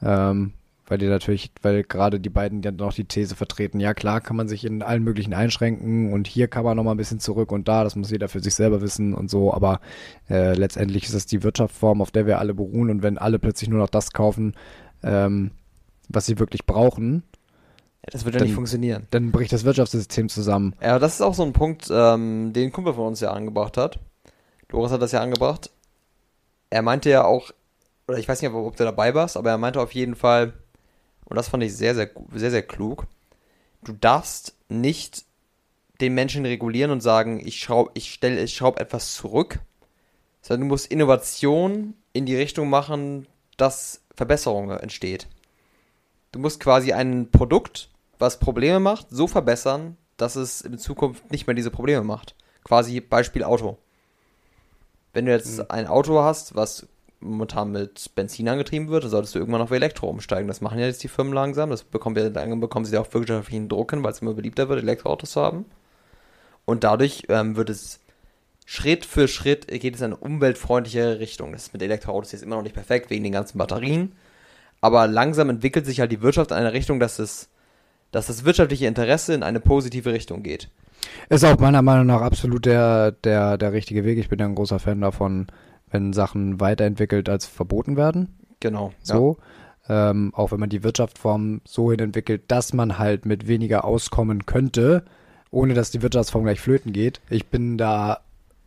Ähm, 0.02 0.54
weil 0.86 0.98
die 0.98 1.08
natürlich, 1.08 1.52
weil 1.62 1.84
gerade 1.84 2.20
die 2.20 2.30
beiden 2.30 2.62
ja 2.62 2.72
noch 2.72 2.94
die 2.94 3.06
These 3.06 3.36
vertreten, 3.36 3.80
ja 3.80 3.94
klar 3.94 4.20
kann 4.20 4.36
man 4.36 4.50
sich 4.50 4.66
in 4.66 4.84
allen 4.84 5.02
möglichen 5.02 5.34
einschränken 5.34 6.12
und 6.12 6.28
hier 6.28 6.50
kann 6.50 6.66
man 6.66 6.76
noch 6.76 6.84
mal 6.84 6.92
ein 6.92 6.98
bisschen 6.98 7.22
zurück 7.22 7.52
und 7.54 7.68
da, 7.70 7.84
das 7.84 7.96
muss 7.96 8.12
jeder 8.12 8.28
für 8.28 8.42
sich 8.42 8.54
selber 8.54 8.82
wissen 8.82 9.14
und 9.14 9.30
so, 9.30 9.54
aber 9.54 9.80
äh, 10.30 10.54
letztendlich 10.54 11.06
ist 11.06 11.14
es 11.14 11.26
die 11.26 11.42
Wirtschaftsform, 11.42 12.02
auf 12.02 12.12
der 12.12 12.28
wir 12.28 12.38
alle 12.38 12.54
beruhen 12.54 12.90
und 12.90 13.02
wenn 13.02 13.18
alle 13.18 13.40
plötzlich 13.40 13.70
nur 13.70 13.80
noch 13.80 13.90
das 13.90 14.12
kaufen, 14.12 14.56
ähm, 15.04 15.52
was 16.10 16.26
sie 16.26 16.38
wirklich 16.38 16.66
brauchen, 16.66 17.24
ja, 18.04 18.10
das 18.12 18.26
wird 18.26 18.36
ja 18.36 18.42
nicht 18.42 18.54
funktionieren. 18.54 19.08
Dann 19.12 19.32
bricht 19.32 19.54
das 19.54 19.64
Wirtschaftssystem 19.64 20.28
zusammen. 20.28 20.76
Ja, 20.82 21.00
das 21.00 21.16
ist 21.16 21.22
auch 21.22 21.34
so 21.34 21.44
ein 21.44 21.54
Punkt, 21.54 21.88
ähm, 21.90 22.52
den 22.52 22.66
ein 22.66 22.72
Kumpel 22.74 22.94
von 22.94 23.08
uns 23.08 23.22
ja 23.22 23.32
angebracht 23.32 23.78
hat. 23.78 24.00
Loris 24.70 24.92
hat 24.92 25.02
das 25.02 25.14
ja 25.14 25.22
angebracht. 25.22 25.70
Er 26.70 26.82
meinte 26.82 27.10
ja 27.10 27.24
auch, 27.24 27.52
oder 28.08 28.18
ich 28.18 28.28
weiß 28.28 28.42
nicht, 28.42 28.52
ob 28.52 28.76
du 28.76 28.84
dabei 28.84 29.14
warst, 29.14 29.38
aber 29.38 29.52
er 29.52 29.58
meinte 29.58 29.80
auf 29.80 29.94
jeden 29.94 30.16
Fall, 30.16 30.54
und 31.26 31.38
das 31.38 31.48
fand 31.48 31.64
ich 31.64 31.78
sehr, 31.78 31.96
sehr, 31.96 32.10
sehr, 32.34 32.52
sehr 32.52 32.64
klug, 32.64 33.08
du 33.84 33.94
darfst 33.94 34.58
nicht 34.68 35.24
den 36.02 36.14
Menschen 36.14 36.46
regulieren 36.46 36.92
und 36.92 37.02
sagen, 37.02 37.40
ich 37.46 37.60
schraube 37.60 37.92
ich 37.94 38.12
stell, 38.12 38.38
ich 38.38 38.56
schraub 38.56 38.80
etwas 38.80 39.14
zurück, 39.14 39.60
sondern 40.42 40.68
du 40.68 40.74
musst 40.74 40.92
Innovation 40.92 41.94
in 42.12 42.26
die 42.26 42.36
Richtung 42.36 42.70
machen, 42.70 43.28
dass 43.56 44.02
Verbesserung 44.16 44.72
entsteht. 44.72 45.28
Du 46.32 46.40
musst 46.40 46.60
quasi 46.60 46.92
ein 46.92 47.30
Produkt 47.32 47.90
was 48.20 48.40
Probleme 48.40 48.80
macht, 48.80 49.08
so 49.10 49.28
verbessern, 49.28 49.98
dass 50.18 50.36
es 50.36 50.62
in 50.62 50.78
Zukunft 50.78 51.32
nicht 51.32 51.48
mehr 51.48 51.56
diese 51.56 51.72
Probleme 51.72 52.04
macht. 52.04 52.36
Quasi 52.64 53.02
Beispiel 53.02 53.44
Auto. 53.44 53.78
Wenn 55.14 55.26
du 55.26 55.32
jetzt 55.32 55.58
mhm. 55.58 55.66
ein 55.70 55.88
Auto 55.88 56.22
hast, 56.22 56.56
was 56.56 56.88
momentan 57.20 57.72
mit 57.72 58.14
Benzin 58.16 58.50
angetrieben 58.50 58.90
wird, 58.90 59.04
dann 59.04 59.12
solltest 59.12 59.36
du 59.36 59.40
irgendwann 59.40 59.62
auf 59.62 59.72
Elektro 59.72 60.10
umsteigen. 60.10 60.48
Das 60.48 60.62
machen 60.62 60.80
ja 60.80 60.86
jetzt 60.86 61.04
die 61.04 61.08
Firmen 61.08 61.34
langsam. 61.34 61.70
Das 61.70 61.84
bekommen 61.84 62.16
wir, 62.16 62.30
dann 62.30 62.60
bekommen 62.60 62.86
sie 62.86 62.98
auch 62.98 63.12
wirtschaftlichen 63.14 63.70
Druck 63.70 63.92
hin, 63.92 64.04
weil 64.04 64.12
es 64.12 64.22
immer 64.22 64.34
beliebter 64.34 64.70
wird, 64.70 64.82
Elektroautos 64.82 65.32
zu 65.32 65.42
haben. 65.42 65.66
Und 66.66 66.84
dadurch 66.84 67.24
ähm, 67.30 67.56
wird 67.56 67.70
es 67.70 68.00
Schritt 68.66 69.06
für 69.06 69.28
Schritt 69.28 69.68
geht 69.68 69.96
es 69.96 70.02
in 70.02 70.06
eine 70.06 70.18
umweltfreundlichere 70.18 71.20
Richtung. 71.20 71.52
Das 71.52 71.64
ist 71.64 71.74
mit 71.74 71.82
Elektroautos 71.82 72.32
jetzt 72.32 72.44
immer 72.44 72.56
noch 72.56 72.64
nicht 72.64 72.76
perfekt 72.76 73.10
wegen 73.10 73.24
den 73.24 73.34
ganzen 73.34 73.58
Batterien. 73.58 74.14
Aber 74.80 75.08
langsam 75.08 75.50
entwickelt 75.50 75.86
sich 75.86 76.00
halt 76.00 76.12
die 76.12 76.22
Wirtschaft 76.22 76.52
in 76.52 76.58
eine 76.58 76.74
Richtung, 76.74 77.00
dass 77.00 77.20
es 77.20 77.50
dass 78.14 78.28
das 78.28 78.46
wirtschaftliche 78.46 78.88
Interesse 78.88 79.34
in 79.34 79.44
eine 79.44 79.60
positive 79.60 80.14
Richtung 80.14 80.44
geht. 80.44 80.70
Ist 81.30 81.44
auch 81.44 81.58
meiner 81.60 81.82
Meinung 81.82 82.06
nach 82.06 82.22
absolut 82.22 82.66
der, 82.66 83.12
der, 83.12 83.58
der 83.58 83.74
richtige 83.74 84.06
Weg. 84.06 84.18
Ich 84.20 84.30
bin 84.30 84.40
ja 84.40 84.46
ein 84.46 84.56
großer 84.56 84.80
Fan 84.80 85.02
davon, 85.02 85.48
wenn 85.92 86.14
Sachen 86.14 86.62
weiterentwickelt 86.62 87.28
als 87.28 87.46
verboten 87.46 87.98
werden. 87.98 88.30
Genau. 88.60 88.94
So. 89.02 89.38
Ja. 89.90 90.12
Ähm, 90.12 90.32
auch 90.34 90.52
wenn 90.52 90.60
man 90.60 90.70
die 90.70 90.84
Wirtschaftsform 90.84 91.60
so 91.66 91.92
hin 91.92 92.00
entwickelt, 92.00 92.44
dass 92.48 92.72
man 92.72 93.00
halt 93.00 93.26
mit 93.26 93.48
weniger 93.48 93.84
auskommen 93.84 94.46
könnte, 94.46 95.04
ohne 95.52 95.74
dass 95.74 95.92
die 95.92 96.02
Wirtschaftsform 96.02 96.46
gleich 96.46 96.62
flöten 96.62 96.94
geht. 96.94 97.20
Ich 97.30 97.48
bin 97.48 97.78
da 97.78 98.22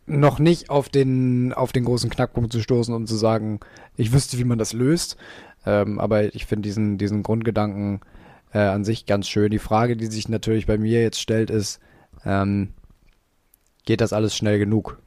noch 0.05 0.39
nicht 0.39 0.69
auf 0.69 0.89
den, 0.89 1.53
auf 1.53 1.71
den 1.71 1.85
großen 1.85 2.09
Knackpunkt 2.09 2.51
zu 2.51 2.61
stoßen, 2.61 2.93
um 2.93 3.07
zu 3.07 3.15
sagen, 3.15 3.61
ich 3.95 4.13
wüsste, 4.13 4.37
wie 4.37 4.43
man 4.43 4.59
das 4.59 4.73
löst. 4.73 5.17
Ähm, 5.65 5.99
aber 5.99 6.35
ich 6.35 6.45
finde 6.45 6.67
diesen, 6.67 6.97
diesen 6.97 7.23
Grundgedanken 7.23 8.01
äh, 8.57 8.69
an 8.69 8.83
sich 8.83 9.05
ganz 9.05 9.27
schön. 9.27 9.51
Die 9.51 9.59
Frage, 9.59 9.95
die 9.95 10.07
sich 10.07 10.29
natürlich 10.29 10.65
bei 10.65 10.77
mir 10.79 11.01
jetzt 11.01 11.21
stellt, 11.21 11.51
ist, 11.51 11.79
ähm, 12.25 12.73
geht 13.85 14.01
das 14.01 14.13
alles 14.13 14.35
schnell 14.35 14.57
genug? 14.57 14.97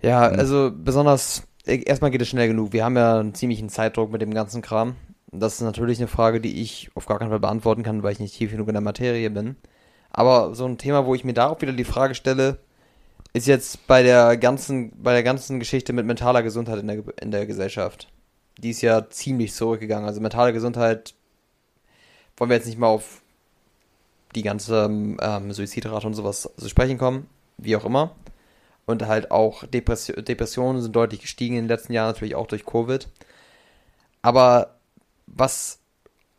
Ja, 0.00 0.30
hm. 0.30 0.38
also 0.38 0.72
besonders, 0.74 1.46
äh, 1.66 1.82
erstmal 1.84 2.10
geht 2.10 2.22
es 2.22 2.28
schnell 2.28 2.48
genug. 2.48 2.72
Wir 2.72 2.84
haben 2.84 2.96
ja 2.96 3.20
einen 3.20 3.34
ziemlichen 3.34 3.68
Zeitdruck 3.68 4.10
mit 4.10 4.22
dem 4.22 4.32
ganzen 4.32 4.62
Kram. 4.62 4.96
Das 5.30 5.54
ist 5.54 5.60
natürlich 5.60 5.98
eine 5.98 6.08
Frage, 6.08 6.40
die 6.40 6.62
ich 6.62 6.90
auf 6.94 7.04
gar 7.04 7.18
keinen 7.18 7.28
Fall 7.28 7.40
beantworten 7.40 7.82
kann, 7.82 8.02
weil 8.02 8.12
ich 8.12 8.20
nicht 8.20 8.34
tief 8.34 8.50
genug 8.50 8.68
in 8.68 8.74
der 8.74 8.80
Materie 8.80 9.28
bin. 9.28 9.56
Aber 10.10 10.54
so 10.54 10.64
ein 10.64 10.78
Thema, 10.78 11.04
wo 11.04 11.14
ich 11.14 11.24
mir 11.24 11.34
darauf 11.34 11.60
wieder 11.60 11.74
die 11.74 11.84
Frage 11.84 12.14
stelle, 12.14 12.58
ist 13.34 13.46
jetzt 13.46 13.86
bei 13.86 14.02
der 14.02 14.38
ganzen, 14.38 14.92
bei 15.02 15.12
der 15.12 15.22
ganzen 15.22 15.58
Geschichte 15.58 15.92
mit 15.92 16.06
mentaler 16.06 16.42
Gesundheit 16.42 16.78
in 16.78 16.86
der, 16.86 17.02
in 17.20 17.30
der 17.30 17.44
Gesellschaft. 17.44 18.08
Die 18.56 18.70
ist 18.70 18.80
ja 18.80 19.10
ziemlich 19.10 19.52
zurückgegangen. 19.52 20.08
Also 20.08 20.22
mentale 20.22 20.54
Gesundheit 20.54 21.15
wollen 22.36 22.50
wir 22.50 22.56
jetzt 22.56 22.66
nicht 22.66 22.78
mal 22.78 22.88
auf 22.88 23.22
die 24.34 24.42
ganze 24.42 24.84
ähm, 24.84 25.52
Suizidrate 25.52 26.06
und 26.06 26.14
sowas 26.14 26.50
zu 26.56 26.68
sprechen 26.68 26.98
kommen. 26.98 27.28
wie 27.58 27.76
auch 27.76 27.84
immer. 27.84 28.14
Und 28.84 29.06
halt 29.06 29.30
auch 29.30 29.66
Depression, 29.66 30.24
Depressionen 30.24 30.80
sind 30.80 30.94
deutlich 30.94 31.20
gestiegen 31.20 31.56
in 31.56 31.64
den 31.64 31.68
letzten 31.68 31.92
Jahren, 31.92 32.08
natürlich 32.08 32.36
auch 32.36 32.46
durch 32.46 32.64
Covid. 32.64 33.08
Aber 34.22 34.76
was 35.26 35.80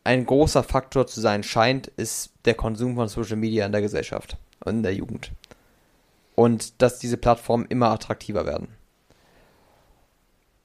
ein 0.04 0.26
großer 0.26 0.64
Faktor 0.64 1.08
zu 1.08 1.20
sein 1.20 1.44
scheint, 1.44 1.88
ist 1.88 2.32
der 2.46 2.54
Konsum 2.54 2.96
von 2.96 3.10
Social 3.10 3.36
Media 3.36 3.66
in 3.66 3.74
der 3.74 3.82
Gesellschaft 3.82 4.38
und 4.64 4.76
in 4.76 4.84
der 4.84 4.94
Jugend. 4.94 5.32
Und 6.36 6.82
dass 6.82 7.00
diese 7.00 7.18
Plattformen 7.18 7.66
immer 7.68 7.90
attraktiver 7.90 8.46
werden. 8.46 8.70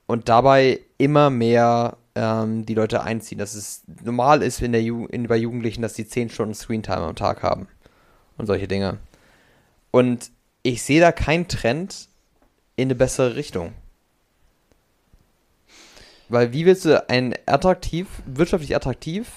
Und 0.06 0.28
dabei 0.28 0.80
immer 0.98 1.30
mehr 1.30 1.96
ähm, 2.14 2.66
die 2.66 2.74
Leute 2.74 3.02
einziehen. 3.02 3.38
Dass 3.38 3.54
es 3.54 3.82
normal 4.04 4.42
ist 4.42 4.62
in 4.62 4.72
der 4.72 4.82
Ju 4.82 5.06
in, 5.06 5.28
bei 5.28 5.36
Jugendlichen, 5.36 5.82
dass 5.82 5.94
sie 5.94 6.06
10 6.06 6.30
Stunden 6.30 6.54
Screentime 6.54 6.98
am 6.98 7.16
Tag 7.16 7.42
haben. 7.42 7.68
Und 8.38 8.46
solche 8.46 8.68
Dinge. 8.68 8.98
Und 9.90 10.30
ich 10.62 10.82
sehe 10.82 11.00
da 11.00 11.12
keinen 11.12 11.48
Trend 11.48 12.08
in 12.76 12.86
eine 12.86 12.94
bessere 12.94 13.36
Richtung. 13.36 13.74
Weil 16.28 16.52
wie 16.52 16.64
willst 16.64 16.86
du 16.86 17.08
ein 17.10 17.34
attraktiv, 17.44 18.08
wirtschaftlich 18.24 18.74
attraktiv, 18.74 19.30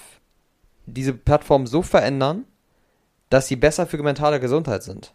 diese 0.86 1.12
Plattform 1.12 1.66
so 1.66 1.82
verändern, 1.82 2.44
dass 3.28 3.48
sie 3.48 3.56
besser 3.56 3.86
für 3.86 4.02
mentale 4.02 4.40
Gesundheit 4.40 4.82
sind? 4.82 5.12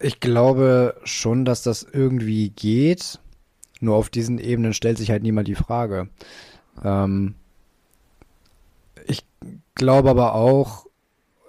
Ich 0.00 0.20
glaube 0.20 1.00
schon, 1.04 1.44
dass 1.44 1.62
das 1.62 1.84
irgendwie 1.84 2.50
geht. 2.50 3.20
Nur 3.80 3.96
auf 3.96 4.08
diesen 4.08 4.38
Ebenen 4.38 4.72
stellt 4.72 4.98
sich 4.98 5.10
halt 5.10 5.22
niemand 5.22 5.48
die 5.48 5.54
Frage. 5.54 6.08
Ähm, 6.82 7.34
ich 9.06 9.26
glaube 9.74 10.10
aber 10.10 10.34
auch, 10.34 10.86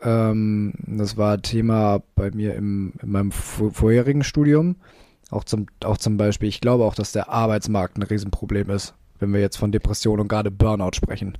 ähm, 0.01 0.73
das 0.85 1.17
war 1.17 1.41
Thema 1.41 2.01
bei 2.15 2.31
mir 2.31 2.55
im, 2.55 2.93
in 3.01 3.11
meinem 3.11 3.31
vorherigen 3.31 4.23
Studium. 4.23 4.75
Auch 5.29 5.43
zum, 5.43 5.67
auch 5.83 5.97
zum 5.97 6.17
Beispiel, 6.17 6.47
ich 6.47 6.61
glaube 6.61 6.85
auch, 6.85 6.95
dass 6.95 7.11
der 7.11 7.29
Arbeitsmarkt 7.29 7.97
ein 7.97 8.03
Riesenproblem 8.03 8.69
ist, 8.69 8.93
wenn 9.19 9.33
wir 9.33 9.41
jetzt 9.41 9.57
von 9.57 9.71
Depression 9.71 10.19
und 10.19 10.27
gerade 10.27 10.51
Burnout 10.51 10.95
sprechen. 10.95 11.37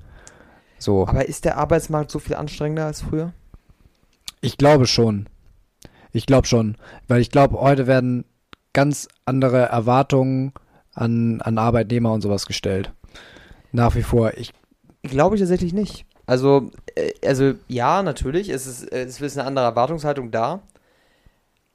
So. 0.78 1.08
Aber 1.08 1.28
ist 1.28 1.46
der 1.46 1.58
Arbeitsmarkt 1.58 2.12
so 2.12 2.20
viel 2.20 2.36
anstrengender 2.36 2.86
als 2.86 3.02
früher? 3.02 3.34
Ich 4.42 4.58
glaube 4.58 4.88
schon. 4.88 5.28
Ich 6.12 6.26
glaube 6.26 6.48
schon. 6.48 6.76
Weil 7.08 7.22
ich 7.22 7.32
glaube, 7.32 7.60
heute 7.60 7.88
werden 7.88 8.26
ganz 8.74 9.08
andere 9.26 9.64
Erwartungen 9.64 10.54
an, 10.98 11.42
an 11.42 11.58
Arbeitnehmer 11.58 12.12
und 12.12 12.22
sowas 12.22 12.46
gestellt. 12.46 12.92
Nach 13.72 13.96
wie 13.96 14.04
vor. 14.04 14.34
Ich 14.36 14.54
glaube 15.04 15.36
ich 15.36 15.42
tatsächlich 15.42 15.74
nicht. 15.74 16.06
Also, 16.26 16.72
äh, 16.96 17.14
also 17.26 17.54
ja, 17.68 18.04
natürlich, 18.04 18.50
es 18.50 18.66
ist, 18.68 18.92
es 18.92 19.22
ist 19.22 19.38
eine 19.38 19.48
andere 19.48 19.66
Erwartungshaltung 19.66 20.32
da. 20.32 20.62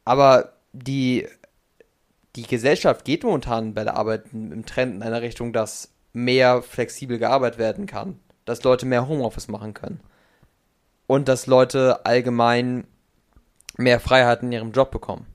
Aber 0.05 0.53
die, 0.73 1.27
die 2.35 2.43
Gesellschaft 2.43 3.05
geht 3.05 3.23
momentan 3.23 3.75
bei 3.75 3.85
der 3.85 3.97
Arbeit 3.97 4.25
im 4.33 4.67
Trend 4.67 4.97
in 4.97 5.03
einer 5.03 5.23
Richtung, 5.23 5.53
dass 5.53 5.93
mehr 6.13 6.63
flexibel 6.63 7.19
gearbeitet 7.19 7.59
werden 7.59 7.87
kann. 7.87 8.19
Dass 8.45 8.65
Leute 8.65 8.87
mehr 8.87 9.07
Homeoffice 9.07 9.49
machen 9.49 9.73
können. 9.73 10.01
Und 11.07 11.29
dass 11.29 11.47
Leute 11.47 12.05
allgemein 12.05 12.85
mehr 13.77 14.01
Freiheit 14.01 14.43
in 14.43 14.53
ihrem 14.53 14.73
Job 14.73 14.91
bekommen. 14.91 15.27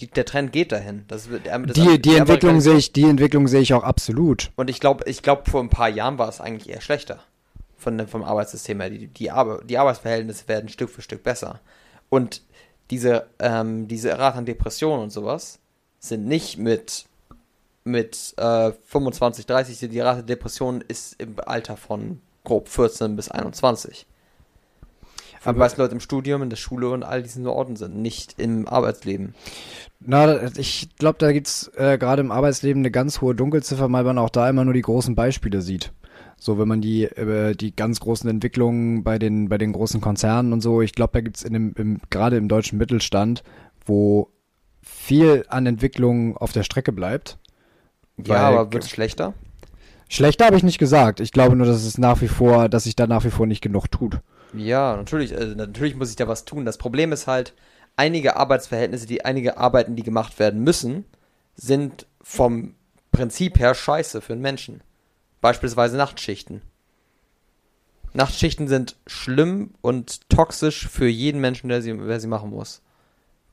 Die, 0.00 0.06
der 0.06 0.24
Trend 0.24 0.52
geht 0.52 0.72
dahin. 0.72 1.04
Das, 1.08 1.28
das 1.44 1.62
die, 1.72 2.00
die, 2.00 2.16
Entwicklung 2.16 2.60
sehe 2.60 2.76
ich, 2.76 2.92
die 2.92 3.04
Entwicklung 3.04 3.48
sehe 3.48 3.60
ich 3.60 3.74
auch 3.74 3.82
absolut. 3.82 4.50
Und 4.56 4.70
ich 4.70 4.78
glaube, 4.80 5.04
ich 5.08 5.22
glaube, 5.22 5.50
vor 5.50 5.60
ein 5.60 5.70
paar 5.70 5.88
Jahren 5.88 6.18
war 6.18 6.28
es 6.28 6.40
eigentlich 6.40 6.68
eher 6.68 6.80
schlechter 6.80 7.20
von, 7.76 8.06
vom 8.06 8.22
Arbeitssystem 8.22 8.80
her. 8.80 8.90
Die, 8.90 9.06
die, 9.08 9.30
Ar 9.30 9.62
die 9.64 9.78
Arbeitsverhältnisse 9.78 10.46
werden 10.48 10.68
Stück 10.68 10.90
für 10.90 11.02
Stück 11.02 11.22
besser. 11.22 11.60
Und 12.10 12.42
diese, 12.90 13.26
ähm, 13.38 13.88
diese 13.88 14.18
Rate 14.18 14.38
an 14.38 14.46
Depressionen 14.46 15.02
und 15.02 15.10
sowas 15.10 15.58
sind 15.98 16.26
nicht 16.26 16.58
mit, 16.58 17.06
mit 17.84 18.34
äh, 18.36 18.72
25, 18.84 19.46
30, 19.46 19.90
die 19.90 20.00
Rate 20.00 20.22
Depressionen 20.22 20.82
ist 20.86 21.20
im 21.20 21.36
Alter 21.44 21.76
von 21.76 22.20
grob 22.44 22.68
14 22.68 23.16
bis 23.16 23.30
21. 23.30 24.06
Aber 25.44 25.58
weil 25.58 25.70
Leute 25.76 25.94
im 25.94 26.00
Studium, 26.00 26.42
in 26.42 26.50
der 26.50 26.56
Schule 26.56 26.90
und 26.90 27.02
all 27.02 27.22
diesen 27.22 27.46
Orten 27.46 27.76
sind, 27.76 27.96
nicht 27.96 28.38
im 28.38 28.66
Arbeitsleben. 28.68 29.34
Na, 30.00 30.48
ich 30.56 30.88
glaube, 30.98 31.18
da 31.18 31.32
gibt 31.32 31.46
es 31.46 31.70
äh, 31.76 31.98
gerade 31.98 32.20
im 32.20 32.30
Arbeitsleben 32.30 32.82
eine 32.82 32.90
ganz 32.90 33.20
hohe 33.20 33.34
Dunkelziffer, 33.34 33.90
weil 33.90 34.04
man 34.04 34.18
auch 34.18 34.30
da 34.30 34.48
immer 34.48 34.64
nur 34.64 34.74
die 34.74 34.82
großen 34.82 35.14
Beispiele 35.14 35.60
sieht. 35.62 35.92
So, 36.40 36.58
wenn 36.58 36.68
man 36.68 36.80
die, 36.80 37.04
äh, 37.04 37.54
die 37.54 37.74
ganz 37.74 37.98
großen 38.00 38.30
Entwicklungen 38.30 39.02
bei 39.02 39.18
den, 39.18 39.48
bei 39.48 39.58
den 39.58 39.72
großen 39.72 40.00
Konzernen 40.00 40.52
und 40.52 40.60
so, 40.60 40.82
ich 40.82 40.92
glaube, 40.92 41.12
da 41.14 41.20
gibt 41.20 41.36
es 41.36 41.42
im, 41.42 42.00
gerade 42.10 42.36
im 42.36 42.48
deutschen 42.48 42.78
Mittelstand, 42.78 43.42
wo 43.84 44.28
viel 44.82 45.44
an 45.48 45.66
Entwicklungen 45.66 46.36
auf 46.36 46.52
der 46.52 46.62
Strecke 46.62 46.92
bleibt. 46.92 47.38
Ja, 48.24 48.48
aber 48.48 48.72
wird 48.72 48.84
es 48.84 48.90
schlechter? 48.90 49.34
Schlechter 50.08 50.46
habe 50.46 50.56
ich 50.56 50.62
nicht 50.62 50.78
gesagt. 50.78 51.20
Ich 51.20 51.32
glaube 51.32 51.54
nur, 51.56 51.66
dass 51.66 51.84
es 51.84 51.98
nach 51.98 52.20
wie 52.22 52.28
vor, 52.28 52.68
dass 52.68 52.84
sich 52.84 52.96
da 52.96 53.06
nach 53.06 53.24
wie 53.24 53.30
vor 53.30 53.46
nicht 53.46 53.60
genug 53.60 53.90
tut. 53.90 54.20
Ja, 54.54 54.96
natürlich, 54.96 55.36
also 55.36 55.54
natürlich 55.54 55.94
muss 55.94 56.10
ich 56.10 56.16
da 56.16 56.26
was 56.28 56.44
tun. 56.44 56.64
Das 56.64 56.78
Problem 56.78 57.12
ist 57.12 57.26
halt, 57.26 57.54
einige 57.96 58.36
Arbeitsverhältnisse, 58.36 59.06
die 59.06 59.24
einige 59.24 59.58
Arbeiten, 59.58 59.96
die 59.96 60.02
gemacht 60.02 60.38
werden 60.38 60.62
müssen, 60.62 61.04
sind 61.54 62.06
vom 62.22 62.74
Prinzip 63.12 63.58
her 63.58 63.74
scheiße 63.74 64.20
für 64.20 64.32
einen 64.32 64.42
Menschen. 64.42 64.82
Beispielsweise 65.40 65.96
Nachtschichten. 65.96 66.62
Nachtschichten 68.14 68.68
sind 68.68 68.96
schlimm 69.06 69.74
und 69.80 70.28
toxisch 70.30 70.88
für 70.88 71.08
jeden 71.08 71.40
Menschen, 71.40 71.68
der 71.68 71.82
sie, 71.82 71.96
der 71.96 72.20
sie 72.20 72.26
machen 72.26 72.50
muss. 72.50 72.82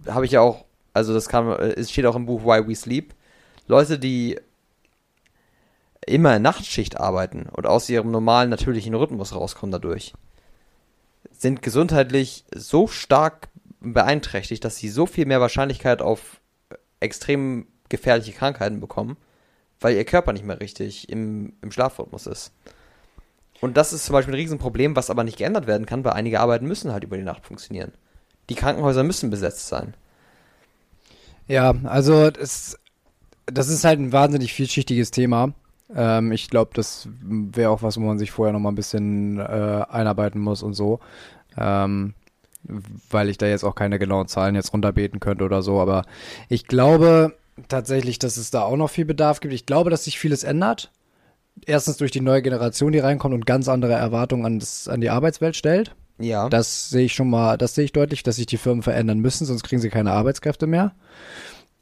Habe 0.07 0.25
ich 0.25 0.31
ja 0.31 0.41
auch, 0.41 0.65
also 0.93 1.13
das 1.13 1.27
kann, 1.27 1.47
es 1.47 1.91
steht 1.91 2.05
auch 2.05 2.15
im 2.15 2.25
Buch 2.25 2.43
Why 2.43 2.67
We 2.67 2.75
Sleep. 2.75 3.13
Leute, 3.67 3.99
die 3.99 4.39
immer 6.05 6.35
in 6.35 6.43
Nachtschicht 6.43 6.99
arbeiten 6.99 7.47
und 7.51 7.65
aus 7.65 7.89
ihrem 7.89 8.11
normalen, 8.11 8.49
natürlichen 8.49 8.93
Rhythmus 8.93 9.33
rauskommen 9.33 9.71
dadurch, 9.71 10.13
sind 11.45 11.61
gesundheitlich 11.61 12.43
so 12.55 12.87
stark 12.87 13.49
beeinträchtigt, 13.79 14.65
dass 14.65 14.77
sie 14.77 14.89
so 14.89 15.05
viel 15.05 15.27
mehr 15.27 15.41
Wahrscheinlichkeit 15.41 16.01
auf 16.01 16.41
extrem 16.99 17.67
gefährliche 17.87 18.31
Krankheiten 18.31 18.79
bekommen, 18.79 19.15
weil 19.79 19.95
ihr 19.95 20.05
Körper 20.05 20.33
nicht 20.33 20.43
mehr 20.43 20.59
richtig 20.59 21.07
im, 21.07 21.53
im 21.61 21.71
Schlafrhythmus 21.71 22.25
ist. 22.25 22.51
Und 23.61 23.77
das 23.77 23.93
ist 23.93 24.05
zum 24.05 24.13
Beispiel 24.13 24.33
ein 24.33 24.39
Riesenproblem, 24.39 24.95
was 24.95 25.11
aber 25.11 25.23
nicht 25.23 25.37
geändert 25.37 25.67
werden 25.67 25.85
kann, 25.85 26.03
weil 26.03 26.13
einige 26.13 26.39
Arbeiten 26.39 26.65
müssen 26.65 26.91
halt 26.91 27.03
über 27.03 27.15
die 27.15 27.21
Nacht 27.21 27.45
funktionieren. 27.45 27.91
Die 28.49 28.55
Krankenhäuser 28.55 29.03
müssen 29.03 29.29
besetzt 29.29 29.67
sein. 29.67 29.93
Ja, 31.47 31.75
also 31.83 32.31
das, 32.31 32.79
das 33.45 33.67
ist 33.67 33.83
halt 33.83 33.99
ein 33.99 34.11
wahnsinnig 34.11 34.51
vielschichtiges 34.51 35.11
Thema. 35.11 35.53
Ähm, 35.93 36.31
ich 36.31 36.49
glaube, 36.49 36.71
das 36.73 37.07
wäre 37.21 37.69
auch 37.69 37.83
was, 37.83 37.97
wo 37.97 38.01
man 38.01 38.19
sich 38.19 38.31
vorher 38.31 38.53
noch 38.53 38.59
mal 38.59 38.69
ein 38.69 38.75
bisschen 38.75 39.39
äh, 39.39 39.85
einarbeiten 39.89 40.41
muss 40.41 40.63
und 40.63 40.73
so. 40.73 40.99
Ähm, 41.57 42.13
weil 43.09 43.29
ich 43.29 43.37
da 43.37 43.45
jetzt 43.45 43.63
auch 43.63 43.75
keine 43.75 43.99
genauen 43.99 44.27
Zahlen 44.27 44.55
jetzt 44.55 44.73
runterbeten 44.73 45.19
könnte 45.19 45.43
oder 45.43 45.61
so. 45.61 45.79
Aber 45.79 46.03
ich 46.49 46.67
glaube, 46.67 47.35
tatsächlich, 47.67 48.19
dass 48.19 48.37
es 48.37 48.51
da 48.51 48.63
auch 48.63 48.77
noch 48.77 48.89
viel 48.89 49.05
Bedarf 49.05 49.39
gibt. 49.39 49.53
Ich 49.53 49.65
glaube, 49.65 49.89
dass 49.89 50.05
sich 50.05 50.19
vieles 50.19 50.43
ändert. 50.43 50.91
Erstens 51.65 51.97
durch 51.97 52.11
die 52.11 52.21
neue 52.21 52.41
Generation, 52.41 52.91
die 52.91 52.99
reinkommt 52.99 53.33
und 53.33 53.45
ganz 53.45 53.69
andere 53.69 53.93
Erwartungen 53.93 54.45
an, 54.45 54.59
das, 54.59 54.87
an 54.87 54.99
die 54.99 55.09
Arbeitswelt 55.09 55.55
stellt. 55.55 55.95
Ja. 56.17 56.49
Das 56.49 56.89
sehe 56.89 57.05
ich 57.05 57.13
schon 57.13 57.29
mal, 57.29 57.57
das 57.57 57.75
sehe 57.75 57.85
ich 57.85 57.93
deutlich, 57.93 58.23
dass 58.23 58.37
sich 58.37 58.45
die 58.45 58.57
Firmen 58.57 58.83
verändern 58.83 59.19
müssen, 59.19 59.45
sonst 59.45 59.63
kriegen 59.63 59.81
sie 59.81 59.89
keine 59.89 60.11
Arbeitskräfte 60.11 60.67
mehr. 60.67 60.93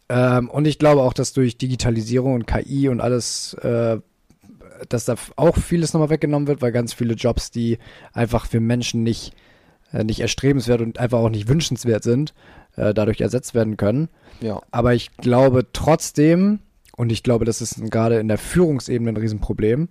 Ähm, 0.09 0.49
und 0.49 0.65
ich 0.65 0.79
glaube 0.79 1.01
auch, 1.01 1.13
dass 1.13 1.33
durch 1.33 1.57
Digitalisierung 1.57 2.33
und 2.33 2.47
KI 2.47 2.89
und 2.89 3.01
alles, 3.01 3.53
äh, 3.55 3.99
dass 4.89 5.05
da 5.05 5.15
auch 5.35 5.57
vieles 5.57 5.93
nochmal 5.93 6.09
weggenommen 6.09 6.47
wird, 6.47 6.61
weil 6.61 6.71
ganz 6.71 6.93
viele 6.93 7.13
Jobs, 7.13 7.51
die 7.51 7.77
einfach 8.11 8.45
für 8.47 8.59
Menschen 8.59 9.03
nicht, 9.03 9.33
äh, 9.91 10.03
nicht 10.03 10.19
erstrebenswert 10.19 10.81
und 10.81 10.99
einfach 10.99 11.19
auch 11.19 11.29
nicht 11.29 11.47
wünschenswert 11.47 12.03
sind, 12.03 12.33
äh, 12.75 12.93
dadurch 12.93 13.21
ersetzt 13.21 13.53
werden 13.53 13.77
können. 13.77 14.10
Ja. 14.41 14.62
Aber 14.71 14.93
ich 14.93 15.15
glaube 15.17 15.67
trotzdem, 15.71 16.60
und 16.95 17.12
ich 17.12 17.23
glaube, 17.23 17.45
das 17.45 17.62
ist 17.62 17.89
gerade 17.89 18.19
in 18.19 18.27
der 18.27 18.37
Führungsebene 18.37 19.12
ein 19.12 19.17
Riesenproblem, 19.17 19.89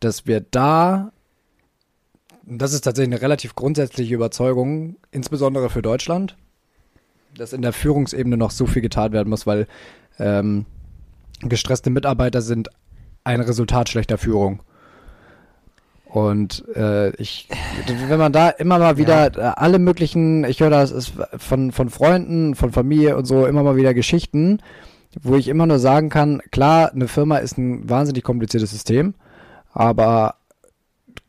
dass 0.00 0.26
wir 0.26 0.40
da, 0.40 1.12
das 2.44 2.72
ist 2.72 2.82
tatsächlich 2.82 3.14
eine 3.14 3.22
relativ 3.22 3.54
grundsätzliche 3.54 4.14
Überzeugung, 4.14 4.96
insbesondere 5.10 5.70
für 5.70 5.82
Deutschland, 5.82 6.36
dass 7.36 7.52
in 7.52 7.62
der 7.62 7.72
Führungsebene 7.72 8.36
noch 8.36 8.50
so 8.50 8.66
viel 8.66 8.82
getan 8.82 9.12
werden 9.12 9.30
muss, 9.30 9.46
weil 9.46 9.66
ähm, 10.18 10.66
gestresste 11.40 11.90
Mitarbeiter 11.90 12.42
sind 12.42 12.68
ein 13.24 13.40
Resultat 13.40 13.88
schlechter 13.88 14.18
Führung. 14.18 14.62
Und 16.04 16.64
äh, 16.76 17.10
ich, 17.16 17.48
wenn 17.86 18.18
man 18.18 18.32
da 18.32 18.50
immer 18.50 18.78
mal 18.78 18.98
wieder 18.98 19.32
ja. 19.32 19.50
Äh, 19.50 19.54
alle 19.56 19.78
möglichen, 19.78 20.44
ich 20.44 20.60
höre 20.60 20.68
das 20.68 20.90
ist 20.90 21.14
von, 21.38 21.72
von 21.72 21.88
Freunden, 21.88 22.54
von 22.54 22.70
Familie 22.70 23.16
und 23.16 23.24
so 23.24 23.46
immer 23.46 23.62
mal 23.62 23.76
wieder 23.76 23.94
Geschichten, 23.94 24.58
wo 25.22 25.36
ich 25.36 25.48
immer 25.48 25.66
nur 25.66 25.78
sagen 25.78 26.10
kann, 26.10 26.42
klar, 26.50 26.92
eine 26.92 27.08
Firma 27.08 27.38
ist 27.38 27.56
ein 27.56 27.88
wahnsinnig 27.88 28.24
kompliziertes 28.24 28.70
System, 28.70 29.14
aber 29.72 30.34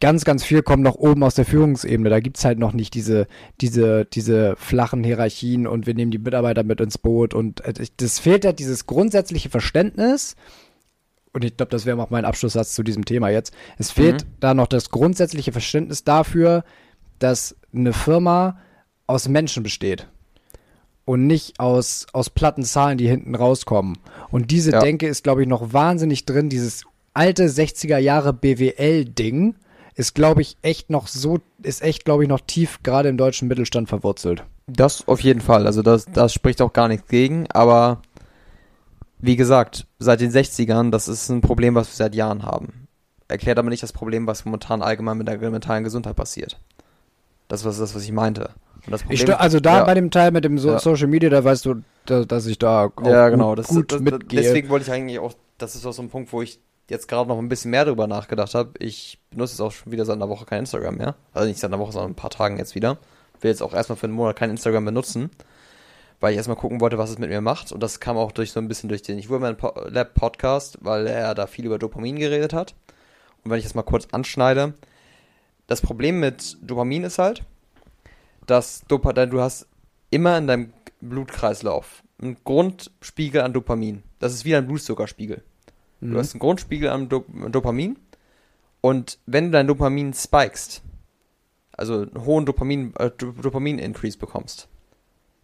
ganz, 0.03 0.25
ganz 0.25 0.43
viel 0.43 0.63
kommt 0.63 0.83
noch 0.83 0.95
oben 0.95 1.23
aus 1.23 1.35
der 1.35 1.45
Führungsebene. 1.45 2.09
Da 2.09 2.19
gibt's 2.19 2.43
halt 2.43 2.59
noch 2.59 2.73
nicht 2.73 2.93
diese, 2.93 3.25
diese, 3.61 4.03
diese 4.03 4.57
flachen 4.57 5.01
Hierarchien 5.01 5.65
und 5.65 5.87
wir 5.87 5.93
nehmen 5.93 6.11
die 6.11 6.17
Mitarbeiter 6.17 6.63
mit 6.63 6.81
ins 6.81 6.97
Boot 6.97 7.33
und 7.33 7.61
äh, 7.61 7.73
das 7.95 8.19
fehlt 8.19 8.43
halt 8.43 8.59
dieses 8.59 8.85
grundsätzliche 8.85 9.49
Verständnis. 9.49 10.35
Und 11.31 11.45
ich 11.45 11.55
glaube, 11.55 11.69
das 11.69 11.85
wäre 11.85 12.03
auch 12.03 12.09
mein 12.09 12.25
Abschlusssatz 12.25 12.73
zu 12.73 12.83
diesem 12.83 13.05
Thema 13.05 13.29
jetzt. 13.29 13.53
Es 13.77 13.91
fehlt 13.91 14.25
mhm. 14.25 14.29
da 14.41 14.53
noch 14.53 14.67
das 14.67 14.89
grundsätzliche 14.89 15.53
Verständnis 15.53 16.03
dafür, 16.03 16.65
dass 17.19 17.55
eine 17.73 17.93
Firma 17.93 18.59
aus 19.07 19.29
Menschen 19.29 19.63
besteht 19.63 20.09
und 21.05 21.27
nicht 21.27 21.61
aus, 21.61 22.07
aus 22.11 22.29
platten 22.29 22.65
Zahlen, 22.65 22.97
die 22.97 23.07
hinten 23.07 23.35
rauskommen. 23.35 23.97
Und 24.31 24.51
diese 24.51 24.71
ja. 24.71 24.81
Denke 24.81 25.07
ist, 25.07 25.23
glaube 25.23 25.43
ich, 25.43 25.47
noch 25.47 25.71
wahnsinnig 25.71 26.25
drin. 26.25 26.49
Dieses 26.49 26.83
alte 27.13 27.45
60er 27.45 27.99
Jahre 27.99 28.33
BWL-Ding 28.33 29.55
ist, 29.95 30.15
glaube 30.15 30.41
ich, 30.41 30.57
echt 30.61 30.89
noch 30.89 31.07
so, 31.07 31.39
ist 31.61 31.81
echt, 31.81 32.05
glaube 32.05 32.23
ich, 32.23 32.29
noch 32.29 32.41
tief 32.41 32.81
gerade 32.83 33.09
im 33.09 33.17
deutschen 33.17 33.47
Mittelstand 33.47 33.89
verwurzelt. 33.89 34.43
Das 34.67 35.07
auf 35.07 35.19
jeden 35.19 35.41
Fall. 35.41 35.65
Also 35.67 35.81
das, 35.81 36.05
das 36.05 36.33
spricht 36.33 36.61
auch 36.61 36.73
gar 36.73 36.87
nichts 36.87 37.07
gegen, 37.07 37.47
aber 37.51 38.01
wie 39.19 39.35
gesagt, 39.35 39.87
seit 39.99 40.21
den 40.21 40.31
60ern, 40.31 40.89
das 40.89 41.07
ist 41.07 41.29
ein 41.29 41.41
Problem, 41.41 41.75
was 41.75 41.87
wir 41.89 41.95
seit 41.95 42.15
Jahren 42.15 42.43
haben. 42.43 42.87
Erklärt 43.27 43.57
aber 43.57 43.69
nicht 43.69 43.83
das 43.83 43.93
Problem, 43.93 44.27
was 44.27 44.45
momentan 44.45 44.81
allgemein 44.81 45.17
mit 45.17 45.27
der 45.27 45.37
mentalen 45.37 45.83
Gesundheit 45.83 46.15
passiert. 46.15 46.59
Das 47.47 47.63
war 47.63 47.71
das, 47.71 47.95
was 47.95 48.03
ich 48.03 48.11
meinte. 48.11 48.51
Problem, 48.81 49.11
ich, 49.11 49.35
also 49.35 49.61
da 49.61 49.77
ja. 49.77 49.83
bei 49.85 49.93
dem 49.93 50.11
Teil 50.11 50.31
mit 50.31 50.43
dem 50.43 50.57
so 50.57 50.71
ja. 50.71 50.79
Social 50.79 51.07
Media, 51.07 51.29
da 51.29 51.43
weißt 51.43 51.65
du, 51.65 51.75
da, 52.05 52.25
dass 52.25 52.45
ich 52.47 52.59
da 52.59 52.91
ja, 53.05 53.29
genau. 53.29 53.55
das, 53.55 53.67
gut 53.67 53.93
das, 53.93 54.01
mitgehe. 54.01 54.41
Deswegen 54.41 54.67
wollte 54.67 54.85
ich 54.85 54.91
eigentlich 54.91 55.19
auch, 55.19 55.33
das 55.57 55.75
ist 55.75 55.85
auch 55.85 55.93
so 55.93 56.01
ein 56.01 56.09
Punkt, 56.09 56.33
wo 56.33 56.41
ich 56.41 56.59
jetzt 56.89 57.07
gerade 57.07 57.27
noch 57.27 57.37
ein 57.37 57.49
bisschen 57.49 57.71
mehr 57.71 57.85
drüber 57.85 58.07
nachgedacht 58.07 58.55
habe. 58.55 58.71
Ich 58.79 59.19
benutze 59.29 59.53
jetzt 59.53 59.61
auch 59.61 59.71
schon 59.71 59.91
wieder 59.91 60.05
seit 60.05 60.15
einer 60.15 60.29
Woche 60.29 60.45
kein 60.45 60.59
Instagram 60.59 60.95
mehr. 60.95 61.15
Also 61.33 61.47
nicht 61.47 61.59
seit 61.59 61.71
einer 61.71 61.79
Woche, 61.79 61.91
sondern 61.91 62.11
ein 62.11 62.15
paar 62.15 62.29
Tagen 62.29 62.57
jetzt 62.57 62.75
wieder. 62.75 62.97
Will 63.41 63.51
jetzt 63.51 63.61
auch 63.61 63.73
erstmal 63.73 63.97
für 63.97 64.07
einen 64.07 64.15
Monat 64.15 64.35
kein 64.35 64.49
Instagram 64.49 64.85
benutzen, 64.85 65.29
weil 66.19 66.31
ich 66.31 66.37
erstmal 66.37 66.57
gucken 66.57 66.81
wollte, 66.81 66.97
was 66.97 67.09
es 67.09 67.19
mit 67.19 67.29
mir 67.29 67.41
macht. 67.41 67.71
Und 67.71 67.81
das 67.81 67.99
kam 67.99 68.17
auch 68.17 68.31
durch 68.31 68.51
so 68.51 68.59
ein 68.59 68.67
bisschen 68.67 68.89
durch 68.89 69.01
den 69.01 69.17
Ich 69.17 69.29
Woman 69.29 69.57
Lab 69.87 70.13
Podcast, 70.13 70.77
weil 70.81 71.07
er 71.07 71.35
da 71.35 71.47
viel 71.47 71.65
über 71.65 71.79
Dopamin 71.79 72.17
geredet 72.17 72.53
hat. 72.53 72.75
Und 73.43 73.51
wenn 73.51 73.57
ich 73.57 73.65
das 73.65 73.75
mal 73.75 73.83
kurz 73.83 74.07
anschneide, 74.11 74.73
das 75.67 75.81
Problem 75.81 76.19
mit 76.19 76.57
Dopamin 76.61 77.03
ist 77.03 77.19
halt, 77.19 77.43
dass 78.45 78.83
Dopa 78.87 79.13
du 79.13 79.41
hast 79.41 79.67
immer 80.09 80.37
in 80.37 80.47
deinem 80.47 80.73
Blutkreislauf 81.01 82.03
einen 82.21 82.37
Grundspiegel 82.43 83.41
an 83.41 83.53
Dopamin. 83.53 84.03
Das 84.19 84.33
ist 84.33 84.45
wie 84.45 84.55
ein 84.55 84.67
Blutzuckerspiegel. 84.67 85.43
Mhm. 86.03 86.11
Du 86.11 86.19
hast 86.19 86.33
einen 86.33 86.39
Grundspiegel 86.39 86.89
an 86.89 87.09
Do 87.09 87.25
Dopamin 87.49 87.97
und 88.81 89.19
wenn 89.25 89.45
du 89.45 89.51
dein 89.51 89.67
Dopamin 89.67 90.13
spikest, 90.13 90.81
also 91.71 92.01
einen 92.01 92.25
hohen 92.25 92.45
Dopamin, 92.45 92.93
äh, 92.97 93.09
Dopamin-Increase 93.09 94.17
bekommst, 94.17 94.67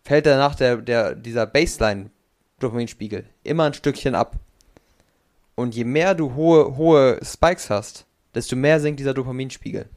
fällt 0.03 0.25
danach 0.25 0.55
der, 0.55 0.77
der, 0.77 1.15
dieser 1.15 1.45
Baseline-Dopaminspiegel 1.45 3.25
immer 3.43 3.65
ein 3.65 3.73
Stückchen 3.73 4.15
ab. 4.15 4.35
Und 5.55 5.75
je 5.75 5.83
mehr 5.83 6.15
du 6.15 6.35
hohe, 6.35 6.77
hohe 6.77 7.19
Spikes 7.23 7.69
hast, 7.69 8.05
desto 8.33 8.55
mehr 8.55 8.79
sinkt 8.79 8.99
dieser 8.99 9.13
Dopaminspiegel. 9.13 9.87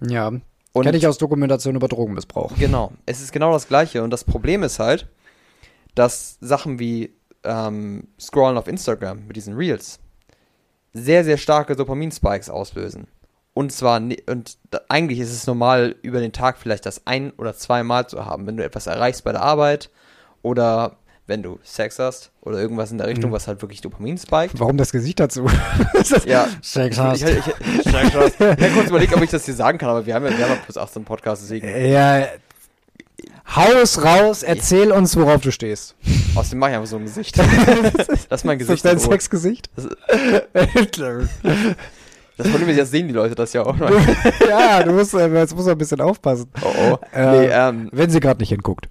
Ja, 0.00 0.32
und 0.72 0.84
Kenne 0.84 0.96
ich 0.96 1.06
aus 1.06 1.18
Dokumentation 1.18 1.74
über 1.74 1.88
Drogenmissbrauch. 1.88 2.52
Genau. 2.56 2.92
Es 3.04 3.20
ist 3.20 3.32
genau 3.32 3.52
das 3.52 3.66
Gleiche. 3.66 4.02
Und 4.02 4.10
das 4.10 4.24
Problem 4.24 4.62
ist 4.62 4.78
halt, 4.78 5.08
dass 5.94 6.38
Sachen 6.40 6.78
wie 6.78 7.14
ähm, 7.44 8.08
Scrollen 8.18 8.58
auf 8.58 8.68
Instagram 8.68 9.26
mit 9.26 9.36
diesen 9.36 9.54
Reels 9.54 10.00
sehr, 10.92 11.24
sehr 11.24 11.36
starke 11.36 11.76
Dopamin-Spikes 11.76 12.50
auslösen. 12.50 13.06
Und 13.54 13.72
zwar, 13.72 14.00
und 14.00 14.58
eigentlich 14.88 15.18
ist 15.18 15.32
es 15.32 15.46
normal, 15.46 15.96
über 16.02 16.20
den 16.20 16.32
Tag 16.32 16.58
vielleicht 16.58 16.86
das 16.86 17.06
ein- 17.06 17.32
oder 17.32 17.54
zweimal 17.54 18.06
zu 18.06 18.24
haben, 18.24 18.46
wenn 18.46 18.56
du 18.56 18.64
etwas 18.64 18.86
erreichst 18.86 19.24
bei 19.24 19.32
der 19.32 19.42
Arbeit 19.42 19.90
oder 20.42 20.96
wenn 21.26 21.42
du 21.42 21.58
Sex 21.62 21.98
hast 21.98 22.30
oder 22.40 22.58
irgendwas 22.58 22.90
in 22.90 22.98
der 22.98 23.08
Richtung, 23.08 23.30
mhm. 23.30 23.34
was 23.34 23.48
halt 23.48 23.60
wirklich 23.60 23.80
Dopamin 23.80 24.16
spiked. 24.16 24.58
Warum 24.58 24.76
das 24.76 24.92
Gesicht 24.92 25.20
dazu? 25.20 25.46
ja, 26.26 26.48
Sex 26.62 26.98
hast. 26.98 27.22
Ich, 27.22 27.28
ich, 27.28 27.46
ich, 27.46 27.86
ich 27.86 27.94
habe 27.94 28.70
kurz 28.72 28.88
überlegt, 28.88 29.14
ob 29.14 29.22
ich 29.22 29.30
das 29.30 29.44
hier 29.44 29.54
sagen 29.54 29.76
kann, 29.76 29.90
aber 29.90 30.06
wir 30.06 30.14
haben 30.14 30.24
ja, 30.24 30.30
wir 30.30 30.44
haben 30.44 30.54
ja 30.54 30.60
plus 30.64 30.78
18 30.78 31.04
Podcast, 31.04 31.42
deswegen. 31.42 31.68
Ja, 31.68 32.26
Haus 33.54 34.04
raus, 34.04 34.42
erzähl 34.42 34.92
uns, 34.92 35.16
worauf 35.16 35.40
du 35.40 35.50
stehst. 35.50 35.96
Außerdem 36.34 36.58
mache 36.58 36.70
ich 36.70 36.76
einfach 36.76 36.88
so 36.88 36.96
ein 36.96 37.04
Gesicht. 37.04 37.38
das 37.38 38.40
ist 38.40 38.44
mein 38.44 38.58
Gesicht. 38.58 38.76
Ist 38.76 38.84
das 38.84 38.92
dein 38.92 38.98
Sexgesicht? 38.98 39.70
Das, 39.74 39.88
das 42.36 42.50
Problem 42.50 42.68
ist, 42.68 42.76
jetzt 42.76 42.90
sehen 42.90 43.08
die 43.08 43.14
Leute 43.14 43.34
das 43.34 43.52
ja 43.54 43.64
auch 43.64 43.76
noch. 43.76 43.90
ja, 44.48 44.82
du 44.82 44.92
musst, 44.92 45.14
äh, 45.14 45.28
jetzt 45.28 45.56
musst 45.56 45.66
du 45.66 45.72
ein 45.72 45.78
bisschen 45.78 46.00
aufpassen. 46.00 46.50
Oh, 46.62 46.92
oh. 46.92 46.98
Äh, 47.12 47.40
nee, 47.40 47.48
ähm, 47.50 47.88
wenn 47.90 48.10
sie 48.10 48.20
gerade 48.20 48.38
nicht 48.38 48.50
hinguckt. 48.50 48.88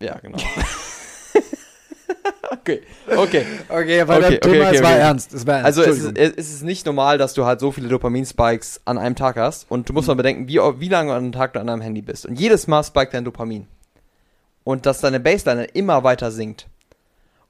Ja, 0.00 0.18
genau. 0.18 0.38
okay, 2.50 2.82
okay. 3.16 3.46
Okay, 3.68 4.00
aber 4.00 4.16
okay, 4.16 4.22
das 4.22 4.40
Thema, 4.40 4.54
okay, 4.54 4.66
okay, 4.66 4.76
es, 4.76 4.82
war 4.82 4.90
ernst, 4.90 5.32
es 5.32 5.46
war 5.46 5.54
ernst. 5.60 5.66
Also 5.66 5.82
es 5.82 5.98
ist, 5.98 6.18
es 6.18 6.52
ist 6.52 6.62
nicht 6.62 6.84
normal, 6.84 7.16
dass 7.16 7.32
du 7.32 7.44
halt 7.44 7.60
so 7.60 7.70
viele 7.70 7.88
Dopamin-Spikes 7.88 8.82
an 8.84 8.98
einem 8.98 9.14
Tag 9.14 9.36
hast 9.36 9.70
und 9.70 9.88
du 9.88 9.92
musst 9.92 10.08
mal 10.08 10.14
bedenken, 10.14 10.48
wie, 10.48 10.58
wie 10.58 10.88
lange 10.88 11.12
an 11.12 11.18
einem 11.18 11.32
Tag 11.32 11.52
du 11.52 11.60
an 11.60 11.68
deinem 11.68 11.80
Handy 11.80 12.02
bist. 12.02 12.26
Und 12.26 12.38
jedes 12.38 12.66
Mal 12.66 12.82
spiked 12.82 13.14
dein 13.14 13.24
Dopamin. 13.24 13.68
Und 14.64 14.86
dass 14.86 15.00
deine 15.00 15.20
Baseline 15.20 15.64
immer 15.64 16.04
weiter 16.04 16.30
sinkt. 16.30 16.68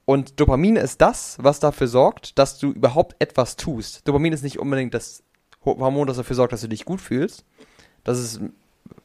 Und 0.05 0.39
Dopamin 0.39 0.75
ist 0.75 1.01
das, 1.01 1.37
was 1.41 1.59
dafür 1.59 1.87
sorgt, 1.87 2.37
dass 2.37 2.59
du 2.59 2.71
überhaupt 2.71 3.15
etwas 3.19 3.55
tust. 3.55 4.07
Dopamin 4.07 4.33
ist 4.33 4.43
nicht 4.43 4.59
unbedingt 4.59 4.93
das 4.93 5.23
Hormon, 5.63 6.07
das 6.07 6.17
dafür 6.17 6.35
sorgt, 6.35 6.53
dass 6.53 6.61
du 6.61 6.67
dich 6.67 6.85
gut 6.85 7.01
fühlst. 7.01 7.43
Das 8.03 8.19
ist, 8.19 8.39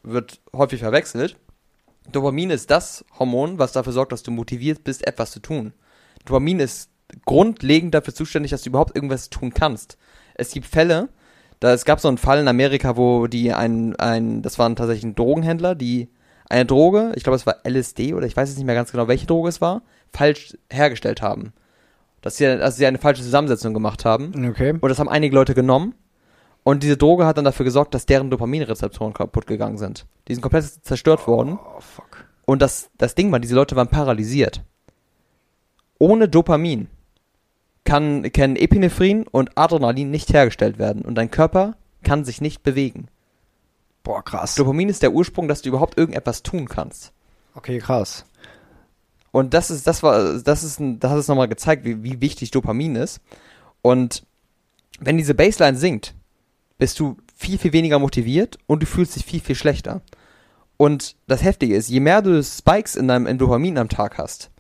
wird 0.03 0.41
häufig 0.55 0.81
verwechselt. 0.81 1.37
Dopamin 2.13 2.51
ist 2.51 2.71
das 2.71 3.05
Hormon, 3.19 3.59
was 3.59 3.73
dafür 3.73 3.93
sorgt, 3.93 4.13
dass 4.13 4.23
du 4.23 4.31
motiviert 4.31 4.85
bist, 4.85 5.07
etwas 5.07 5.31
zu 5.31 5.41
tun. 5.41 5.73
Dopamin 6.27 6.61
ist 6.61 6.91
grundlegend 7.25 7.95
dafür 7.95 8.15
zuständig, 8.15 8.51
dass 8.51 8.63
du 8.63 8.71
überhaupt 8.71 8.95
irgendwas 8.95 9.31
tun 9.31 9.55
kannst. 9.55 9.97
Es 10.35 10.53
gibt 10.53 10.67
Fälle, 10.67 11.09
da 11.61 11.73
es 11.73 11.85
gab 11.85 12.01
so 12.01 12.09
einen 12.09 12.19
Fall 12.19 12.41
in 12.41 12.49
Amerika, 12.49 12.97
wo 12.97 13.27
die 13.27 13.53
ein, 13.53 13.97
ein 13.97 14.43
das 14.43 14.59
waren 14.59 14.77
tatsächlich 14.77 15.15
Drogenhändler, 15.15 15.75
die 15.75 16.09
eine 16.51 16.67
Droge, 16.67 17.13
ich 17.17 17.23
glaube 17.23 17.37
es 17.37 17.47
war 17.47 17.57
LSD 17.65 18.15
oder 18.15 18.27
ich 18.27 18.37
weiß 18.37 18.49
jetzt 18.49 18.59
nicht 18.59 18.67
mehr 18.67 18.75
ganz 18.75 18.93
genau, 18.93 19.09
welche 19.09 19.27
Droge 19.27 19.49
es 19.49 19.61
war, 19.61 19.83
falsch 20.13 20.57
hergestellt 20.71 21.23
haben. 21.23 21.53
Dass 22.21 22.37
sie, 22.37 22.45
dass 22.45 22.77
sie 22.77 22.87
eine 22.87 22.99
falsche 22.99 23.23
Zusammensetzung 23.23 23.73
gemacht 23.73 24.05
haben. 24.05 24.51
Okay. 24.51 24.73
Und 24.79 24.89
das 24.89 24.99
haben 24.99 25.09
einige 25.09 25.35
Leute 25.35 25.55
genommen. 25.55 25.95
Und 26.63 26.83
diese 26.83 26.99
Droge 26.99 27.25
hat 27.25 27.39
dann 27.39 27.47
dafür 27.47 27.65
gesorgt, 27.65 27.95
dass 27.95 28.05
deren 28.05 28.29
Dopaminrezeptoren 28.29 29.15
kaputt 29.15 29.47
gegangen 29.47 29.79
sind. 29.79 30.05
Die 30.29 30.35
sind 30.35 30.43
komplett 30.43 30.65
zerstört 30.65 31.27
worden. 31.27 31.59
Oh, 31.59 31.81
fuck. 31.81 32.27
Und 32.45 32.61
das, 32.61 32.91
das 32.99 33.15
Ding 33.15 33.33
war, 33.33 33.41
diese 33.41 33.55
Leute 33.55 33.77
waren 33.77 33.89
paralysiert 33.89 34.63
ohne 36.01 36.29
Dopamin 36.29 36.89
kann, 37.85 38.33
können 38.33 38.57
Epinephrin 38.57 39.27
und 39.31 39.57
Adrenalin 39.57 40.11
nicht 40.11 40.33
hergestellt 40.33 40.79
werden 40.79 41.03
und 41.03 41.15
dein 41.15 41.31
Körper 41.31 41.77
kann 42.03 42.25
sich 42.25 42.41
nicht 42.41 42.63
bewegen. 42.63 43.09
Boah, 44.03 44.25
krass. 44.25 44.55
Dopamin 44.55 44.89
ist 44.89 45.03
der 45.03 45.13
Ursprung, 45.13 45.49
dass 45.49 45.63
du 45.63 45.69
überhaupt 45.69 45.99
irgendetwas 45.99 46.43
tun 46.43 46.69
kannst. 46.69 47.13
Okay, 47.55 47.79
krass. 47.79 48.25
Und 49.33 49.55
das 49.55 49.71
ist, 49.71 49.87
das 49.87 50.03
war, 50.03 50.39
das 50.39 50.65
ist, 50.65 50.81
das 50.81 51.11
hat 51.11 51.19
es 51.19 51.29
nochmal 51.29 51.49
gezeigt, 51.49 51.85
wie, 51.85 52.03
wie 52.03 52.21
wichtig 52.21 52.51
Dopamin 52.51 52.97
ist. 52.97 53.21
Und 53.83 54.25
wenn 54.99 55.17
diese 55.17 55.35
Baseline 55.35 55.77
sinkt, 55.79 56.15
bist 56.79 56.99
du 56.99 57.17
viel, 57.37 57.59
viel 57.59 57.73
weniger 57.73 57.99
motiviert 57.99 58.59
und 58.67 58.83
du 58.83 58.87
fühlst 58.87 59.17
dich 59.17 59.25
viel, 59.25 59.41
viel 59.41 59.55
schlechter. 59.55 60.01
Und 60.77 61.17
das 61.27 61.43
Heftige 61.43 61.77
ist, 61.77 61.89
je 61.89 62.01
mehr 62.01 62.23
du 62.23 62.43
Spikes 62.43 62.97
in 62.97 63.07
deinem 63.07 63.27
in 63.27 63.39
Dopamin 63.39 63.79
am 63.79 63.89
Tag 63.89 64.19
hast, 64.19 64.51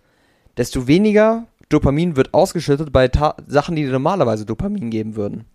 desto 0.56 0.86
weniger 0.86 1.46
Dopamin 1.70 2.16
wird 2.16 2.34
ausgeschüttet 2.34 2.92
bei 2.92 3.08
Ta 3.08 3.36
Sachen, 3.46 3.76
die 3.76 3.84
dir 3.84 3.92
normalerweise 3.92 4.44
Dopamin 4.44 4.90
geben 4.90 5.16
würden. 5.16 5.46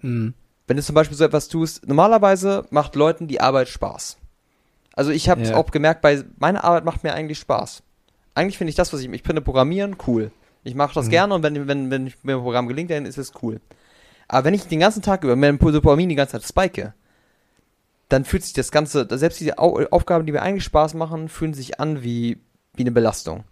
Mhm. 0.00 0.34
Wenn 0.66 0.76
du 0.76 0.82
zum 0.82 0.94
Beispiel 0.94 1.16
so 1.16 1.24
etwas 1.24 1.48
tust, 1.48 1.86
normalerweise 1.86 2.66
macht 2.70 2.96
Leuten 2.96 3.28
die 3.28 3.40
Arbeit 3.40 3.68
Spaß. 3.68 4.16
Also 4.94 5.10
ich 5.10 5.28
habe 5.28 5.42
ja. 5.42 5.56
auch 5.56 5.70
gemerkt, 5.70 6.00
bei 6.00 6.24
meiner 6.38 6.64
Arbeit 6.64 6.84
macht 6.84 7.04
mir 7.04 7.14
eigentlich 7.14 7.38
Spaß. 7.38 7.82
Eigentlich 8.34 8.58
finde 8.58 8.70
ich 8.70 8.76
das, 8.76 8.92
was 8.92 9.00
ich, 9.00 9.12
ich 9.12 9.22
finde 9.22 9.42
Programmieren 9.42 9.96
cool. 10.06 10.30
Ich 10.62 10.74
mache 10.74 10.94
das 10.94 11.06
mhm. 11.06 11.10
gerne 11.10 11.34
und 11.34 11.42
wenn, 11.42 11.68
wenn, 11.68 11.90
wenn 11.90 12.12
mir 12.22 12.36
ein 12.36 12.42
Programm 12.42 12.68
gelingt, 12.68 12.90
dann 12.90 13.04
ist 13.04 13.18
es 13.18 13.32
cool. 13.42 13.60
Aber 14.28 14.44
wenn 14.44 14.54
ich 14.54 14.66
den 14.66 14.80
ganzen 14.80 15.02
Tag 15.02 15.22
über 15.22 15.36
mit 15.36 15.60
Dopamin 15.60 16.08
die 16.08 16.14
ganze 16.14 16.32
Zeit 16.32 16.48
spike, 16.48 16.94
dann 18.08 18.24
fühlt 18.24 18.44
sich 18.44 18.54
das 18.54 18.70
Ganze, 18.70 19.06
selbst 19.10 19.40
diese 19.40 19.58
Aufgaben, 19.58 20.24
die 20.24 20.32
mir 20.32 20.42
eigentlich 20.42 20.64
Spaß 20.64 20.94
machen, 20.94 21.28
fühlen 21.28 21.52
sich 21.52 21.80
an 21.80 22.02
wie, 22.02 22.38
wie 22.74 22.82
eine 22.82 22.92
Belastung 22.92 23.44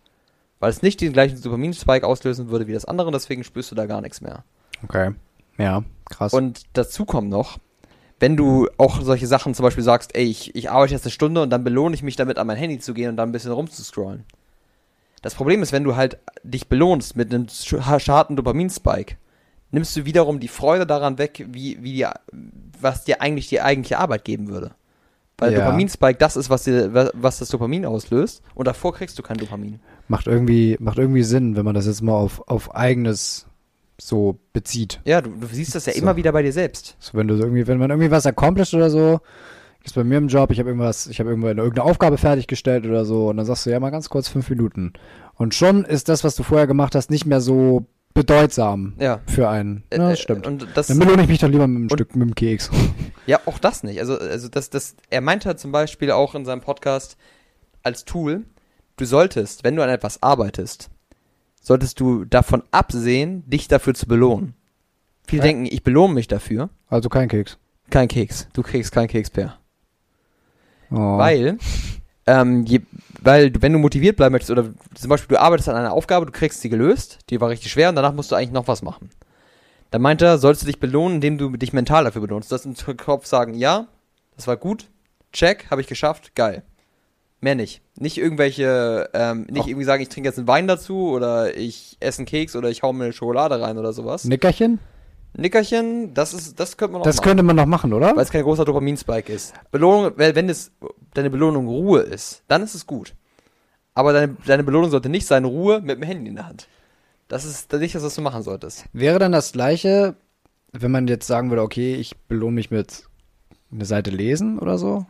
weil 0.63 0.71
es 0.71 0.81
nicht 0.81 1.01
den 1.01 1.13
gleichen 1.13 1.43
Dopamin-Spike 1.43 2.07
auslösen 2.07 2.49
würde 2.49 2.69
wie 2.69 2.73
das 2.73 2.85
andere, 2.85 3.11
deswegen 3.11 3.43
spürst 3.43 3.73
du 3.73 3.75
da 3.75 3.87
gar 3.87 4.01
nichts 4.01 4.21
mehr. 4.21 4.45
Okay. 4.85 5.11
Ja, 5.59 5.83
krass. 6.11 6.33
Und 6.33 6.63
dazu 6.73 7.05
kommt 7.05 7.29
noch, 7.29 7.59
wenn 8.21 8.37
du 8.37 8.69
auch 8.79 9.01
solche 9.03 9.27
Sachen 9.27 9.55
zum 9.55 9.65
Beispiel 9.65 9.85
sagst, 9.85 10.15
ey, 10.15 10.25
ich, 10.25 10.55
ich 10.55 10.71
arbeite 10.71 10.95
jetzt 10.95 11.05
eine 11.05 11.11
Stunde 11.11 11.43
und 11.43 11.51
dann 11.51 11.65
belohne 11.65 11.95
ich 11.95 12.03
mich 12.03 12.17
damit, 12.17 12.39
an 12.39 12.47
mein 12.47 12.57
Handy 12.57 12.79
zu 12.79 12.95
gehen 12.95 13.11
und 13.11 13.17
dann 13.17 13.29
ein 13.31 13.33
bisschen 13.33 13.53
rumzuscrollen. 13.53 14.25
Das 15.23 15.35
Problem 15.35 15.63
ist, 15.63 15.73
wenn 15.73 15.85
du 15.85 15.95
halt 15.97 16.19
dich 16.43 16.69
belohnst 16.69 17.17
mit 17.17 17.33
einem 17.33 17.47
harten 17.49 18.37
Dopamin-Spike, 18.37 19.17
nimmst 19.71 19.97
du 19.97 20.05
wiederum 20.05 20.41
die 20.41 20.49
Freude 20.49 20.87
daran 20.87 21.19
weg, 21.19 21.47
wie, 21.49 21.83
wie 21.83 21.93
die, 21.95 22.07
was 22.81 23.05
dir 23.05 23.21
eigentlich 23.23 23.49
die 23.49 23.61
eigentliche 23.61 23.99
Arbeit 23.99 24.25
geben 24.25 24.49
würde. 24.49 24.73
Weil 25.39 25.53
Ja. 25.53 25.61
Dopaminspike 25.61 26.19
das 26.19 26.37
ist, 26.37 26.51
was, 26.51 26.65
dir, 26.65 26.93
wa- 26.95 27.11
was 27.15 27.39
das 27.39 27.49
Dopamin 27.49 27.87
auslöst. 27.87 28.43
Und 28.55 28.67
davor 28.69 28.95
kriegst 28.95 29.19
du 29.19 29.23
kein 29.23 29.39
Dopamin. 29.39 29.81
Macht 30.09 30.27
irgendwie, 30.27 30.77
macht 30.79 30.99
irgendwie 30.99 31.23
Sinn, 31.23 31.57
wenn 31.57 31.65
man 31.65 31.75
das 31.75 31.87
jetzt 31.87 32.03
mal 32.03 32.15
auf, 32.15 32.47
auf 32.49 32.75
eigenes 32.75 33.47
so 34.05 34.39
bezieht. 34.53 35.01
Ja, 35.05 35.21
du, 35.21 35.31
du 35.31 35.47
siehst 35.47 35.75
das 35.75 35.87
ja 35.87 35.93
So. 35.93 35.99
immer 36.01 36.17
wieder 36.17 36.33
bei 36.33 36.43
dir 36.43 36.53
selbst. 36.53 36.97
So, 36.99 37.17
wenn 37.17 37.29
du 37.29 37.37
so 37.37 37.45
irgendwie, 37.45 37.67
wenn 37.67 37.79
man 37.79 37.91
irgendwie 37.91 38.11
was 38.11 38.27
accomplished 38.27 38.75
oder 38.75 38.91
so, 38.91 39.21
ist 39.85 39.95
bei 39.95 40.05
mir 40.05 40.19
im 40.19 40.29
Job, 40.29 40.51
ich 40.51 40.59
habe 40.59 40.71
irgendwas, 40.71 41.07
ich 41.07 41.19
habe 41.21 41.31
irgendwo 41.31 41.49
eine- 41.49 41.61
irgendeine 41.63 41.89
Aufgabe 41.89 42.19
fertiggestellt 42.19 42.87
oder 42.87 43.05
so, 43.05 43.29
und 43.29 43.37
dann 43.37 43.47
sagst 43.47 43.67
du 43.67 43.71
ja 43.71 43.81
mal 43.81 43.91
ganz 43.91 44.09
kurz 44.09 44.29
fünf 44.29 44.49
Minuten. 44.51 44.93
Und 45.35 45.55
schon 45.55 45.85
ist 45.85 46.09
das, 46.09 46.25
was 46.25 46.37
du 46.37 46.43
vorher 46.43 46.67
gemacht 46.67 46.95
hast, 46.95 47.11
nicht 47.11 47.27
mehr 47.27 47.41
so 47.41 47.87
bedeutsam 48.15 48.95
Ja. 48.99 49.21
für 49.27 49.49
einen. 49.49 49.85
Äh, 49.91 49.99
Ja, 49.99 50.07
äh, 50.07 50.11
das 50.11 50.21
stimmt. 50.21 50.47
Und 50.47 50.67
das, 50.75 50.87
Dann 50.89 50.99
belohne 50.99 51.23
ich 51.23 51.29
mich 51.29 51.39
doch 51.41 51.49
lieber 51.49 51.67
mit 51.67 51.77
einem 51.79 51.91
Stück, 51.91 52.15
mit 52.17 52.29
dem 52.29 52.35
Keks. 52.35 52.71
Ja, 53.27 53.39
auch 53.47 53.61
das 53.61 53.85
nicht. 53.85 54.01
Also, 54.01 54.19
also 54.19 54.49
das, 54.49 54.69
das, 54.69 54.97
er 55.09 55.21
meinte 55.21 55.47
halt 55.49 55.61
zum 55.61 55.71
Beispiel 55.71 56.11
auch 56.11 56.35
in 56.35 56.45
seinem 56.45 56.61
Podcast 56.61 57.17
als 57.85 58.05
Tool, 58.05 58.43
du 58.97 59.05
solltest, 59.05 59.63
wenn 59.63 59.77
du 59.77 59.83
an 59.83 59.89
etwas 59.89 60.21
arbeitest, 60.25 60.91
solltest 61.63 61.99
du 62.01 62.25
davon 62.27 62.63
absehen, 62.73 63.49
dich 63.49 63.69
dafür 63.69 63.95
zu 63.95 64.07
belohnen. 64.07 64.55
Viele 65.27 65.43
Ja. 65.43 65.47
denken, 65.49 65.65
ich 65.67 65.83
belohne 65.83 66.13
mich 66.13 66.29
dafür. 66.29 66.69
Also 66.89 67.09
kein 67.09 67.29
Keks. 67.29 67.57
Kein 67.89 68.09
Keks. 68.09 68.49
Du 68.53 68.63
kriegst 68.63 68.93
keinen 68.93 69.09
Keks, 69.09 69.31
Per. 69.31 69.57
Oh. 70.91 71.17
Weil, 71.19 71.57
ähm, 72.27 72.65
je, 72.67 72.81
weil 73.23 73.53
wenn 73.63 73.73
du 73.73 73.79
motiviert 73.79 74.17
bleiben 74.17 74.33
möchtest, 74.33 74.51
oder 74.51 74.69
zum 74.95 75.09
Beispiel 75.09 75.37
du 75.37 75.41
arbeitest 75.41 75.69
an 75.69 75.77
einer 75.77 75.93
Aufgabe, 75.93 76.27
du 76.27 76.33
kriegst 76.33 76.61
sie 76.61 76.69
gelöst, 76.69 77.21
die 77.31 77.41
war 77.41 77.49
richtig 77.49 77.73
schwer 77.73 77.89
und 77.89 77.95
danach 77.97 78.13
musst 78.13 78.31
du 78.31 78.35
eigentlich 78.35 78.51
noch 78.53 78.69
was 78.69 78.83
machen. 78.83 79.09
Dann 79.91 80.03
meint 80.03 80.21
er, 80.23 80.39
sollst 80.39 80.63
du 80.63 80.67
dich 80.67 80.81
belohnen, 80.81 81.17
indem 81.17 81.39
du 81.39 81.51
dich 81.57 81.73
mental 81.73 82.05
dafür 82.05 82.23
belohnst. 82.23 82.51
Du 82.51 82.57
sollst 82.59 82.89
im 82.89 82.97
Kopf 82.97 83.27
sagen, 83.27 83.55
ja, 83.55 83.87
das 84.37 84.47
war 84.47 84.57
gut, 84.57 84.89
check, 85.33 85.71
habe 85.71 85.81
ich 85.81 85.87
geschafft, 85.87 86.35
geil. 86.35 86.63
Mehr 87.43 87.57
nicht. 87.57 87.83
Nicht 87.99 88.19
irgendwelche, 88.19 89.11
ähm, 89.13 89.47
nicht 89.51 89.63
Auch- 89.63 89.67
irgendwie 89.67 89.85
sagen, 89.85 90.01
ich 90.03 90.09
trinke 90.09 90.29
jetzt 90.29 90.39
einen 90.39 90.47
Wein 90.49 90.69
dazu 90.69 91.09
oder 91.11 91.57
ich 91.57 91.97
esse 92.01 92.21
einen 92.21 92.27
Keks 92.27 92.55
oder 92.57 92.71
ich 92.71 92.83
hau 92.83 92.93
mir 92.93 93.05
eine 93.05 93.13
Schokolade 93.13 93.61
rein 93.61 93.77
oder 93.79 93.93
sowas. 93.93 94.25
Nickerchen? 94.25 94.79
Nickerchen, 95.37 96.15
das 96.15 96.35
ist, 96.35 96.61
das 96.61 96.77
könnte 96.77 96.93
man 96.93 97.01
noch 97.01 97.05
Das 97.07 97.17
machen 97.17 97.25
könnte 97.25 97.43
man 97.43 97.57
noch 97.57 97.67
machen, 97.67 97.93
oder? 97.93 98.15
weil 98.15 98.23
es 98.23 98.31
kein 98.31 98.45
großer 98.45 98.65
Dopaminspike 98.65 99.33
ist. 99.33 99.55
Belohnung, 99.73 100.13
wenn 100.17 100.37
wenn 100.37 100.49
es 100.49 100.71
deine 101.15 101.31
Belohnung 101.31 101.67
Ruhe 101.67 102.01
ist, 102.03 102.43
dann 102.49 102.63
ist 102.63 102.75
es 102.75 102.87
gut. 102.87 103.15
Aber 103.95 104.13
deine, 104.13 104.37
deine 104.47 104.63
Belohnung 104.63 104.91
sollte 104.91 105.09
nicht 105.09 105.27
sein 105.27 105.45
Ruhe 105.45 105.81
mit 105.81 105.97
dem 105.97 106.03
Handy 106.05 106.29
in 106.31 106.37
der 106.37 106.47
Hand. 106.47 106.69
Das 107.29 107.45
ist 107.45 107.73
nicht 107.73 107.95
das, 107.95 108.03
was 108.05 108.15
du 108.15 108.21
machen 108.23 108.43
solltest. 108.43 108.85
Wäre 108.93 109.19
dann 109.19 109.33
das 109.33 109.53
gleiche, 109.53 110.15
wenn 110.73 110.91
man 110.93 111.09
jetzt 111.09 111.27
sagen 111.27 111.51
würde, 111.51 111.63
okay, 111.63 111.95
ich 111.97 112.17
belohne 112.29 112.55
mich 112.55 112.71
mit 112.71 113.05
eine 113.73 113.85
Seite 113.87 114.11
lesen 114.11 114.59
oder 114.59 114.79
so? 114.79 115.07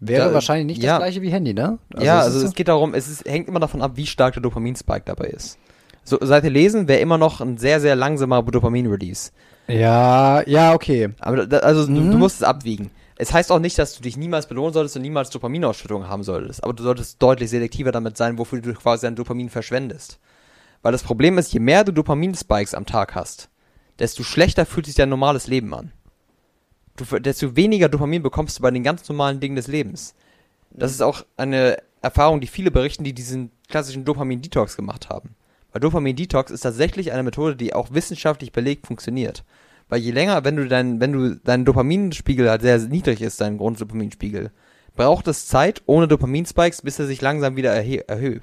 Wäre 0.00 0.28
Da- 0.28 0.34
wahrscheinlich 0.34 0.66
nicht 0.66 0.82
ja. 0.82 0.92
das 0.94 0.98
gleiche 1.00 1.22
wie 1.22 1.30
Handy, 1.30 1.54
ne? 1.54 1.78
ja, 1.98 2.20
es 2.20 2.26
also 2.26 2.38
ist 2.38 2.44
es 2.44 2.54
geht 2.54 2.68
darum, 2.68 2.94
es 2.94 3.08
ist, 3.08 3.28
hängt 3.28 3.48
immer 3.48 3.60
davon 3.60 3.82
ab, 3.82 3.92
wie 3.96 4.06
stark 4.06 4.34
der 4.34 4.42
Dopaminspike 4.42 5.02
dabei 5.04 5.26
ist. 5.26 5.58
So, 6.04 6.18
Seite 6.20 6.48
lesen 6.48 6.88
wäre 6.88 7.00
immer 7.00 7.18
noch 7.18 7.40
ein 7.40 7.58
sehr, 7.58 7.80
sehr 7.80 7.96
langsamer 7.96 8.42
Dopamin-Release. 8.42 9.30
ja, 9.66 10.42
ja, 10.46 10.72
okay. 10.74 11.10
Aber 11.20 11.46
da, 11.46 11.58
also 11.58 11.84
du, 11.86 11.92
Mhm. 11.92 12.10
du 12.12 12.18
musst 12.18 12.36
es 12.36 12.42
abwiegen. 12.42 12.90
Es 13.16 13.32
heißt 13.32 13.50
auch 13.50 13.58
nicht, 13.58 13.76
dass 13.78 13.96
du 13.96 14.02
dich 14.02 14.16
niemals 14.16 14.46
belohnen 14.46 14.72
solltest 14.72 14.94
und 14.96 15.02
niemals 15.02 15.30
Dopaminausschüttung 15.30 16.08
haben 16.08 16.22
solltest. 16.22 16.62
Aber 16.62 16.72
du 16.72 16.84
solltest 16.84 17.20
deutlich 17.20 17.50
selektiver 17.50 17.90
damit 17.90 18.16
sein, 18.16 18.38
wofür 18.38 18.60
du 18.60 18.72
quasi 18.74 19.06
dein 19.06 19.16
Dopamin 19.16 19.50
verschwendest. 19.50 20.18
Weil 20.82 20.92
das 20.92 21.02
Problem 21.02 21.36
ist, 21.36 21.52
je 21.52 21.58
mehr 21.60 21.82
du 21.82 21.92
Dopaminspikes 21.92 22.74
am 22.74 22.86
Tag 22.86 23.16
hast, 23.16 23.48
desto 23.98 24.22
schlechter 24.22 24.64
fühlt 24.64 24.86
sich 24.86 24.94
dein 24.94 25.08
normales 25.08 25.48
Leben 25.48 25.74
an. 25.74 25.90
Du, 26.98 27.18
desto 27.20 27.54
weniger 27.54 27.88
Dopamin 27.88 28.22
bekommst 28.22 28.58
du 28.58 28.62
bei 28.62 28.70
den 28.72 28.82
ganz 28.82 29.08
normalen 29.08 29.38
Dingen 29.38 29.56
des 29.56 29.68
Lebens. 29.68 30.14
Das 30.70 30.90
ist 30.90 31.00
auch 31.00 31.24
eine 31.36 31.78
Erfahrung, 32.02 32.40
die 32.40 32.48
viele 32.48 32.70
berichten, 32.70 33.04
die 33.04 33.12
diesen 33.12 33.52
klassischen 33.68 34.04
Dopamin-Detox 34.04 34.76
gemacht 34.76 35.08
haben. 35.08 35.36
Weil 35.72 35.80
Dopamin-Detox 35.80 36.50
ist 36.50 36.62
tatsächlich 36.62 37.12
eine 37.12 37.22
Methode, 37.22 37.54
die 37.54 37.72
auch 37.72 37.92
wissenschaftlich 37.92 38.50
belegt 38.50 38.88
funktioniert. 38.88 39.44
Weil 39.88 40.00
je 40.00 40.10
länger, 40.10 40.44
wenn 40.44 40.56
du 40.56 40.66
dein, 40.66 41.00
wenn 41.00 41.12
du 41.12 41.36
dein 41.36 41.64
Dopaminspiegel 41.64 42.50
halt 42.50 42.62
sehr 42.62 42.78
niedrig 42.78 43.22
ist, 43.22 43.40
dein 43.40 43.58
Grunddopaminspiegel, 43.58 44.50
braucht 44.96 45.28
es 45.28 45.46
Zeit 45.46 45.82
ohne 45.86 46.08
Dopaminspikes, 46.08 46.82
bis 46.82 46.98
er 46.98 47.06
sich 47.06 47.20
langsam 47.20 47.56
wieder 47.56 47.72
erhöht. 47.72 48.42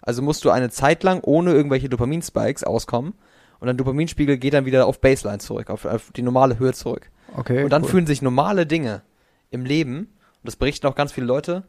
Also 0.00 0.22
musst 0.22 0.44
du 0.44 0.50
eine 0.50 0.70
Zeit 0.70 1.02
lang 1.02 1.20
ohne 1.22 1.52
irgendwelche 1.52 1.90
Dopaminspikes 1.90 2.64
auskommen 2.64 3.12
und 3.60 3.68
dein 3.68 3.76
Dopaminspiegel 3.76 4.38
geht 4.38 4.54
dann 4.54 4.64
wieder 4.64 4.86
auf 4.86 5.00
Baseline 5.00 5.38
zurück, 5.38 5.70
auf, 5.70 5.84
auf 5.84 6.10
die 6.10 6.22
normale 6.22 6.58
Höhe 6.58 6.72
zurück. 6.72 7.11
Okay. 7.36 7.64
Und 7.64 7.70
dann 7.70 7.82
cool. 7.82 7.88
fühlen 7.88 8.06
sich 8.06 8.22
normale 8.22 8.66
Dinge 8.66 9.02
im 9.50 9.64
Leben, 9.64 9.98
und 9.98 10.08
das 10.44 10.56
berichten 10.56 10.86
auch 10.86 10.94
ganz 10.94 11.12
viele 11.12 11.26
Leute, 11.26 11.64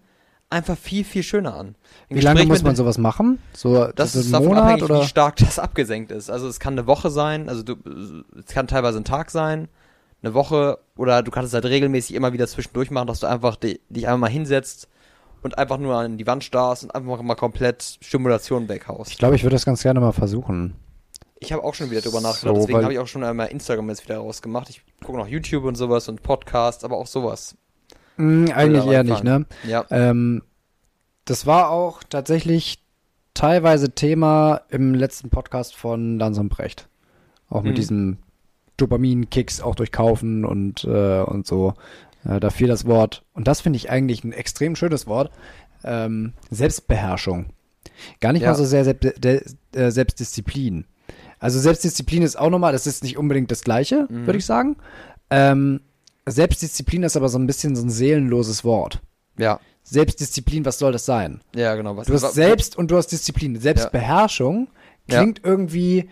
einfach 0.49 0.77
viel, 0.77 1.03
viel 1.03 1.23
schöner 1.23 1.55
an. 1.55 1.75
Im 2.09 2.17
Wie 2.17 2.21
lange 2.21 2.35
Gespräch 2.35 2.47
muss 2.49 2.57
mit- 2.59 2.65
man 2.67 2.75
sowas 2.75 2.97
machen? 2.97 3.39
So, 3.53 3.87
das 3.95 4.15
ist 4.15 4.27
ein 4.27 4.31
davon 4.33 4.47
Monat 4.49 4.63
abhängig, 4.63 4.83
oder? 4.83 5.01
wie 5.01 5.05
stark 5.07 5.35
das 5.37 5.57
abgesenkt 5.59 6.11
ist. 6.11 6.29
Also 6.29 6.47
es 6.47 6.59
kann 6.59 6.73
eine 6.73 6.85
Woche 6.87 7.09
sein, 7.09 7.49
also 7.49 7.63
du, 7.63 7.75
es 8.37 8.53
kann 8.53 8.67
teilweise 8.67 8.99
ein 8.99 9.03
Tag 9.05 9.31
sein, 9.31 9.67
eine 10.21 10.33
Woche, 10.33 10.79
oder 10.95 11.23
du 11.23 11.31
kannst 11.31 11.47
es 11.49 11.53
halt 11.53 11.65
regelmäßig 11.65 12.15
immer 12.15 12.33
wieder 12.33 12.47
zwischendurch 12.47 12.91
machen, 12.91 13.07
dass 13.07 13.19
du 13.19 13.27
einfach 13.27 13.55
di- 13.55 13.79
dich 13.89 14.07
einfach 14.07 14.19
mal 14.19 14.29
hinsetzt 14.29 14.87
und 15.41 15.57
einfach 15.57 15.77
nur 15.77 15.95
an 15.97 16.17
die 16.17 16.27
Wand 16.27 16.43
starrst 16.43 16.83
und 16.83 16.95
einfach 16.95 17.21
mal 17.21 17.35
komplett 17.35 17.97
Stimulation 18.01 18.69
weghaust. 18.69 19.11
Ich 19.11 19.17
glaube, 19.17 19.35
ich 19.35 19.43
würde 19.43 19.55
das 19.55 19.65
ganz 19.65 19.81
gerne 19.83 19.99
mal 19.99 20.13
versuchen. 20.13 20.75
Ich 21.45 21.51
habe 21.53 21.63
auch 21.63 21.73
schon 21.73 21.91
wieder 21.91 22.01
drüber 22.01 22.19
So, 22.21 22.27
nachgedacht, 22.27 22.55
deswegen 22.57 22.77
weil- 22.77 22.83
habe 22.83 22.93
ich 22.93 22.99
auch 22.99 23.07
schon 23.07 23.23
einmal 23.23 23.47
Instagram 23.47 23.89
jetzt 23.89 24.03
wieder 24.05 24.17
rausgemacht. 24.17 24.69
Ich 24.69 24.81
gucke 25.03 25.17
noch 25.17 25.27
YouTube 25.27 25.65
und 25.65 25.75
sowas 25.75 26.07
und 26.07 26.23
Podcasts, 26.23 26.83
aber 26.83 26.97
auch 26.97 27.07
sowas. 27.07 27.55
Mm, 28.17 28.45
eigentlich 28.53 28.85
eher 28.85 29.03
nicht, 29.03 29.23
ne? 29.23 29.45
Ja. 29.67 29.85
Ähm, 29.89 30.43
das 31.25 31.45
war 31.45 31.69
auch 31.69 32.03
tatsächlich 32.03 32.83
teilweise 33.33 33.91
Thema 33.91 34.61
im 34.69 34.93
letzten 34.93 35.29
Podcast 35.29 35.75
von 35.75 36.17
Lansam 36.19 36.49
Brecht. 36.49 36.87
Auch 37.49 37.63
mit 37.63 37.71
Mhm. 37.73 37.75
diesem 37.75 38.17
Dopamin-Kicks 38.77 39.61
auch 39.61 39.75
durch 39.75 39.91
Kaufen 39.91 40.45
und, 40.45 40.83
äh, 40.85 41.21
und 41.21 41.45
so. 41.45 41.73
Äh, 42.25 42.39
da 42.39 42.49
fiel 42.51 42.67
das 42.67 42.85
Wort, 42.85 43.23
und 43.33 43.47
das 43.47 43.61
finde 43.61 43.77
ich 43.77 43.89
eigentlich 43.89 44.23
ein 44.23 44.31
extrem 44.31 44.75
schönes 44.75 45.07
Wort, 45.07 45.31
ähm, 45.83 46.33
Selbstbeherrschung. 46.51 47.47
Gar 48.21 48.33
nicht 48.33 48.43
Ja. 48.43 48.49
mal 48.49 48.55
so 48.55 48.63
sehr 48.65 48.85
Selbst, 48.85 49.21
äh, 49.75 49.91
Selbstdisziplin. 49.91 50.85
Also 51.43 51.59
Selbstdisziplin 51.59 52.23
ist 52.23 52.37
auch 52.37 52.49
nochmal, 52.49 52.71
das 52.71 52.87
ist 52.87 53.03
nicht 53.03 53.17
unbedingt 53.17 53.51
das 53.51 53.63
Gleiche, 53.63 54.07
Mhm. 54.09 54.25
würde 54.25 54.39
ich 54.39 54.45
sagen. 54.45 54.77
Ähm, 55.29 55.81
Selbstdisziplin 56.25 57.03
ist 57.03 57.17
aber 57.17 57.27
so 57.29 57.37
ein 57.37 57.47
bisschen 57.47 57.75
so 57.75 57.83
ein 57.83 57.89
seelenloses 57.89 58.63
Wort. 58.63 59.01
Ja. 59.37 59.59
Selbstdisziplin, 59.83 60.63
was 60.65 60.79
soll 60.79 60.93
das 60.93 61.05
sein? 61.05 61.41
Ja, 61.53 61.75
genau. 61.75 61.97
Was, 61.97 62.07
Du 62.07 62.13
hast 62.13 62.33
selbst 62.33 62.77
und 62.77 62.89
du 62.91 62.97
hast 62.97 63.07
Disziplin. 63.07 63.59
Selbstbeherrschung 63.59 64.69
Ja. 65.09 65.19
klingt 65.19 65.41
irgendwie 65.43 66.09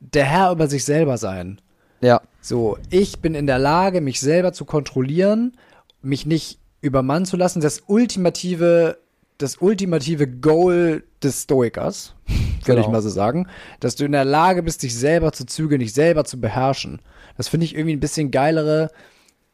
der 0.00 0.24
Herr 0.24 0.50
über 0.52 0.66
sich 0.66 0.84
selber 0.86 1.18
sein. 1.18 1.60
Ja. 2.00 2.22
So, 2.40 2.78
ich 2.88 3.20
bin 3.20 3.34
in 3.34 3.46
der 3.46 3.58
Lage, 3.58 4.00
mich 4.00 4.18
selber 4.20 4.54
zu 4.54 4.64
kontrollieren, 4.64 5.58
mich 6.00 6.24
nicht 6.24 6.58
übermannen 6.80 7.26
zu 7.26 7.36
lassen. 7.36 7.60
Das 7.60 7.82
ultimative, 7.86 8.96
das 9.42 9.56
ultimative 9.58 10.26
Goal 10.28 11.02
des 11.22 11.42
Stoikers, 11.42 12.14
würde 12.28 12.40
Genau. 12.64 12.80
ich 12.80 12.88
mal 12.88 13.02
so 13.02 13.08
sagen, 13.08 13.46
dass 13.80 13.96
du 13.96 14.04
in 14.04 14.12
der 14.12 14.24
Lage 14.24 14.62
bist, 14.62 14.82
dich 14.82 14.94
selber 14.94 15.32
zu 15.32 15.46
zügeln, 15.46 15.80
dich 15.80 15.92
selber 15.94 16.24
zu 16.24 16.40
beherrschen. 16.40 17.00
Das 17.36 17.48
finde 17.48 17.64
ich 17.66 17.74
irgendwie 17.74 17.94
ein 17.96 18.00
bisschen 18.00 18.30
geilere, 18.30 18.90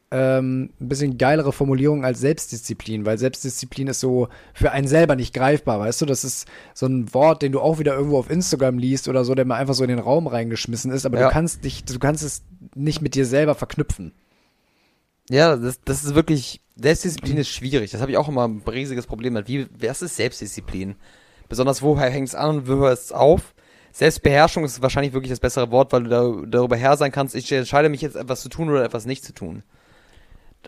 ähm, 0.09 0.69
ein 0.79 0.87
bisschen 0.89 1.17
geilere 1.17 1.51
Formulierung 1.51 2.05
als 2.05 2.19
Selbstdisziplin, 2.21 3.05
weil 3.05 3.17
Selbstdisziplin 3.17 3.87
ist 3.87 3.99
so 3.99 4.29
für 4.53 4.71
einen 4.71 4.87
selber 4.87 5.15
nicht 5.17 5.33
greifbar, 5.33 5.79
weißt 5.79 6.01
du? 6.01 6.05
Das 6.05 6.23
ist 6.23 6.47
so 6.73 6.85
ein 6.85 7.13
Wort, 7.13 7.41
den 7.41 7.51
du 7.51 7.59
auch 7.59 7.77
wieder 7.79 7.93
irgendwo 7.95 8.17
auf 8.17 8.29
Instagram 8.29 8.77
liest 8.77 9.07
oder 9.09 9.25
so, 9.25 9.35
der 9.35 9.43
mal 9.45 9.55
einfach 9.55 9.73
so 9.73 9.83
in 9.83 9.89
den 9.89 9.99
Raum 9.99 10.27
reingeschmissen 10.27 10.91
ist, 10.91 11.05
aber 11.05 11.19
Ja. 11.19 11.27
du 11.27 11.33
kannst 11.33 11.65
dich, 11.65 11.83
du 11.83 11.99
kannst 11.99 12.23
es 12.23 12.41
nicht 12.75 13.01
mit 13.01 13.15
dir 13.15 13.25
selber 13.25 13.53
verknüpfen. 13.55 14.13
Ja, 15.29 15.55
das, 15.55 15.81
das 15.81 16.03
ist 16.03 16.15
wirklich, 16.15 16.61
Selbstdisziplin 16.75 17.37
ist 17.37 17.49
schwierig. 17.49 17.91
Das 17.91 18.01
habe 18.01 18.11
ich 18.11 18.17
auch 18.17 18.29
immer 18.29 18.47
ein 18.47 18.61
riesiges 18.65 19.07
Problem 19.07 19.33
mit. 19.33 19.47
Wie, 19.47 19.67
was 19.79 20.01
ist 20.01 20.15
Selbstdisziplin? 20.15 20.95
Besonders 21.49 21.81
woher 21.81 22.09
hängt 22.09 22.29
es 22.29 22.35
an 22.35 22.57
und 22.57 22.67
wo 22.67 22.75
hört 22.75 22.99
es 22.99 23.11
auf? 23.11 23.53
Selbstbeherrschung 23.91 24.63
ist 24.63 24.81
wahrscheinlich 24.81 25.13
wirklich 25.13 25.31
das 25.31 25.39
bessere 25.39 25.71
Wort, 25.71 25.91
weil 25.91 26.03
du 26.03 26.09
da, 26.09 26.57
darüber 26.57 26.77
Herr 26.77 26.97
sein 26.97 27.11
kannst, 27.11 27.35
ich 27.35 27.51
entscheide 27.51 27.89
mich 27.89 28.01
jetzt 28.01 28.15
etwas 28.15 28.41
zu 28.41 28.49
tun 28.49 28.69
oder 28.69 28.83
etwas 28.83 29.05
nicht 29.05 29.23
zu 29.23 29.33
tun. 29.33 29.63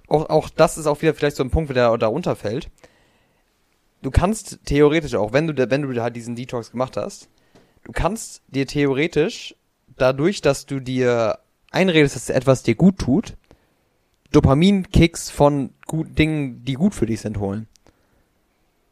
Auch, 0.08 0.30
auch 0.30 0.50
das 0.50 0.78
ist 0.78 0.88
auch 0.88 1.02
wieder 1.02 1.14
vielleicht 1.14 1.36
so 1.36 1.44
ein 1.44 1.52
Punkt, 1.52 1.76
der 1.76 1.98
da 1.98 2.08
unterfällt. 2.08 2.70
Du 4.02 4.12
kannst 4.12 4.60
theoretisch 4.66 5.16
auch, 5.16 5.34
wenn 5.34 5.48
du, 5.48 5.70
wenn 5.70 5.82
du 5.82 6.02
halt 6.02 6.16
diesen 6.16 6.36
Detox 6.36 6.72
gemacht 6.72 6.98
hast, 6.98 7.30
du 7.84 7.92
kannst 7.92 8.42
dir 8.48 8.66
theoretisch 8.66 9.56
dadurch, 9.98 10.42
dass 10.42 10.66
du 10.66 10.80
dir 10.80 11.40
einredest, 11.72 12.16
dass 12.16 12.30
etwas 12.30 12.64
dir 12.64 12.76
gut 12.76 12.98
tut, 12.98 13.36
Dopamin-Kicks 14.32 15.30
von 15.30 15.72
gut 15.88 16.18
Dingen, 16.18 16.64
die 16.64 16.74
gut 16.74 16.94
für 16.94 17.06
dich 17.06 17.22
sind, 17.22 17.40
holen. 17.40 17.68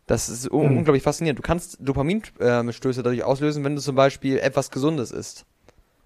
Das 0.08 0.30
ist 0.30 0.50
un 0.50 0.70
Hm. 0.70 0.78
unglaublich 0.78 1.04
faszinierend. 1.04 1.38
Du 1.40 1.44
kannst 1.44 1.78
Dopaminstöße 1.82 3.04
dadurch 3.04 3.24
auslösen, 3.24 3.64
wenn 3.64 3.76
du 3.76 3.82
zum 3.82 3.96
Beispiel 3.96 4.38
etwas 4.40 4.72
Gesundes 4.72 5.12
isst. 5.12 5.46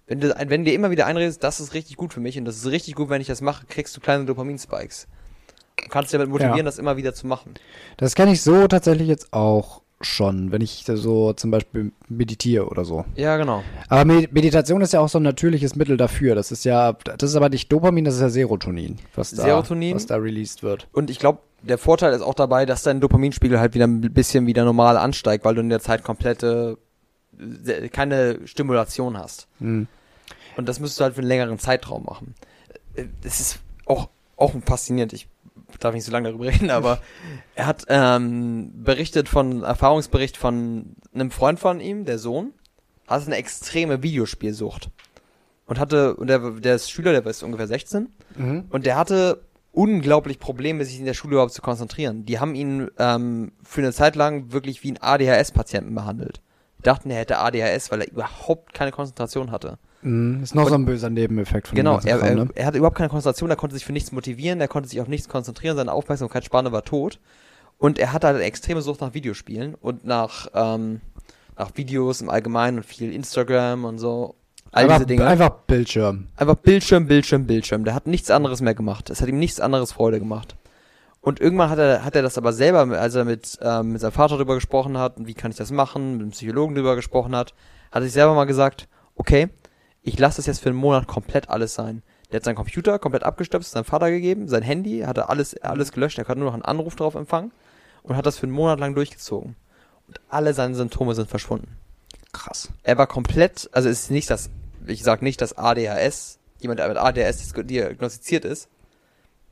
Wenn 0.06 0.20
du, 0.20 0.34
wenn 0.48 0.64
dir 0.64 0.74
immer 0.74 0.90
wieder 0.90 1.06
einredest, 1.06 1.42
das 1.44 1.60
ist 1.60 1.72
richtig 1.74 1.96
gut 1.96 2.12
für 2.12 2.20
mich 2.20 2.36
und 2.36 2.44
das 2.44 2.56
ist 2.56 2.66
richtig 2.66 2.96
gut, 2.96 3.08
wenn 3.08 3.20
ich 3.20 3.28
das 3.28 3.40
mache, 3.40 3.64
kriegst 3.66 3.96
du 3.96 4.00
kleine 4.00 4.24
Dopamin-Spikes. 4.24 5.06
Du 5.76 5.88
kannst 5.88 6.12
dich 6.12 6.18
damit 6.18 6.30
motivieren, 6.30 6.58
ja. 6.58 6.62
das 6.64 6.78
immer 6.78 6.96
wieder 6.96 7.14
zu 7.14 7.26
machen. 7.26 7.54
Das 7.96 8.14
kenne 8.14 8.32
ich 8.32 8.42
so 8.42 8.66
tatsächlich 8.66 9.08
jetzt 9.08 9.32
auch 9.32 9.81
schon, 10.04 10.52
wenn 10.52 10.60
ich 10.60 10.84
so 10.86 11.32
zum 11.32 11.50
Beispiel 11.50 11.92
meditiere 12.08 12.66
oder 12.66 12.84
so. 12.84 13.04
Ja, 13.14 13.36
genau. 13.36 13.62
Aber 13.88 14.04
Meditation 14.04 14.80
ist 14.80 14.92
ja 14.92 15.00
auch 15.00 15.08
so 15.08 15.18
ein 15.18 15.22
natürliches 15.22 15.76
Mittel 15.76 15.96
dafür. 15.96 16.34
Das 16.34 16.52
ist 16.52 16.64
ja, 16.64 16.92
das 16.92 17.30
ist 17.30 17.36
aber 17.36 17.48
nicht 17.48 17.70
Dopamin, 17.72 18.04
das 18.04 18.16
ist 18.16 18.20
ja 18.20 18.28
Serotonin, 18.28 18.98
was 19.14 19.30
da, 19.30 19.42
Serotonin. 19.42 19.94
Was 19.94 20.06
da 20.06 20.16
released 20.16 20.62
wird. 20.62 20.88
Und 20.92 21.10
ich 21.10 21.18
glaube, 21.18 21.40
der 21.62 21.78
Vorteil 21.78 22.12
ist 22.12 22.22
auch 22.22 22.34
dabei, 22.34 22.66
dass 22.66 22.82
dein 22.82 23.00
Dopaminspiegel 23.00 23.58
halt 23.58 23.74
wieder 23.74 23.86
ein 23.86 24.00
bisschen 24.00 24.46
wieder 24.46 24.64
normal 24.64 24.96
ansteigt, 24.96 25.44
weil 25.44 25.54
du 25.54 25.60
in 25.60 25.68
der 25.68 25.80
Zeit 25.80 26.02
komplette, 26.02 26.78
äh, 27.38 27.88
keine 27.88 28.46
Stimulation 28.46 29.16
hast. 29.16 29.48
Mhm. 29.60 29.86
Und 30.56 30.68
das 30.68 30.80
müsstest 30.80 31.00
du 31.00 31.04
halt 31.04 31.14
für 31.14 31.20
einen 31.20 31.28
längeren 31.28 31.58
Zeitraum 31.58 32.04
machen. 32.04 32.34
Äh, 32.94 33.04
das 33.22 33.40
ist 33.40 33.60
auch, 33.86 34.08
auch 34.36 34.52
faszinierend. 34.64 35.12
Ich 35.12 35.28
darf 35.80 35.94
nicht 35.94 36.04
so 36.04 36.12
lange 36.12 36.28
darüber 36.28 36.46
reden, 36.46 36.70
aber 36.70 37.00
er 37.54 37.66
hat 37.66 37.84
ähm, 37.88 38.72
berichtet 38.82 39.28
von, 39.28 39.62
Erfahrungsbericht 39.62 40.36
von 40.36 40.96
einem 41.14 41.30
Freund 41.30 41.58
von 41.58 41.80
ihm, 41.80 42.04
der 42.04 42.18
Sohn, 42.18 42.52
hatte 43.06 43.26
eine 43.26 43.36
extreme 43.36 44.02
Videospielsucht. 44.02 44.90
Und 45.66 45.78
hatte, 45.78 46.16
und 46.16 46.26
der, 46.26 46.38
der 46.38 46.74
ist 46.74 46.90
Schüler, 46.90 47.12
der 47.12 47.24
ist 47.26 47.42
ungefähr 47.42 47.66
16, 47.66 48.08
mhm. 48.36 48.64
und 48.70 48.84
der 48.84 48.96
hatte 48.96 49.42
unglaublich 49.72 50.38
Probleme, 50.38 50.84
sich 50.84 50.98
in 50.98 51.06
der 51.06 51.14
Schule 51.14 51.34
überhaupt 51.34 51.54
zu 51.54 51.62
konzentrieren. 51.62 52.26
Die 52.26 52.38
haben 52.38 52.54
ihn 52.54 52.90
ähm, 52.98 53.52
für 53.62 53.80
eine 53.80 53.92
Zeit 53.92 54.16
lang 54.16 54.52
wirklich 54.52 54.82
wie 54.82 54.92
ein 54.92 55.00
ADHS-Patienten 55.00 55.94
behandelt. 55.94 56.42
Die 56.78 56.82
dachten, 56.82 57.10
er 57.10 57.18
hätte 57.18 57.38
ADHS, 57.38 57.90
weil 57.90 58.02
er 58.02 58.10
überhaupt 58.10 58.74
keine 58.74 58.90
Konzentration 58.90 59.50
hatte. 59.50 59.78
Mhm, 60.02 60.42
ist 60.42 60.54
noch 60.54 60.64
und, 60.64 60.68
so 60.68 60.74
ein 60.74 60.84
böser 60.84 61.10
Nebeneffekt 61.10 61.68
von 61.68 61.76
Genau, 61.76 62.00
er, 62.04 62.18
Kram, 62.18 62.34
ne? 62.34 62.48
er, 62.54 62.66
hatte 62.66 62.78
überhaupt 62.78 62.96
keine 62.96 63.08
Konzentration, 63.08 63.50
er 63.50 63.56
konnte 63.56 63.74
sich 63.74 63.84
für 63.84 63.92
nichts 63.92 64.12
motivieren, 64.12 64.60
er 64.60 64.68
konnte 64.68 64.88
sich 64.88 65.00
auf 65.00 65.08
nichts 65.08 65.28
konzentrieren, 65.28 65.76
seine 65.76 65.92
Aufmerksamkeitsspanne 65.92 66.72
war 66.72 66.84
tot. 66.84 67.20
Und 67.78 67.98
er 67.98 68.12
hatte 68.12 68.28
halt 68.28 68.36
eine 68.36 68.44
extreme 68.44 68.82
Sucht 68.82 69.00
nach 69.00 69.14
Videospielen 69.14 69.74
und 69.74 70.04
nach, 70.04 70.48
ähm, 70.54 71.00
nach 71.56 71.70
Videos 71.74 72.20
im 72.20 72.30
Allgemeinen 72.30 72.78
und 72.78 72.86
viel 72.86 73.12
Instagram 73.12 73.84
und 73.84 73.98
so. 73.98 74.36
All 74.70 74.84
einfach, 74.84 74.96
diese 74.98 75.06
Dinge. 75.06 75.26
Einfach 75.26 75.50
Bildschirm. 75.66 76.28
Einfach 76.36 76.54
Bildschirm, 76.56 77.06
Bildschirm, 77.06 77.46
Bildschirm. 77.46 77.84
Der 77.84 77.94
hat 77.94 78.06
nichts 78.06 78.30
anderes 78.30 78.60
mehr 78.60 78.74
gemacht. 78.74 79.10
Es 79.10 79.20
hat 79.20 79.28
ihm 79.28 79.38
nichts 79.38 79.60
anderes 79.60 79.92
Freude 79.92 80.18
gemacht. 80.18 80.56
Und 81.20 81.40
irgendwann 81.40 81.70
hat 81.70 81.78
er, 81.78 82.04
hat 82.04 82.16
er 82.16 82.22
das 82.22 82.36
aber 82.36 82.52
selber, 82.52 82.80
als 82.98 83.14
er 83.14 83.24
mit, 83.24 83.58
ähm, 83.62 83.92
mit 83.92 84.00
seinem 84.00 84.12
Vater 84.12 84.36
darüber 84.36 84.54
gesprochen 84.56 84.98
hat, 84.98 85.14
wie 85.18 85.34
kann 85.34 85.52
ich 85.52 85.56
das 85.56 85.70
machen, 85.70 86.12
mit 86.12 86.22
dem 86.22 86.30
Psychologen 86.30 86.74
darüber 86.74 86.96
gesprochen 86.96 87.36
hat, 87.36 87.54
hat 87.92 88.02
er 88.02 88.02
sich 88.02 88.12
selber 88.12 88.34
mal 88.34 88.44
gesagt, 88.44 88.88
okay, 89.14 89.48
ich 90.02 90.18
lasse 90.18 90.36
das 90.36 90.46
jetzt 90.46 90.60
für 90.60 90.68
einen 90.68 90.78
Monat 90.78 91.06
komplett 91.06 91.48
alles 91.48 91.74
sein. 91.74 92.02
Der 92.30 92.36
hat 92.36 92.44
seinen 92.44 92.56
Computer 92.56 92.98
komplett 92.98 93.24
abgestöpselt, 93.24 93.72
seinem 93.72 93.84
Vater 93.84 94.10
gegeben, 94.10 94.48
sein 94.48 94.62
Handy, 94.62 95.00
hat 95.00 95.18
er 95.18 95.30
alles, 95.30 95.56
alles 95.62 95.92
gelöscht, 95.92 96.18
er 96.18 96.24
konnte 96.24 96.40
nur 96.40 96.48
noch 96.48 96.54
einen 96.54 96.64
Anruf 96.64 96.96
drauf 96.96 97.14
empfangen 97.14 97.52
und 98.02 98.16
hat 98.16 98.26
das 98.26 98.38
für 98.38 98.44
einen 98.44 98.52
Monat 98.52 98.80
lang 98.80 98.94
durchgezogen. 98.94 99.54
Und 100.08 100.20
alle 100.28 100.54
seine 100.54 100.74
Symptome 100.74 101.14
sind 101.14 101.28
verschwunden. 101.28 101.76
Krass. 102.32 102.70
Er 102.82 102.96
war 102.98 103.06
komplett, 103.06 103.68
also 103.72 103.88
es 103.88 104.04
ist 104.04 104.10
nicht 104.10 104.30
das, 104.30 104.50
ich 104.86 105.02
sag 105.02 105.22
nicht, 105.22 105.40
dass 105.40 105.56
ADHS, 105.56 106.38
jemand, 106.58 106.80
der 106.80 106.88
mit 106.88 106.96
ADHS 106.96 107.52
diagnostiziert 107.52 108.44
ist, 108.44 108.68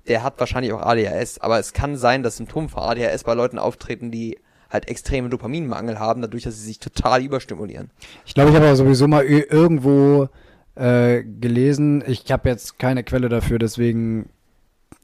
der 0.08 0.22
hat 0.22 0.40
wahrscheinlich 0.40 0.72
auch 0.72 0.80
ADHS, 0.80 1.38
aber 1.38 1.58
es 1.58 1.74
kann 1.74 1.96
sein, 1.96 2.22
dass 2.22 2.38
Symptome 2.38 2.70
von 2.70 2.82
ADHS 2.82 3.24
bei 3.24 3.34
Leuten 3.34 3.58
auftreten, 3.58 4.10
die 4.10 4.38
halt 4.70 4.88
extremen 4.88 5.30
Dopaminmangel 5.30 5.98
haben, 5.98 6.22
dadurch, 6.22 6.44
dass 6.44 6.56
sie 6.56 6.64
sich 6.64 6.78
total 6.78 7.22
überstimulieren. 7.22 7.90
Ich 8.24 8.34
glaube, 8.34 8.50
ich 8.50 8.56
habe 8.56 8.66
aber 8.66 8.76
sowieso 8.76 9.08
mal 9.08 9.24
irgendwo 9.24 10.28
äh, 10.74 11.22
gelesen, 11.22 12.02
ich 12.06 12.30
habe 12.30 12.48
jetzt 12.48 12.78
keine 12.78 13.04
Quelle 13.04 13.28
dafür, 13.28 13.58
deswegen, 13.58 14.30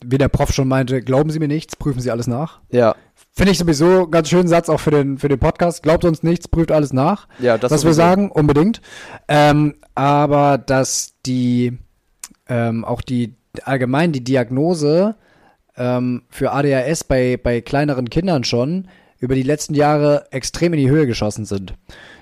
wie 0.05 0.19
der 0.19 0.29
Prof 0.29 0.53
schon 0.53 0.69
meinte, 0.69 1.03
glauben 1.03 1.31
Sie 1.31 1.39
mir 1.39 1.49
nichts, 1.49 1.77
prüfen 1.77 2.01
Sie 2.01 2.11
alles 2.11 2.27
nach. 2.27 2.61
Ja. 2.71 2.95
Finde 3.33 3.53
ich 3.53 3.59
sowieso 3.59 4.09
ganz 4.09 4.29
schönen 4.31 4.49
Satz 4.49 4.69
auch 4.69 4.81
für 4.81 4.91
den, 4.91 5.19
für 5.19 5.29
den 5.29 5.39
Podcast. 5.39 5.83
Glaubt 5.83 6.05
uns 6.05 6.23
nichts, 6.23 6.49
prüft 6.49 6.73
alles 6.73 6.93
nach. 6.93 7.29
Ja, 7.39 7.59
das 7.59 7.71
Was 7.71 7.85
wir 7.85 7.93
sagen, 7.93 8.31
unbedingt. 8.31 8.81
Ähm, 9.29 9.75
aber 9.95 10.57
dass 10.57 11.15
die, 11.27 11.77
ähm, 12.49 12.85
auch 12.85 13.03
die, 13.03 13.35
allgemein 13.65 14.13
die 14.13 14.25
Diagnose 14.25 15.17
ähm, 15.77 16.23
für 16.31 16.53
ADHS 16.53 17.05
bei, 17.05 17.37
bei 17.37 17.61
kleineren 17.61 18.09
Kindern 18.09 18.45
schon 18.45 18.89
über 19.19 19.35
die 19.35 19.43
letzten 19.43 19.75
Jahre 19.75 20.27
extrem 20.31 20.73
in 20.73 20.81
die 20.81 20.91
Höhe 20.91 21.07
geschossen 21.07 21.45
sind. 21.45 21.75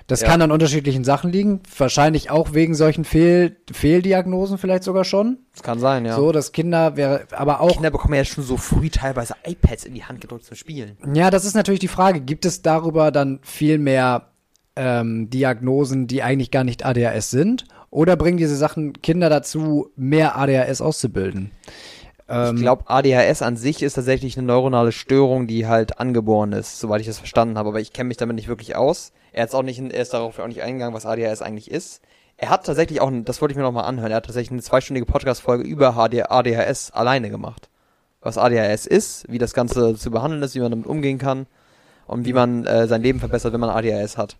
Das 0.07 0.21
ja. 0.21 0.27
kann 0.27 0.41
an 0.43 0.51
unterschiedlichen 0.51 1.03
Sachen 1.03 1.31
liegen, 1.31 1.61
wahrscheinlich 1.77 2.29
auch 2.29 2.53
wegen 2.53 2.75
solchen 2.75 3.05
Fehl 3.05 3.57
Fehldiagnosen 3.71 4.59
vielleicht 4.59 4.83
sogar 4.83 5.03
schon. 5.03 5.39
Das 5.53 5.63
kann 5.63 5.79
sein, 5.79 6.05
ja. 6.05 6.15
So, 6.15 6.31
dass 6.31 6.51
Kinder 6.51 6.95
wäre, 6.95 7.25
aber 7.31 7.59
auch. 7.59 7.73
Kinder 7.73 7.89
bekommen 7.89 8.13
ja 8.13 8.23
schon 8.23 8.43
so 8.43 8.57
früh 8.57 8.89
teilweise 8.89 9.33
iPads 9.43 9.85
in 9.85 9.95
die 9.95 10.03
Hand 10.03 10.21
gedrückt 10.21 10.45
zum 10.45 10.55
Spielen. 10.55 10.97
Ja, 11.13 11.31
das 11.31 11.43
ist 11.43 11.55
natürlich 11.55 11.79
die 11.79 11.87
Frage. 11.87 12.21
Gibt 12.21 12.45
es 12.45 12.61
darüber 12.61 13.11
dann 13.11 13.39
viel 13.41 13.79
mehr 13.79 14.29
ähm, 14.75 15.31
Diagnosen, 15.31 16.05
die 16.05 16.21
eigentlich 16.21 16.51
gar 16.51 16.63
nicht 16.63 16.85
ADHS 16.85 17.31
sind? 17.31 17.65
Oder 17.89 18.15
bringen 18.15 18.37
diese 18.37 18.57
Sachen 18.57 19.01
Kinder 19.01 19.29
dazu, 19.29 19.89
mehr 19.95 20.37
ADHS 20.37 20.81
auszubilden? 20.81 21.49
Ähm, 22.27 22.55
ich 22.55 22.61
glaube, 22.61 22.83
ADHS 22.87 23.41
an 23.41 23.57
sich 23.57 23.83
ist 23.83 23.93
tatsächlich 23.93 24.37
eine 24.37 24.47
neuronale 24.47 24.91
Störung, 24.91 25.47
die 25.47 25.67
halt 25.67 25.99
angeboren 25.99 26.53
ist, 26.53 26.79
soweit 26.79 27.01
ich 27.01 27.07
das 27.07 27.19
verstanden 27.19 27.57
habe. 27.57 27.69
Aber 27.69 27.79
ich 27.79 27.93
kenne 27.93 28.07
mich 28.07 28.17
damit 28.17 28.35
nicht 28.35 28.47
wirklich 28.47 28.75
aus. 28.75 29.11
Er, 29.31 29.43
hat's 29.43 29.53
auch 29.53 29.63
nicht, 29.63 29.79
er 29.79 30.01
ist 30.01 30.13
darauf 30.13 30.39
auch 30.39 30.47
nicht 30.47 30.61
eingegangen, 30.61 30.95
was 30.95 31.05
ADHS 31.05 31.41
eigentlich 31.41 31.69
ist. 31.69 32.01
Er 32.37 32.49
hat 32.49 32.65
tatsächlich 32.65 32.99
auch, 32.99 33.11
das 33.23 33.41
wollte 33.41 33.53
ich 33.53 33.57
mir 33.57 33.63
nochmal 33.63 33.85
anhören, 33.85 34.11
er 34.11 34.17
hat 34.17 34.25
tatsächlich 34.25 34.51
eine 34.51 34.61
zweistündige 34.61 35.05
Podcast-Folge 35.05 35.63
über 35.63 35.95
ADHS 35.95 36.91
alleine 36.91 37.29
gemacht. 37.29 37.69
Was 38.19 38.37
ADHS 38.37 38.87
ist, 38.87 39.31
wie 39.31 39.37
das 39.37 39.53
Ganze 39.53 39.95
zu 39.95 40.11
behandeln 40.11 40.43
ist, 40.43 40.55
wie 40.55 40.59
man 40.59 40.71
damit 40.71 40.87
umgehen 40.87 41.17
kann 41.17 41.47
und 42.07 42.25
wie 42.25 42.33
man 42.33 42.65
äh, 42.65 42.87
sein 42.87 43.01
Leben 43.01 43.19
verbessert, 43.19 43.53
wenn 43.53 43.59
man 43.59 43.69
ADHS 43.69 44.17
hat. 44.17 44.35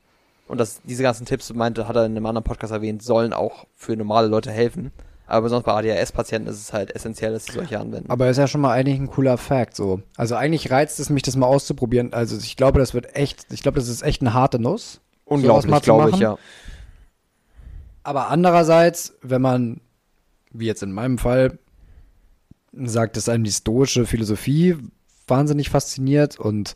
Und 0.47 0.59
das, 0.59 0.81
diese 0.83 1.03
ganzen 1.03 1.25
Tipps, 1.25 1.53
meinte, 1.53 1.88
hat 1.88 1.95
er 1.95 2.05
in 2.05 2.11
einem 2.11 2.25
anderen 2.25 2.43
Podcast 2.43 2.73
erwähnt, 2.73 3.01
sollen 3.01 3.33
auch 3.33 3.65
für 3.75 3.95
normale 3.95 4.27
Leute 4.27 4.51
helfen. 4.51 4.91
Aber 5.28 5.43
besonders 5.43 5.65
bei 5.65 5.73
ADHS-Patienten 5.73 6.49
ist 6.49 6.59
es 6.59 6.73
halt 6.73 6.95
essentiell, 6.95 7.34
dass 7.34 7.45
sie 7.45 7.53
solche 7.53 7.80
anwenden. 7.80 8.09
Aber 8.09 8.30
ist 8.30 8.38
ja 8.38 8.47
schon 8.47 8.61
mal 8.61 8.71
eigentlich 8.71 8.99
ein 8.99 9.07
cooler 9.07 9.38
Fact 9.38 9.76
so. 9.76 10.01
Also 10.15 10.36
eigentlich 10.36 10.69
reizt 10.69 10.99
es 10.99 11.09
mich, 11.09 11.23
das 11.23 11.36
mal 11.36 11.47
auszuprobieren. 11.47 12.13
Also 12.13 12.38
ich 12.38 12.55
glaube, 12.55 12.80
das 12.80 12.93
wird 12.93 13.15
echt, 13.15 13.51
ich 13.51 13.63
glaube, 13.63 13.80
das 13.80 13.88
ist 13.88 14.03
echt 14.03 14.21
eine 14.21 14.34
harte 14.34 14.59
Nuss. 14.59 15.01
Unglaublich, 15.26 15.82
glaube 15.82 16.11
ich, 16.11 16.17
ja. 16.17 16.38
Aber 18.03 18.30
andererseits, 18.30 19.15
wenn 19.23 19.41
man, 19.41 19.82
wie 20.51 20.67
jetzt 20.67 20.84
in 20.84 20.91
meinem 20.91 21.17
Fall, 21.17 21.57
sagt, 22.71 23.17
dass 23.17 23.30
einem 23.30 23.43
die 23.43 23.51
stoische 23.51 24.05
Philosophie 24.05 24.78
wahnsinnig 25.28 25.71
fasziniert 25.71 26.39
und 26.39 26.76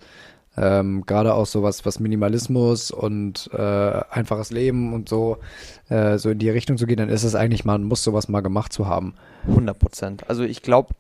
ähm, 0.58 1.06
gerade 1.06 1.34
auch 1.34 1.46
sowas, 1.46 1.86
was 1.86 2.00
Minimalismus 2.00 2.92
und 2.92 3.50
äh, 3.54 4.02
einfaches 4.10 4.52
Leben 4.52 4.94
und 4.94 5.10
so, 5.10 5.38
äh, 5.90 6.18
so 6.18 6.30
in 6.30 6.40
die 6.40 6.50
Richtung 6.50 6.78
zu 6.78 6.86
gehen, 6.86 6.98
dann 6.98 7.10
ist 7.10 7.24
es 7.24 7.36
eigentlich, 7.36 7.66
man 7.66 7.84
muss 7.84 8.04
sowas 8.04 8.28
mal 8.28 8.42
gemacht 8.42 8.74
zu 8.74 8.88
haben. 8.88 9.16
100 9.48 9.78
Prozent. 9.78 10.30
Also 10.30 10.44
ich 10.44 10.62
glaube, 10.62 10.94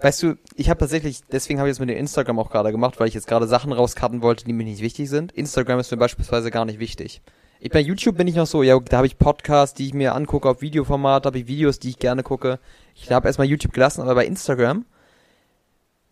weißt 0.00 0.22
du, 0.22 0.34
ich 0.56 0.68
habe 0.68 0.78
tatsächlich, 0.78 1.20
deswegen 1.30 1.58
habe 1.58 1.68
ich 1.68 1.76
es 1.76 1.80
mit 1.80 1.88
dem 1.88 1.96
Instagram 1.96 2.38
auch 2.38 2.50
gerade 2.50 2.72
gemacht, 2.72 3.00
weil 3.00 3.08
ich 3.08 3.14
jetzt 3.14 3.26
gerade 3.26 3.46
Sachen 3.46 3.72
rauskarten 3.72 4.22
wollte, 4.22 4.44
die 4.44 4.52
mir 4.52 4.64
nicht 4.64 4.82
wichtig 4.82 5.08
sind. 5.08 5.32
Instagram 5.32 5.78
ist 5.78 5.90
mir 5.90 5.96
beispielsweise 5.96 6.50
gar 6.50 6.64
nicht 6.64 6.78
wichtig. 6.78 7.22
Ich, 7.58 7.70
bei 7.70 7.80
YouTube 7.80 8.18
bin 8.18 8.28
ich 8.28 8.34
noch 8.34 8.46
so, 8.46 8.62
ja, 8.62 8.78
da 8.78 8.98
habe 8.98 9.06
ich 9.06 9.18
Podcasts, 9.18 9.74
die 9.74 9.86
ich 9.86 9.94
mir 9.94 10.14
angucke 10.14 10.48
auf 10.48 10.60
Videoformat, 10.60 11.24
habe 11.24 11.38
ich 11.38 11.46
Videos, 11.46 11.78
die 11.78 11.88
ich 11.88 11.98
gerne 11.98 12.22
gucke. 12.22 12.58
Ich 12.94 13.10
habe 13.10 13.26
erstmal 13.26 13.46
YouTube 13.46 13.72
gelassen, 13.72 14.02
aber 14.02 14.16
bei 14.16 14.26
Instagram 14.26 14.84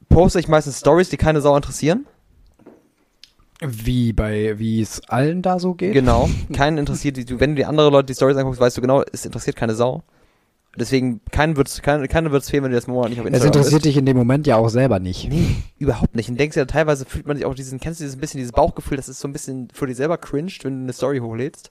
poste 0.09 0.41
ich 0.41 0.49
meistens 0.49 0.79
Stories, 0.79 1.11
die 1.11 1.17
keine 1.17 1.41
Sau 1.41 1.55
interessieren. 1.55 2.07
Wie 3.67 4.12
bei, 4.12 4.59
wie 4.59 4.81
es 4.81 5.01
allen 5.09 5.43
da 5.43 5.59
so 5.59 5.75
geht? 5.75 5.93
Genau. 5.93 6.29
Keinen 6.53 6.79
interessiert, 6.79 7.17
die, 7.17 7.41
wenn 7.41 7.51
du 7.51 7.57
die 7.57 7.65
anderen 7.65 7.93
Leute 7.93 8.07
die 8.07 8.15
Stories 8.15 8.37
anguckst, 8.37 8.61
weißt 8.61 8.77
du 8.77 8.81
genau, 8.81 9.03
es 9.12 9.25
interessiert 9.25 9.57
keine 9.57 9.75
Sau. 9.75 10.03
Deswegen, 10.77 11.21
keinen 11.31 11.57
wird's, 11.57 11.83
keinen, 11.83 12.09
keinen 12.09 12.33
wird's 12.33 12.51
fehlen, 12.51 12.65
wenn 12.65 12.73
du 12.73 12.77
das 12.77 12.89
Monat 12.89 13.11
nicht 13.11 13.21
auf 13.21 13.27
Instagram 13.27 13.51
Es 13.51 13.57
interessiert 13.57 13.83
bist. 13.83 13.87
dich 13.87 13.97
in 13.97 14.07
dem 14.07 14.17
Moment 14.17 14.47
ja 14.47 14.57
auch 14.57 14.69
selber 14.69 14.99
nicht. 14.99 15.29
Nee, 15.31 15.57
überhaupt 15.79 16.17
nicht. 16.17 16.29
Und 16.29 16.39
denkst 16.39 16.57
ja, 16.57 16.65
teilweise 16.65 17.05
fühlt 17.05 17.27
man 17.27 17.37
sich 17.37 17.47
auch 17.47 17.55
diesen, 17.55 17.79
kennst 17.79 18.01
du 18.01 18.05
dieses 18.05 18.19
bisschen, 18.19 18.39
dieses 18.39 18.53
Bauchgefühl, 18.53 18.97
das 18.97 19.09
ist 19.09 19.21
so 19.21 19.29
ein 19.29 19.33
bisschen 19.33 19.69
für 19.73 19.87
dich 19.87 19.97
selber 19.97 20.19
cringed, 20.19 20.65
wenn 20.65 20.79
du 20.79 20.83
eine 20.83 20.93
Story 20.93 21.19
hochlädst? 21.19 21.71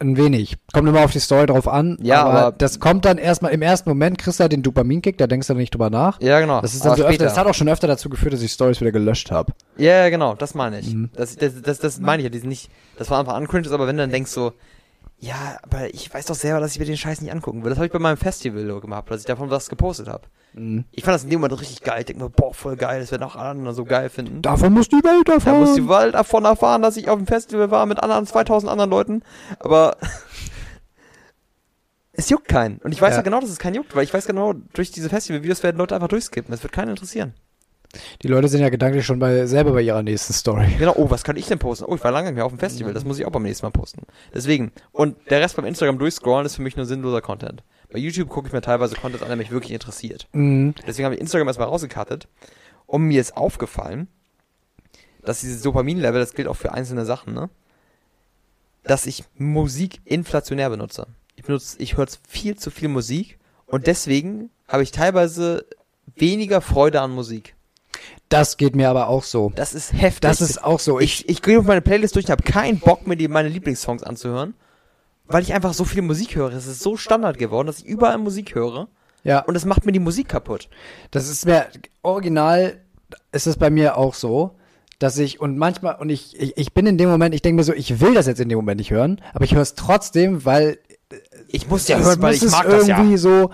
Ein 0.00 0.16
wenig. 0.16 0.56
Kommt 0.72 0.88
immer 0.88 1.04
auf 1.04 1.10
die 1.10 1.18
Story 1.18 1.46
drauf 1.46 1.66
an. 1.66 1.98
Ja, 2.00 2.22
aber, 2.22 2.32
aber 2.32 2.56
das 2.56 2.78
kommt 2.78 3.04
dann 3.04 3.18
erstmal 3.18 3.52
im 3.52 3.62
ersten 3.62 3.88
Moment, 3.88 4.18
kriegst 4.18 4.38
du 4.38 4.42
halt 4.42 4.52
den 4.52 4.62
Dopaminkick, 4.62 5.18
da 5.18 5.26
denkst 5.26 5.48
du 5.48 5.54
nicht 5.54 5.74
drüber 5.74 5.90
nach. 5.90 6.20
Ja, 6.20 6.38
genau. 6.38 6.60
Das 6.60 6.74
ist 6.74 6.84
dann 6.84 6.96
so 6.96 7.04
öfter, 7.04 7.24
das 7.24 7.36
hat 7.36 7.48
auch 7.48 7.54
schon 7.54 7.68
öfter 7.68 7.88
dazu 7.88 8.08
geführt, 8.08 8.32
dass 8.32 8.42
ich 8.42 8.52
Stories 8.52 8.80
wieder 8.80 8.92
gelöscht 8.92 9.32
habe. 9.32 9.52
Ja, 9.76 10.08
genau, 10.08 10.34
das 10.34 10.54
meine 10.54 10.78
ich. 10.78 10.94
Mhm. 10.94 11.10
Das, 11.16 11.34
das, 11.34 11.60
das, 11.62 11.80
das 11.80 11.98
meine 11.98 12.22
ich 12.22 12.24
ja, 12.24 12.30
die 12.30 12.38
sind 12.38 12.48
nicht, 12.48 12.70
das 12.96 13.10
war 13.10 13.18
einfach 13.18 13.34
an 13.34 13.48
cringe, 13.48 13.68
aber 13.72 13.88
wenn 13.88 13.96
du 13.96 14.04
dann 14.04 14.12
denkst 14.12 14.30
so, 14.30 14.52
ja, 15.20 15.58
aber 15.62 15.92
ich 15.92 16.12
weiß 16.12 16.26
doch 16.26 16.34
selber, 16.34 16.60
dass 16.60 16.72
ich 16.72 16.78
mir 16.78 16.84
den 16.84 16.96
Scheiß 16.96 17.20
nicht 17.20 17.32
angucken 17.32 17.62
will. 17.62 17.70
Das 17.70 17.78
habe 17.78 17.86
ich 17.86 17.92
bei 17.92 17.98
meinem 17.98 18.16
Festival 18.16 18.80
gemacht, 18.80 19.10
dass 19.10 19.20
ich 19.20 19.26
davon 19.26 19.50
was 19.50 19.68
gepostet 19.68 20.08
habe. 20.08 20.28
Mhm. 20.52 20.84
Ich 20.92 21.04
fand 21.04 21.14
das 21.14 21.24
in 21.24 21.30
dem 21.30 21.40
Moment 21.40 21.60
richtig 21.60 21.82
geil. 21.82 22.00
Ich 22.00 22.06
denke 22.06 22.22
mir, 22.22 22.30
boah, 22.30 22.54
voll 22.54 22.76
geil, 22.76 23.00
das 23.00 23.10
werden 23.10 23.24
auch 23.24 23.36
alle 23.36 23.50
anderen 23.50 23.74
so 23.74 23.84
geil 23.84 24.08
finden. 24.10 24.42
Davon 24.42 24.72
muss 24.72 24.88
die 24.88 25.02
Welt 25.02 25.28
erfahren. 25.28 25.60
Da 25.60 25.66
muss 25.66 25.74
die 25.74 25.88
Welt 25.88 26.14
davon 26.14 26.44
erfahren, 26.44 26.82
dass 26.82 26.96
ich 26.96 27.08
auf 27.08 27.18
dem 27.18 27.26
Festival 27.26 27.70
war 27.70 27.86
mit 27.86 28.02
anderen 28.02 28.26
2000 28.26 28.70
anderen 28.70 28.90
Leuten. 28.90 29.22
Aber 29.58 29.96
Es 32.18 32.30
juckt 32.30 32.48
keinen. 32.48 32.78
Und 32.78 32.90
ich 32.90 33.00
weiß 33.00 33.12
ja. 33.12 33.18
Ja. 33.18 33.22
genau, 33.22 33.38
dass 33.40 33.48
es 33.48 33.60
keinen 33.60 33.76
juckt, 33.76 33.94
weil 33.94 34.02
ich 34.02 34.12
weiß 34.12 34.26
genau, 34.26 34.52
durch 34.72 34.90
diese 34.90 35.08
Festival-Videos 35.08 35.62
werden 35.62 35.76
Leute 35.76 35.94
einfach 35.94 36.08
durchskippen. 36.08 36.50
Das 36.50 36.64
wird 36.64 36.72
keinen 36.72 36.88
interessieren. 36.88 37.32
Die 38.22 38.28
Leute 38.28 38.48
sind 38.48 38.60
ja 38.60 38.68
gedanklich 38.68 39.06
schon 39.06 39.18
bei, 39.18 39.46
selber 39.46 39.72
bei 39.72 39.80
ihrer 39.80 40.02
nächsten 40.02 40.32
Story. 40.34 40.66
Genau, 40.78 40.94
oh, 40.96 41.10
was 41.10 41.24
kann 41.24 41.36
ich 41.36 41.46
denn 41.46 41.58
posten? 41.58 41.86
Oh, 41.86 41.94
ich 41.94 42.04
war 42.04 42.10
lange 42.10 42.28
nicht 42.28 42.36
mehr 42.36 42.44
auf 42.44 42.52
dem 42.52 42.58
Festival, 42.58 42.92
das 42.92 43.04
muss 43.04 43.18
ich 43.18 43.24
auch 43.24 43.32
beim 43.32 43.42
nächsten 43.42 43.64
Mal 43.64 43.70
posten. 43.70 44.02
Deswegen, 44.34 44.72
und 44.92 45.16
der 45.30 45.40
Rest 45.40 45.56
beim 45.56 45.64
Instagram 45.64 45.98
durchscrollen 45.98 46.46
ist 46.46 46.56
für 46.56 46.62
mich 46.62 46.76
nur 46.76 46.86
sinnloser 46.86 47.22
Content. 47.22 47.62
Bei 47.90 47.98
YouTube 47.98 48.28
gucke 48.28 48.48
ich 48.48 48.52
mir 48.52 48.60
teilweise 48.60 48.94
Content 48.96 49.22
an, 49.22 49.28
der 49.28 49.36
mich 49.36 49.50
wirklich 49.50 49.72
interessiert. 49.72 50.28
Mhm. 50.32 50.74
Deswegen 50.86 51.06
habe 51.06 51.14
ich 51.14 51.20
Instagram 51.20 51.48
erstmal 51.48 51.68
rausgekattet. 51.68 52.28
Und 52.86 53.02
mir 53.02 53.20
ist 53.20 53.36
aufgefallen, 53.36 54.08
dass 55.22 55.40
dieses 55.40 55.62
Dopamin-Level, 55.62 56.20
das 56.20 56.34
gilt 56.34 56.48
auch 56.48 56.56
für 56.56 56.72
einzelne 56.72 57.04
Sachen, 57.04 57.34
ne? 57.34 57.48
Dass 58.82 59.06
ich 59.06 59.24
Musik 59.36 60.00
inflationär 60.04 60.70
benutze. 60.70 61.06
Ich 61.36 61.44
benutze, 61.44 61.76
ich 61.80 61.96
höre 61.96 62.06
viel 62.26 62.56
zu 62.56 62.70
viel 62.70 62.88
Musik 62.88 63.38
und 63.66 63.86
deswegen 63.86 64.50
habe 64.66 64.82
ich 64.82 64.90
teilweise 64.90 65.66
weniger 66.16 66.60
Freude 66.60 67.00
an 67.00 67.10
Musik. 67.10 67.54
Das 68.28 68.56
geht 68.56 68.76
mir 68.76 68.90
aber 68.90 69.08
auch 69.08 69.24
so. 69.24 69.52
Das 69.54 69.74
ist 69.74 69.92
heftig. 69.92 70.20
Das 70.20 70.40
ist 70.40 70.62
auch 70.62 70.80
so. 70.80 71.00
Ich, 71.00 71.24
ich, 71.24 71.28
ich 71.28 71.42
gehe 71.42 71.58
auf 71.58 71.64
meine 71.64 71.80
Playlist 71.80 72.14
durch 72.14 72.26
und 72.26 72.30
habe 72.30 72.42
keinen 72.42 72.78
Bock, 72.78 73.06
mir 73.06 73.16
die, 73.16 73.28
meine 73.28 73.48
Lieblingssongs 73.48 74.02
anzuhören, 74.02 74.54
weil 75.26 75.42
ich 75.42 75.54
einfach 75.54 75.72
so 75.72 75.84
viel 75.84 76.02
Musik 76.02 76.36
höre. 76.36 76.52
Es 76.52 76.66
ist 76.66 76.80
so 76.80 76.96
Standard 76.96 77.38
geworden, 77.38 77.66
dass 77.66 77.78
ich 77.78 77.86
überall 77.86 78.18
Musik 78.18 78.54
höre 78.54 78.88
ja, 79.24 79.40
und 79.40 79.54
das 79.54 79.64
macht 79.64 79.84
mir 79.84 79.92
die 79.92 79.98
Musik 79.98 80.28
kaputt. 80.28 80.68
das 81.10 81.28
ist 81.28 81.46
mir, 81.46 81.66
original 82.02 82.80
ist 83.32 83.46
es 83.46 83.56
bei 83.56 83.70
mir 83.70 83.96
auch 83.96 84.14
so, 84.14 84.56
dass 84.98 85.18
ich, 85.18 85.40
und 85.40 85.58
manchmal, 85.58 85.96
und 85.96 86.10
ich, 86.10 86.38
ich, 86.40 86.56
ich 86.56 86.72
bin 86.72 86.86
in 86.86 86.98
dem 86.98 87.08
Moment, 87.08 87.34
ich 87.34 87.42
denke 87.42 87.56
mir 87.56 87.64
so, 87.64 87.72
ich 87.72 88.00
will 88.00 88.14
das 88.14 88.26
jetzt 88.26 88.40
in 88.40 88.48
dem 88.48 88.56
Moment 88.56 88.78
nicht 88.78 88.90
hören, 88.90 89.20
aber 89.32 89.44
ich 89.44 89.54
höre 89.54 89.62
es 89.62 89.74
trotzdem, 89.74 90.44
weil 90.44 90.78
Ich 91.48 91.68
muss 91.68 91.88
ja 91.88 91.98
hören, 91.98 92.20
weil 92.20 92.34
ich 92.34 92.42
es 92.42 92.52
mag 92.52 92.68
das 92.68 92.86
ja. 92.86 92.96
irgendwie 92.96 93.16
so. 93.16 93.50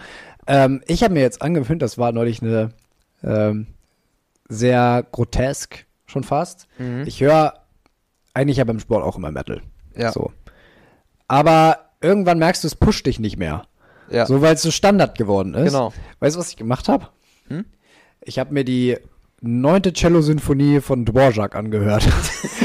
Ähm, 0.46 0.82
ich 0.86 1.02
habe 1.02 1.14
mir 1.14 1.20
jetzt 1.20 1.42
angewöhnt, 1.42 1.82
das 1.82 1.98
war 1.98 2.12
neulich 2.12 2.42
eine 2.42 2.70
ähm, 3.22 3.66
sehr 4.48 5.06
grotesk 5.10 5.86
schon 6.06 6.24
fast. 6.24 6.66
Mhm. 6.78 7.04
Ich 7.06 7.20
höre 7.20 7.54
eigentlich 8.34 8.58
ja 8.58 8.64
beim 8.64 8.80
Sport 8.80 9.04
auch 9.04 9.16
immer 9.16 9.30
Metal. 9.30 9.62
Ja. 9.96 10.12
So. 10.12 10.32
Aber 11.28 11.90
irgendwann 12.00 12.38
merkst 12.38 12.64
du, 12.64 12.68
es 12.68 12.74
pusht 12.74 13.06
dich 13.06 13.18
nicht 13.18 13.36
mehr. 13.36 13.66
Ja. 14.10 14.26
So, 14.26 14.42
weil 14.42 14.54
es 14.54 14.62
so 14.62 14.70
Standard 14.70 15.16
geworden 15.16 15.54
ist. 15.54 15.72
Genau. 15.72 15.92
Weißt 16.20 16.36
du, 16.36 16.40
was 16.40 16.50
ich 16.50 16.56
gemacht 16.56 16.88
habe? 16.88 17.08
Hm? 17.48 17.64
Ich 18.20 18.38
habe 18.38 18.52
mir 18.52 18.64
die 18.64 18.98
neunte 19.44 19.92
Cello-Sinfonie 19.92 20.80
von 20.80 21.04
Dvorak 21.04 21.54
angehört. 21.54 22.08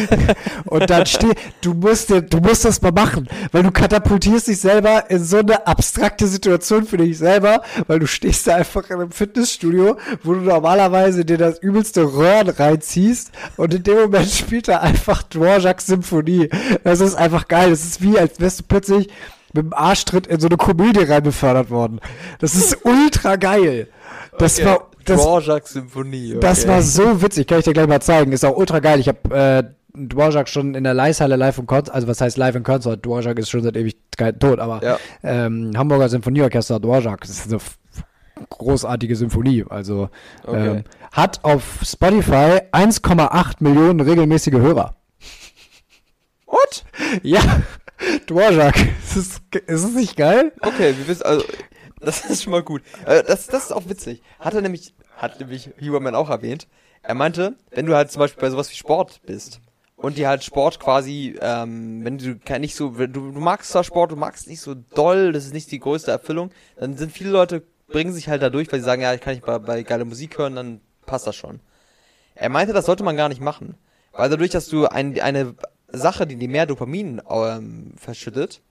und 0.66 0.90
dann 0.90 1.06
steht, 1.06 1.38
du 1.62 1.74
musst 1.74 2.10
dir, 2.10 2.22
du 2.22 2.38
musst 2.40 2.66
das 2.66 2.82
mal 2.82 2.92
machen, 2.92 3.28
weil 3.52 3.64
du 3.64 3.72
katapultierst 3.72 4.48
dich 4.48 4.60
selber 4.60 5.10
in 5.10 5.24
so 5.24 5.38
eine 5.38 5.68
abstrakte 5.68 6.28
Situation 6.28 6.86
für 6.86 6.98
dich 6.98 7.18
selber, 7.18 7.62
weil 7.88 8.00
du 8.00 8.08
stehst 8.08 8.48
da 8.48 8.56
einfach 8.56 8.90
in 8.90 8.96
einem 8.96 9.12
Fitnessstudio, 9.12 9.98
wo 10.24 10.34
du 10.34 10.42
normalerweise 10.42 11.26
dir 11.26 11.38
das 11.38 11.60
übelste 11.60 12.14
Röhren 12.14 12.50
reinziehst 12.50 13.32
und 13.58 13.74
in 13.74 13.84
dem 13.84 13.98
Moment 13.98 14.30
spielt 14.30 14.68
er 14.68 14.82
einfach 14.82 15.24
Dvoraks 15.24 15.88
Symphonie. 15.88 16.50
Das 16.84 17.00
ist 17.02 17.16
einfach 17.16 17.48
geil. 17.48 17.70
Das 17.72 17.84
ist 17.84 18.02
wie, 18.02 18.18
als 18.18 18.40
wärst 18.40 18.62
du 18.62 18.64
plötzlich 18.68 19.10
mit 19.54 19.66
dem 19.66 19.74
Arschtritt 19.74 20.28
in 20.28 20.40
so 20.40 20.48
eine 20.48 20.58
Komödie 20.58 21.04
rein 21.04 21.24
befördert 21.24 21.70
worden. 21.70 22.00
Das 22.40 22.56
ist 22.56 22.86
ultra 22.86 23.36
geil. 23.36 23.88
Das 24.38 24.60
Okay. 24.60 24.66
war, 24.68 24.89
das, 25.06 25.22
Dvorak 25.22 25.68
Symphonie. 25.68 26.32
Okay. 26.32 26.40
das 26.42 26.68
war 26.68 26.82
so 26.82 27.22
witzig, 27.22 27.48
kann 27.48 27.60
ich 27.60 27.66
dir 27.66 27.74
gleich 27.74 27.88
mal 27.88 28.02
zeigen. 28.02 28.32
Ist 28.32 28.46
auch 28.46 28.56
ultra 28.56 28.80
geil. 28.80 29.00
Ich 29.00 29.08
habe 29.08 29.20
äh, 29.36 29.64
Dvorak 29.96 30.48
schon 30.50 30.76
in 30.76 30.84
der 30.84 30.94
Leishalle 30.94 31.36
live 31.36 31.58
im 31.58 31.66
Konzert, 31.66 31.94
also 31.96 32.08
was 32.08 32.22
heißt 32.22 32.38
live 32.38 32.56
im 32.56 32.64
Konzert? 32.64 33.06
Dvorak 33.06 33.40
ist 33.40 33.50
schon 33.50 33.64
seit 33.64 33.76
Ewigkeit 33.76 34.40
tot, 34.40 34.60
aber 34.60 34.84
Ja. 34.84 34.98
ähm, 35.24 35.72
Hamburger 35.76 36.10
Sinfonieorchester 36.10 36.80
Dvorak, 36.80 37.22
das 37.22 37.32
ist 37.32 37.48
eine 37.52 37.60
großartige 38.50 39.16
Symphonie. 39.16 39.66
Also 39.70 40.10
Okay. 40.46 40.68
ähm, 40.70 40.84
hat 41.12 41.44
auf 41.44 41.80
Spotify 41.84 42.62
1,8 42.72 43.56
Millionen 43.62 44.00
regelmäßige 44.00 44.54
Hörer. 44.54 44.96
What? 46.46 46.86
Ja, 47.24 47.42
Dvorak. 48.28 48.76
Ist 49.04 49.16
es, 49.18 49.42
ist 49.68 49.84
es 49.84 49.94
nicht 49.96 50.16
geil? 50.16 50.52
Okay, 50.62 50.94
wir 50.98 51.08
wissen, 51.08 51.24
also, 51.24 51.44
das 52.00 52.26
ist 52.30 52.44
schon 52.44 52.52
mal 52.52 52.64
gut. 52.64 52.82
Äh, 53.06 53.24
das, 53.24 53.48
das 53.48 53.66
ist 53.66 53.72
auch 53.72 53.88
witzig. 53.88 54.22
Hat 54.40 54.54
er 54.54 54.62
nämlich, 54.62 54.94
hat 55.18 55.40
nämlich 55.40 55.70
Huberman 55.82 56.16
auch 56.16 56.30
erwähnt. 56.30 56.68
Er 57.02 57.16
meinte, 57.16 57.56
wenn 57.72 57.86
du 57.86 57.96
halt 57.96 58.12
zum 58.12 58.20
Beispiel 58.20 58.42
bei 58.42 58.50
sowas 58.50 58.72
wie 58.72 58.76
Sport 58.76 59.22
bist 59.26 59.62
und 59.96 60.18
dir 60.18 60.28
halt 60.28 60.44
Sport 60.44 60.80
quasi, 60.80 61.38
ähm, 61.42 62.04
wenn 62.04 62.18
du 62.18 62.40
nicht 62.60 62.76
so, 62.76 62.90
du, 62.90 63.08
du 63.08 63.40
magst 63.40 63.72
zwar 63.72 63.84
Sport, 63.84 64.12
du 64.12 64.16
magst 64.16 64.48
nicht 64.48 64.62
so 64.62 64.76
doll, 64.76 65.32
das 65.32 65.46
ist 65.46 65.54
nicht 65.54 65.72
die 65.72 65.80
größte 65.80 66.12
Erfüllung, 66.12 66.52
dann 66.78 66.98
sind 66.98 67.12
viele 67.12 67.30
Leute, 67.30 67.64
bringen 67.88 68.14
sich 68.14 68.28
halt 68.28 68.42
da 68.42 68.50
durch, 68.50 68.72
weil 68.72 68.80
sie 68.80 68.86
sagen, 68.86 69.02
ja, 69.02 69.14
ich 69.14 69.22
kann 69.22 69.34
nicht 69.34 69.46
bei, 69.46 69.60
bei 69.60 69.84
geile 69.84 70.06
Musik 70.06 70.38
hören, 70.38 70.56
dann 70.56 70.82
passt 71.06 71.26
das 71.26 71.36
schon. 71.36 71.60
Er 72.36 72.50
meinte, 72.50 72.74
das 72.74 72.86
sollte 72.86 73.04
man 73.04 73.18
gar 73.18 73.30
nicht 73.30 73.42
machen. 73.42 73.76
Weil 74.12 74.30
dadurch, 74.30 74.52
dass 74.52 74.68
du 74.68 74.86
ein, 74.86 75.20
eine 75.20 75.56
Sache, 75.88 76.28
die 76.28 76.36
dir 76.36 76.50
mehr 76.50 76.66
Dopamin 76.66 77.22
ähm, 77.30 77.94
verschüttet, 77.98 78.62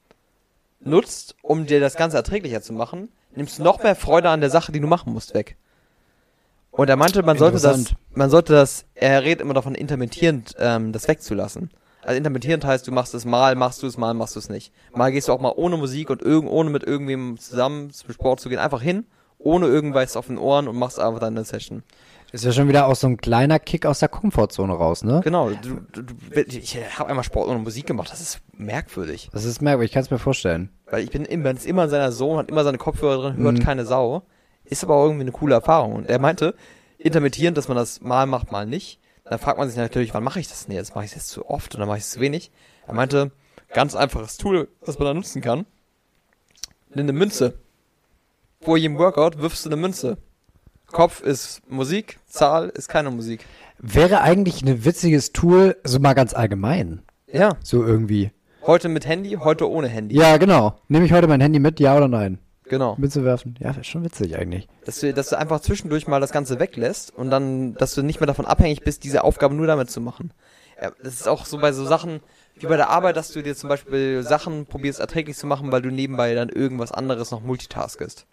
nutzt, 0.80 1.36
um 1.42 1.66
dir 1.66 1.80
das 1.80 1.96
Ganze 1.96 2.16
erträglicher 2.16 2.62
zu 2.62 2.72
machen, 2.72 3.08
nimmst 3.38 3.58
du 3.58 3.62
noch 3.62 3.82
mehr 3.82 3.96
Freude 3.96 4.28
an 4.28 4.40
der 4.40 4.50
Sache, 4.50 4.72
die 4.72 4.80
du 4.80 4.86
machen 4.86 5.12
musst, 5.12 5.34
weg. 5.34 5.56
Und 6.70 6.88
er 6.88 6.96
meinte, 6.96 7.22
man 7.22 7.38
sollte 7.38 7.58
das, 7.58 7.94
man 8.12 8.30
sollte 8.30 8.52
das, 8.52 8.84
er 8.94 9.22
redet 9.22 9.40
immer 9.40 9.54
davon, 9.54 9.74
intermittierend 9.74 10.54
ähm, 10.58 10.92
das 10.92 11.08
wegzulassen. 11.08 11.70
Also 12.02 12.16
intermittierend 12.16 12.64
heißt, 12.64 12.86
du 12.86 12.92
machst 12.92 13.14
es 13.14 13.24
mal, 13.24 13.54
machst 13.54 13.82
du 13.82 13.86
es 13.86 13.96
mal, 13.96 14.14
machst 14.14 14.36
du 14.36 14.38
es 14.38 14.48
nicht. 14.48 14.72
Mal 14.94 15.10
gehst 15.10 15.28
du 15.28 15.32
auch 15.32 15.40
mal 15.40 15.52
ohne 15.56 15.76
Musik 15.76 16.10
und 16.10 16.22
irgend, 16.22 16.50
ohne 16.50 16.70
mit 16.70 16.84
irgendwem 16.84 17.38
zusammen 17.38 17.90
zum 17.90 18.12
Sport 18.12 18.40
zu 18.40 18.48
gehen, 18.48 18.58
einfach 18.58 18.82
hin, 18.82 19.06
ohne 19.38 19.66
irgendwas 19.66 20.16
auf 20.16 20.26
den 20.26 20.38
Ohren 20.38 20.68
und 20.68 20.76
machst 20.76 21.00
einfach 21.00 21.20
deine 21.20 21.44
Session. 21.44 21.82
Ist 22.30 22.44
ja 22.44 22.52
schon 22.52 22.68
wieder 22.68 22.86
auch 22.86 22.94
so 22.96 23.06
ein 23.06 23.16
kleiner 23.16 23.58
Kick 23.58 23.86
aus 23.86 24.00
der 24.00 24.08
Komfortzone 24.10 24.72
raus, 24.74 25.02
ne? 25.02 25.22
Genau, 25.24 25.48
du, 25.50 25.80
du, 25.92 26.02
ich 26.42 26.76
habe 26.98 27.08
einmal 27.08 27.24
Sport 27.24 27.48
ohne 27.48 27.58
Musik 27.58 27.86
gemacht, 27.86 28.10
das 28.12 28.20
ist 28.20 28.40
merkwürdig. 28.52 29.30
Das 29.32 29.44
ist 29.44 29.62
merkwürdig, 29.62 29.90
ich 29.90 29.94
kann 29.94 30.02
es 30.02 30.10
mir 30.10 30.18
vorstellen. 30.18 30.68
Weil 30.90 31.04
ich 31.04 31.10
bin 31.10 31.24
immer, 31.24 31.50
ist 31.50 31.64
immer 31.66 31.84
in 31.84 31.90
seiner 31.90 32.12
Zone, 32.12 32.38
hat 32.38 32.50
immer 32.50 32.64
seine 32.64 32.76
Kopfhörer 32.78 33.30
drin, 33.30 33.36
hört 33.38 33.58
Mhm. 33.58 33.62
keine 33.62 33.86
Sau. 33.86 34.22
Ist 34.64 34.84
aber 34.84 34.96
auch 34.96 35.04
irgendwie 35.04 35.22
eine 35.22 35.32
coole 35.32 35.54
Erfahrung. 35.54 35.94
Und 35.94 36.08
er 36.10 36.18
meinte, 36.18 36.54
intermittierend, 36.98 37.56
dass 37.56 37.68
man 37.68 37.78
das 37.78 38.02
mal 38.02 38.26
macht, 38.26 38.52
mal 38.52 38.66
nicht. 38.66 39.00
Dann 39.24 39.38
fragt 39.38 39.58
man 39.58 39.68
sich 39.68 39.78
natürlich, 39.78 40.12
wann 40.12 40.24
mache 40.24 40.40
ich 40.40 40.48
das 40.48 40.66
denn 40.66 40.74
jetzt? 40.74 40.94
Mache 40.94 41.06
ich 41.06 41.12
es 41.12 41.16
jetzt 41.16 41.28
zu 41.30 41.48
oft 41.48 41.74
oder 41.74 41.86
mache 41.86 41.96
ich 41.98 42.04
es 42.04 42.10
zu 42.10 42.20
wenig? 42.20 42.50
Er 42.86 42.92
meinte, 42.92 43.30
ganz 43.72 43.94
einfaches 43.94 44.36
Tool, 44.36 44.68
was 44.82 44.98
man 44.98 45.06
da 45.06 45.14
nutzen 45.14 45.40
kann. 45.40 45.64
Nimm 46.90 47.04
eine 47.04 47.12
Münze. 47.14 47.54
Vor 48.60 48.76
jedem 48.76 48.98
Workout 48.98 49.38
wirfst 49.38 49.64
du 49.64 49.70
eine 49.70 49.76
Münze. 49.76 50.18
Kopf 50.90 51.20
ist 51.20 51.60
Musik, 51.68 52.18
Zahl 52.26 52.70
ist 52.70 52.88
keine 52.88 53.10
Musik. 53.10 53.44
Wäre 53.78 54.22
eigentlich 54.22 54.62
ein 54.62 54.84
witziges 54.84 55.32
Tool, 55.32 55.76
so 55.84 56.00
mal 56.00 56.14
ganz 56.14 56.32
allgemein. 56.34 57.02
Ja. 57.30 57.50
So 57.62 57.84
irgendwie. 57.84 58.30
Heute 58.66 58.88
mit 58.88 59.06
Handy, 59.06 59.36
heute 59.40 59.70
ohne 59.70 59.88
Handy. 59.88 60.16
Ja, 60.16 60.38
genau. 60.38 60.80
Nehme 60.88 61.04
ich 61.04 61.12
heute 61.12 61.28
mein 61.28 61.40
Handy 61.40 61.58
mit, 61.58 61.78
ja 61.78 61.96
oder 61.96 62.08
nein? 62.08 62.38
Genau. 62.64 62.96
Mitzuwerfen? 62.98 63.56
Ja, 63.60 63.74
wäre 63.74 63.84
schon 63.84 64.02
witzig 64.04 64.36
eigentlich. 64.36 64.66
Dass 64.84 65.00
du, 65.00 65.12
dass 65.12 65.28
du 65.28 65.38
einfach 65.38 65.60
zwischendurch 65.60 66.06
mal 66.06 66.20
das 66.20 66.32
Ganze 66.32 66.58
weglässt 66.58 67.14
und 67.14 67.30
dann, 67.30 67.74
dass 67.74 67.94
du 67.94 68.02
nicht 68.02 68.20
mehr 68.20 68.26
davon 68.26 68.46
abhängig 68.46 68.82
bist, 68.82 69.04
diese 69.04 69.24
Aufgabe 69.24 69.54
nur 69.54 69.66
damit 69.66 69.90
zu 69.90 70.00
machen. 70.00 70.32
Ja, 70.80 70.92
das 71.02 71.14
ist 71.14 71.28
auch 71.28 71.44
so 71.44 71.58
bei 71.58 71.72
so 71.72 71.84
Sachen 71.84 72.20
wie 72.56 72.66
bei 72.66 72.76
der 72.76 72.90
Arbeit, 72.90 73.16
dass 73.16 73.32
du 73.32 73.42
dir 73.42 73.54
zum 73.54 73.68
Beispiel 73.68 74.22
Sachen 74.22 74.66
probierst 74.66 75.00
erträglich 75.00 75.36
zu 75.36 75.46
machen, 75.46 75.70
weil 75.70 75.82
du 75.82 75.90
nebenbei 75.90 76.34
dann 76.34 76.48
irgendwas 76.48 76.92
anderes 76.92 77.30
noch 77.30 77.42
multitaskest. 77.42 78.26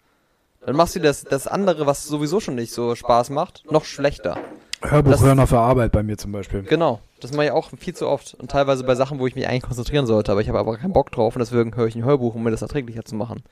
Dann 0.66 0.76
machst 0.76 0.96
du 0.96 1.00
das, 1.00 1.22
das 1.24 1.46
andere, 1.46 1.86
was 1.86 2.04
sowieso 2.04 2.40
schon 2.40 2.56
nicht 2.56 2.72
so 2.72 2.94
Spaß 2.96 3.30
macht, 3.30 3.62
noch 3.70 3.84
schlechter. 3.84 4.36
Hörbuch 4.82 5.12
Das- 5.12 5.22
hören 5.22 5.38
auf 5.40 5.50
der 5.50 5.60
Arbeit 5.60 5.92
bei 5.92 6.02
mir 6.02 6.18
zum 6.18 6.32
Beispiel. 6.32 6.62
Genau. 6.64 7.00
Das 7.20 7.32
mache 7.32 7.46
ich 7.46 7.50
auch 7.52 7.70
viel 7.78 7.94
zu 7.94 8.06
oft. 8.08 8.34
Und 8.34 8.50
teilweise 8.50 8.84
bei 8.84 8.94
Sachen, 8.94 9.18
wo 9.18 9.26
ich 9.26 9.34
mich 9.36 9.48
eigentlich 9.48 9.62
konzentrieren 9.62 10.06
sollte, 10.06 10.32
aber 10.32 10.40
ich 10.42 10.48
habe 10.48 10.58
aber 10.58 10.76
keinen 10.76 10.92
Bock 10.92 11.10
drauf 11.12 11.34
und 11.34 11.38
deswegen 11.40 11.74
höre 11.76 11.86
ich 11.86 11.94
ein 11.94 12.04
Hörbuch, 12.04 12.34
um 12.34 12.42
mir 12.42 12.50
das 12.50 12.62
erträglicher 12.62 13.04
zu 13.04 13.14
machen. 13.14 13.42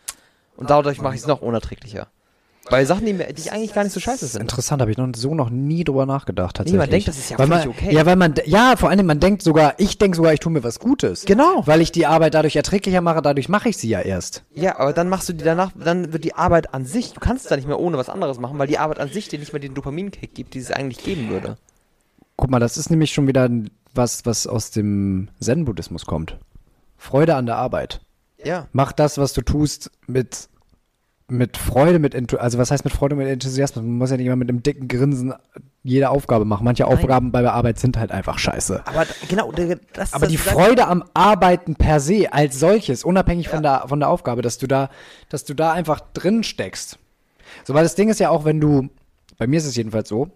Und 0.56 0.70
dadurch 0.70 1.00
mache 1.00 1.14
ich 1.14 1.20
es 1.20 1.26
noch 1.26 1.40
unerträglicher. 1.40 2.08
Bei 2.70 2.84
Sachen, 2.84 3.04
die, 3.04 3.12
mir, 3.12 3.32
die 3.32 3.50
eigentlich 3.50 3.74
gar 3.74 3.84
nicht 3.84 3.92
so 3.92 4.00
scheiße 4.00 4.26
sind. 4.26 4.40
interessant, 4.40 4.80
habe 4.80 4.90
ich 4.90 4.96
noch 4.96 5.08
so 5.14 5.34
noch 5.34 5.50
nie 5.50 5.84
drüber 5.84 6.06
nachgedacht. 6.06 6.54
Nee, 6.54 6.58
Tatsächlich. 6.58 6.78
man 6.78 6.90
denkt, 6.90 7.08
das 7.08 7.18
ist 7.18 7.30
ja 7.30 7.38
weil 7.38 7.46
man, 7.46 7.62
völlig 7.62 7.76
okay. 7.76 7.94
Ja, 7.94 8.06
weil 8.06 8.16
man, 8.16 8.34
ja, 8.46 8.74
vor 8.76 8.90
allem, 8.90 9.06
man 9.06 9.20
denkt 9.20 9.42
sogar, 9.42 9.74
ich 9.78 9.98
denke 9.98 10.16
sogar, 10.16 10.32
ich 10.32 10.40
tue 10.40 10.52
mir 10.52 10.64
was 10.64 10.78
Gutes. 10.78 11.24
Genau. 11.26 11.66
Weil 11.66 11.80
ich 11.80 11.92
die 11.92 12.06
Arbeit 12.06 12.34
dadurch 12.34 12.56
erträglicher 12.56 13.00
mache, 13.00 13.20
dadurch 13.20 13.48
mache 13.48 13.68
ich 13.68 13.76
sie 13.76 13.88
ja 13.88 14.00
erst. 14.00 14.44
Ja, 14.54 14.78
aber 14.78 14.92
dann 14.92 15.08
machst 15.08 15.28
du 15.28 15.34
die 15.34 15.44
danach, 15.44 15.72
dann 15.78 16.12
wird 16.12 16.24
die 16.24 16.34
Arbeit 16.34 16.72
an 16.72 16.86
sich, 16.86 17.12
du 17.12 17.20
kannst 17.20 17.50
da 17.50 17.56
nicht 17.56 17.68
mehr 17.68 17.78
ohne 17.78 17.98
was 17.98 18.08
anderes 18.08 18.38
machen, 18.38 18.58
weil 18.58 18.66
die 18.66 18.78
Arbeit 18.78 18.98
an 18.98 19.10
sich 19.10 19.28
dir 19.28 19.38
nicht 19.38 19.52
mehr 19.52 19.60
den 19.60 19.74
Dopaminkick 19.74 20.34
gibt, 20.34 20.54
die 20.54 20.58
es 20.58 20.70
eigentlich 20.70 21.04
geben 21.04 21.28
würde. 21.28 21.56
Guck 22.36 22.50
mal, 22.50 22.60
das 22.60 22.76
ist 22.78 22.90
nämlich 22.90 23.12
schon 23.12 23.26
wieder 23.26 23.48
was, 23.94 24.26
was 24.26 24.46
aus 24.46 24.70
dem 24.70 25.28
Zen-Buddhismus 25.40 26.06
kommt. 26.06 26.38
Freude 26.96 27.36
an 27.36 27.46
der 27.46 27.56
Arbeit. 27.56 28.00
Ja. 28.42 28.66
Mach 28.72 28.92
das, 28.92 29.18
was 29.18 29.32
du 29.32 29.42
tust, 29.42 29.90
mit 30.06 30.48
mit 31.28 31.56
Freude, 31.56 31.98
mit 31.98 32.14
Enthu 32.14 32.36
also 32.36 32.58
was 32.58 32.70
heißt 32.70 32.84
mit 32.84 32.92
Freude, 32.92 33.16
mit 33.16 33.26
Enthusiasmus? 33.28 33.82
Man 33.82 33.96
muss 33.96 34.10
ja 34.10 34.16
nicht 34.16 34.26
immer 34.26 34.36
mit 34.36 34.48
einem 34.48 34.62
dicken 34.62 34.88
Grinsen 34.88 35.34
jede 35.82 36.10
Aufgabe 36.10 36.44
machen. 36.44 36.64
Manche 36.64 36.82
Nein. 36.82 36.92
Aufgaben 36.92 37.32
bei 37.32 37.40
der 37.40 37.54
Arbeit 37.54 37.78
sind 37.78 37.96
halt 37.96 38.12
einfach 38.12 38.38
scheiße. 38.38 38.82
Aber 38.86 39.06
genau, 39.28 39.50
das 39.92 40.12
Aber 40.12 40.26
das 40.26 40.28
die 40.30 40.36
Freude 40.36 40.86
am 40.86 41.04
Arbeiten 41.14 41.76
per 41.76 42.00
se 42.00 42.32
als 42.32 42.60
solches, 42.60 43.04
unabhängig 43.04 43.46
ja. 43.46 43.52
von 43.52 43.62
der 43.62 43.84
von 43.88 44.00
der 44.00 44.08
Aufgabe, 44.10 44.42
dass 44.42 44.58
du 44.58 44.66
da, 44.66 44.90
dass 45.28 45.44
du 45.44 45.54
da 45.54 45.72
einfach 45.72 46.00
drin 46.12 46.42
steckst. 46.42 46.98
So, 47.64 47.74
weil 47.74 47.84
das 47.84 47.94
Ding 47.94 48.08
ist 48.08 48.20
ja 48.20 48.30
auch, 48.30 48.44
wenn 48.44 48.60
du, 48.60 48.88
bei 49.38 49.46
mir 49.46 49.58
ist 49.58 49.66
es 49.66 49.76
jedenfalls 49.76 50.08
so, 50.08 50.30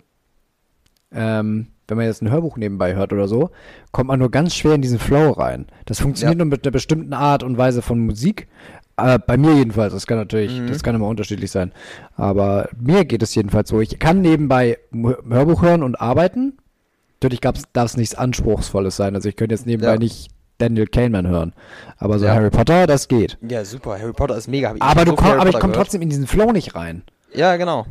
ähm, 1.13 1.69
wenn 1.89 1.97
man 1.97 2.07
jetzt 2.07 2.23
ein 2.23 2.31
Hörbuch 2.31 2.59
nebenbei 2.59 2.95
hört 2.95 3.13
oder 3.15 3.29
so, 3.29 3.51
kommt 3.93 4.09
man 4.09 4.19
nur 4.19 4.31
ganz 4.31 4.55
schwer 4.55 4.75
in 4.75 4.83
diesen 4.83 4.99
Flow 4.99 5.31
rein. 5.31 5.67
Das 5.87 6.01
funktioniert 6.01 6.39
ja. 6.39 6.45
nur 6.45 6.51
mit 6.51 6.65
einer 6.65 6.73
bestimmten 6.73 7.15
Art 7.15 7.43
und 7.43 7.57
Weise 7.57 7.81
von 7.81 7.99
Musik. 7.99 8.47
Äh, 8.99 9.19
bei 9.25 9.37
mir 9.37 9.55
jedenfalls, 9.55 9.93
das 9.93 10.07
kann 10.07 10.19
natürlich, 10.19 10.59
mhm. 10.59 10.67
das 10.67 10.83
kann 10.83 10.95
immer 10.95 11.07
unterschiedlich 11.07 11.51
sein. 11.51 11.73
Aber 12.17 12.69
mir 12.79 13.05
geht 13.05 13.23
es 13.23 13.35
jedenfalls 13.35 13.69
so. 13.69 13.81
Ich 13.81 13.99
kann 13.99 14.21
nebenbei 14.21 14.79
Hörbuch 14.93 15.63
hören 15.63 15.83
und 15.83 16.01
arbeiten. 16.01 16.59
Natürlich 17.21 17.41
darf 17.41 17.65
es 17.75 17.97
nichts 17.97 18.15
Anspruchsvolles 18.15 18.97
sein. 18.97 19.15
Also 19.15 19.29
ich 19.29 19.37
könnte 19.37 19.55
jetzt 19.55 19.67
nebenbei 19.67 19.93
ja. 19.93 19.99
nicht 19.99 20.31
Daniel 20.59 20.87
Kahneman 20.87 21.29
hören. 21.29 21.53
Aber 21.97 22.19
so 22.19 22.27
ja. 22.27 22.35
Harry 22.35 22.51
Potter, 22.51 22.87
das 22.87 23.07
geht. 23.07 23.39
Ja, 23.49 23.65
super. 23.65 23.99
Harry 23.99 24.13
Potter 24.13 24.37
ist 24.37 24.49
mega. 24.49 24.75
aber 24.81 25.05
du 25.05 25.15
komm, 25.15 25.39
aber 25.39 25.49
ich 25.49 25.59
komme 25.59 25.73
trotzdem 25.73 26.03
in 26.03 26.11
diesen 26.11 26.27
Flow 26.27 26.53
nicht 26.53 26.75
rein. 26.75 27.03
Ja, 27.33 27.57
genau. 27.57 27.87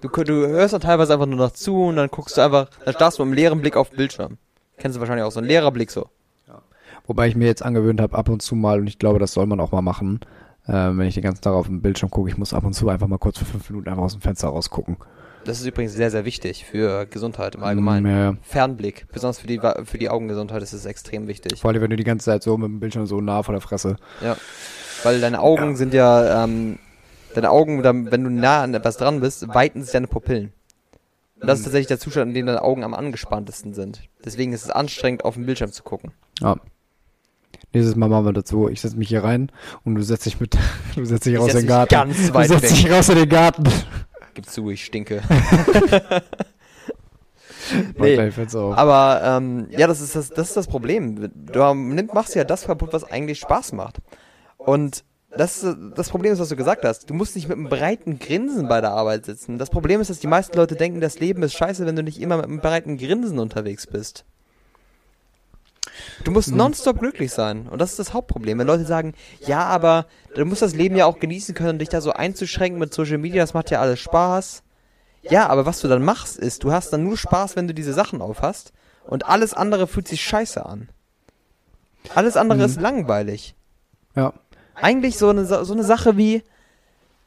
Du, 0.00 0.08
du 0.08 0.46
hörst 0.46 0.72
dann 0.72 0.80
teilweise 0.80 1.12
einfach 1.12 1.26
nur 1.26 1.36
noch 1.36 1.52
zu 1.52 1.84
und 1.84 1.96
dann 1.96 2.08
guckst 2.08 2.38
du 2.38 2.40
einfach, 2.40 2.70
dann 2.84 2.94
starrst 2.94 3.18
du 3.18 3.24
mit 3.24 3.32
einem 3.32 3.36
leeren 3.36 3.60
Blick 3.60 3.76
auf 3.76 3.90
den 3.90 3.96
Bildschirm. 3.96 4.38
Kennst 4.78 4.96
du 4.96 5.00
wahrscheinlich 5.00 5.24
auch 5.24 5.32
so, 5.32 5.40
ein 5.40 5.44
leerer 5.44 5.70
Blick 5.70 5.90
so. 5.90 6.08
Ja. 7.10 7.16
Wobei 7.16 7.28
ich 7.28 7.36
mir 7.36 7.46
jetzt 7.46 7.64
angewöhnt 7.64 8.00
habe, 8.00 8.16
ab 8.16 8.28
und 8.28 8.40
zu 8.40 8.54
mal, 8.54 8.80
und 8.80 8.86
ich 8.86 8.98
glaube, 8.98 9.18
das 9.18 9.32
soll 9.32 9.46
man 9.46 9.60
auch 9.60 9.72
mal 9.72 9.82
machen, 9.82 10.20
äh, 10.66 10.72
wenn 10.72 11.02
ich 11.02 11.14
den 11.14 11.24
ganzen 11.24 11.42
Tag 11.42 11.54
auf 11.54 11.66
den 11.66 11.82
Bildschirm 11.82 12.10
gucke, 12.10 12.28
ich 12.30 12.38
muss 12.38 12.54
ab 12.54 12.64
und 12.64 12.72
zu 12.72 12.88
einfach 12.88 13.08
mal 13.08 13.18
kurz 13.18 13.38
für 13.38 13.44
fünf 13.44 13.68
Minuten 13.70 13.88
einfach 13.88 14.04
aus 14.04 14.12
dem 14.12 14.20
Fenster 14.20 14.48
rausgucken. 14.48 14.96
Das 15.44 15.58
ist 15.60 15.66
übrigens 15.66 15.94
sehr, 15.94 16.10
sehr 16.10 16.24
wichtig 16.24 16.66
für 16.66 17.06
Gesundheit 17.06 17.54
im 17.54 17.64
Allgemeinen. 17.64 18.04
Mm, 18.04 18.08
ja. 18.08 18.36
Fernblick, 18.42 19.06
besonders 19.10 19.38
für 19.38 19.46
die, 19.46 19.58
für 19.84 19.98
die 19.98 20.10
Augengesundheit 20.10 20.62
ist 20.62 20.72
es 20.72 20.84
extrem 20.84 21.26
wichtig. 21.28 21.60
Vor 21.60 21.70
allem, 21.70 21.80
wenn 21.80 21.90
du 21.90 21.96
die 21.96 22.04
ganze 22.04 22.26
Zeit 22.26 22.42
so 22.42 22.58
mit 22.58 22.68
dem 22.68 22.78
Bildschirm 22.78 23.06
so 23.06 23.20
nah 23.20 23.42
vor 23.42 23.54
der 23.54 23.62
Fresse. 23.62 23.96
Ja. 24.20 24.36
Weil 25.02 25.20
deine 25.20 25.40
Augen 25.40 25.70
ja. 25.70 25.76
sind 25.76 25.94
ja, 25.94 26.44
ähm, 26.44 26.78
deine 27.34 27.50
Augen, 27.50 27.82
wenn 27.82 28.24
du 28.24 28.30
nah 28.30 28.62
an 28.62 28.74
etwas 28.74 28.98
dran 28.98 29.20
bist, 29.20 29.48
weiten 29.48 29.82
sich 29.82 29.92
deine 29.92 30.06
Pupillen. 30.06 30.52
Und 31.40 31.48
das 31.48 31.60
ist 31.60 31.64
tatsächlich 31.64 31.88
der 31.88 31.98
Zustand, 31.98 32.28
in 32.28 32.34
dem 32.34 32.46
deine 32.46 32.62
Augen 32.62 32.84
am 32.84 32.92
angespanntesten 32.92 33.72
sind. 33.72 34.02
Deswegen 34.22 34.52
ist 34.52 34.64
es 34.64 34.70
anstrengend, 34.70 35.24
auf 35.24 35.34
den 35.34 35.46
Bildschirm 35.46 35.72
zu 35.72 35.82
gucken. 35.82 36.12
Ja. 36.40 36.56
Nächstes 37.72 37.96
Mal 37.96 38.08
machen 38.08 38.24
wir 38.24 38.32
dazu. 38.32 38.68
Ich 38.68 38.80
setze 38.80 38.96
mich 38.96 39.08
hier 39.08 39.22
rein 39.22 39.52
und 39.84 39.94
du 39.94 40.02
setzt 40.02 40.26
dich 40.26 40.40
mit, 40.40 40.56
du 40.96 41.04
setzt 41.04 41.26
dich 41.26 41.38
raus 41.38 41.52
in 41.52 41.58
den 41.58 41.66
Garten. 41.66 41.94
Ganz 41.94 42.34
weit 42.34 42.50
du 42.50 42.58
setzt 42.58 42.76
dich 42.76 42.90
raus 42.90 43.08
in 43.10 43.16
den 43.16 43.28
Garten. 43.28 43.64
Gib 44.34 44.46
zu, 44.46 44.70
ich 44.70 44.84
stinke. 44.84 45.22
nee, 47.98 48.32
aber 48.52 49.20
ähm, 49.24 49.66
ja, 49.70 49.86
das 49.86 50.00
ist 50.00 50.16
das, 50.16 50.30
das 50.30 50.48
ist 50.48 50.56
das 50.56 50.66
Problem. 50.66 51.30
Du 51.34 51.74
machst 52.12 52.34
ja 52.34 52.44
das 52.44 52.64
kaputt, 52.64 52.92
was 52.92 53.04
eigentlich 53.04 53.40
Spaß 53.40 53.72
macht. 53.72 53.98
Und 54.56 55.04
das, 55.36 55.64
das 55.94 56.08
Problem 56.08 56.32
ist, 56.32 56.40
was 56.40 56.48
du 56.48 56.56
gesagt 56.56 56.84
hast. 56.84 57.08
Du 57.08 57.14
musst 57.14 57.36
nicht 57.36 57.48
mit 57.48 57.56
einem 57.56 57.68
breiten 57.68 58.18
Grinsen 58.18 58.68
bei 58.68 58.80
der 58.80 58.90
Arbeit 58.90 59.26
sitzen. 59.26 59.58
Das 59.58 59.70
Problem 59.70 60.00
ist, 60.00 60.10
dass 60.10 60.18
die 60.18 60.26
meisten 60.26 60.56
Leute 60.56 60.74
denken, 60.74 61.00
das 61.00 61.20
Leben 61.20 61.42
ist 61.42 61.54
scheiße, 61.54 61.86
wenn 61.86 61.96
du 61.96 62.02
nicht 62.02 62.20
immer 62.20 62.36
mit 62.36 62.46
einem 62.46 62.60
breiten 62.60 62.96
Grinsen 62.98 63.38
unterwegs 63.38 63.86
bist. 63.86 64.24
Du 66.24 66.30
musst 66.30 66.50
mhm. 66.50 66.58
nonstop 66.58 66.98
glücklich 66.98 67.32
sein. 67.32 67.68
Und 67.68 67.80
das 67.80 67.90
ist 67.90 67.98
das 67.98 68.12
Hauptproblem. 68.12 68.58
Wenn 68.58 68.66
Leute 68.66 68.84
sagen, 68.84 69.14
ja, 69.46 69.64
aber 69.64 70.06
du 70.34 70.44
musst 70.44 70.62
das 70.62 70.74
Leben 70.74 70.96
ja 70.96 71.06
auch 71.06 71.18
genießen 71.18 71.54
können, 71.54 71.78
dich 71.78 71.88
da 71.88 72.00
so 72.00 72.12
einzuschränken 72.12 72.78
mit 72.78 72.92
Social 72.92 73.18
Media, 73.18 73.42
das 73.42 73.54
macht 73.54 73.70
ja 73.70 73.80
alles 73.80 74.00
Spaß. 74.00 74.62
Ja, 75.22 75.48
aber 75.48 75.66
was 75.66 75.80
du 75.80 75.88
dann 75.88 76.02
machst, 76.02 76.38
ist, 76.38 76.64
du 76.64 76.72
hast 76.72 76.92
dann 76.92 77.04
nur 77.04 77.16
Spaß, 77.16 77.56
wenn 77.56 77.68
du 77.68 77.74
diese 77.74 77.92
Sachen 77.92 78.22
aufhast. 78.22 78.72
Und 79.06 79.26
alles 79.26 79.54
andere 79.54 79.86
fühlt 79.86 80.08
sich 80.08 80.22
scheiße 80.22 80.64
an. 80.64 80.88
Alles 82.14 82.36
andere 82.36 82.58
mhm. 82.58 82.64
ist 82.64 82.80
langweilig. 82.80 83.54
Ja 84.16 84.32
eigentlich 84.82 85.18
so 85.18 85.28
eine, 85.28 85.44
so 85.44 85.72
eine 85.72 85.84
Sache 85.84 86.16
wie, 86.16 86.42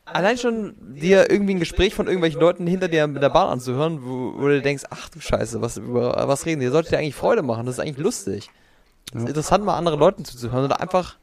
allein 0.05 0.37
schon 0.37 0.75
dir 0.79 1.29
irgendwie 1.29 1.55
ein 1.55 1.59
Gespräch 1.59 1.93
von 1.93 2.07
irgendwelchen 2.07 2.39
Leuten 2.39 2.67
hinter 2.67 2.87
dir 2.87 3.07
mit 3.07 3.21
der 3.21 3.29
Bahn 3.29 3.49
anzuhören, 3.49 4.03
wo, 4.03 4.33
wo 4.37 4.47
du 4.47 4.61
denkst, 4.61 4.83
ach 4.89 5.09
du 5.09 5.19
Scheiße, 5.19 5.61
was, 5.61 5.77
über 5.77 6.27
was 6.27 6.45
reden 6.45 6.59
die? 6.59 6.65
Ihr 6.65 6.71
solltet 6.71 6.93
dir 6.93 6.97
eigentlich 6.97 7.15
Freude 7.15 7.41
machen, 7.41 7.65
das 7.65 7.75
ist 7.75 7.79
eigentlich 7.79 7.97
lustig. 7.97 8.49
Es 9.13 9.23
ist 9.23 9.29
interessant, 9.29 9.65
mal 9.65 9.77
anderen 9.77 9.99
Leuten 9.99 10.25
zuzuhören 10.25 10.65
oder 10.65 10.81
einfach 10.81 11.17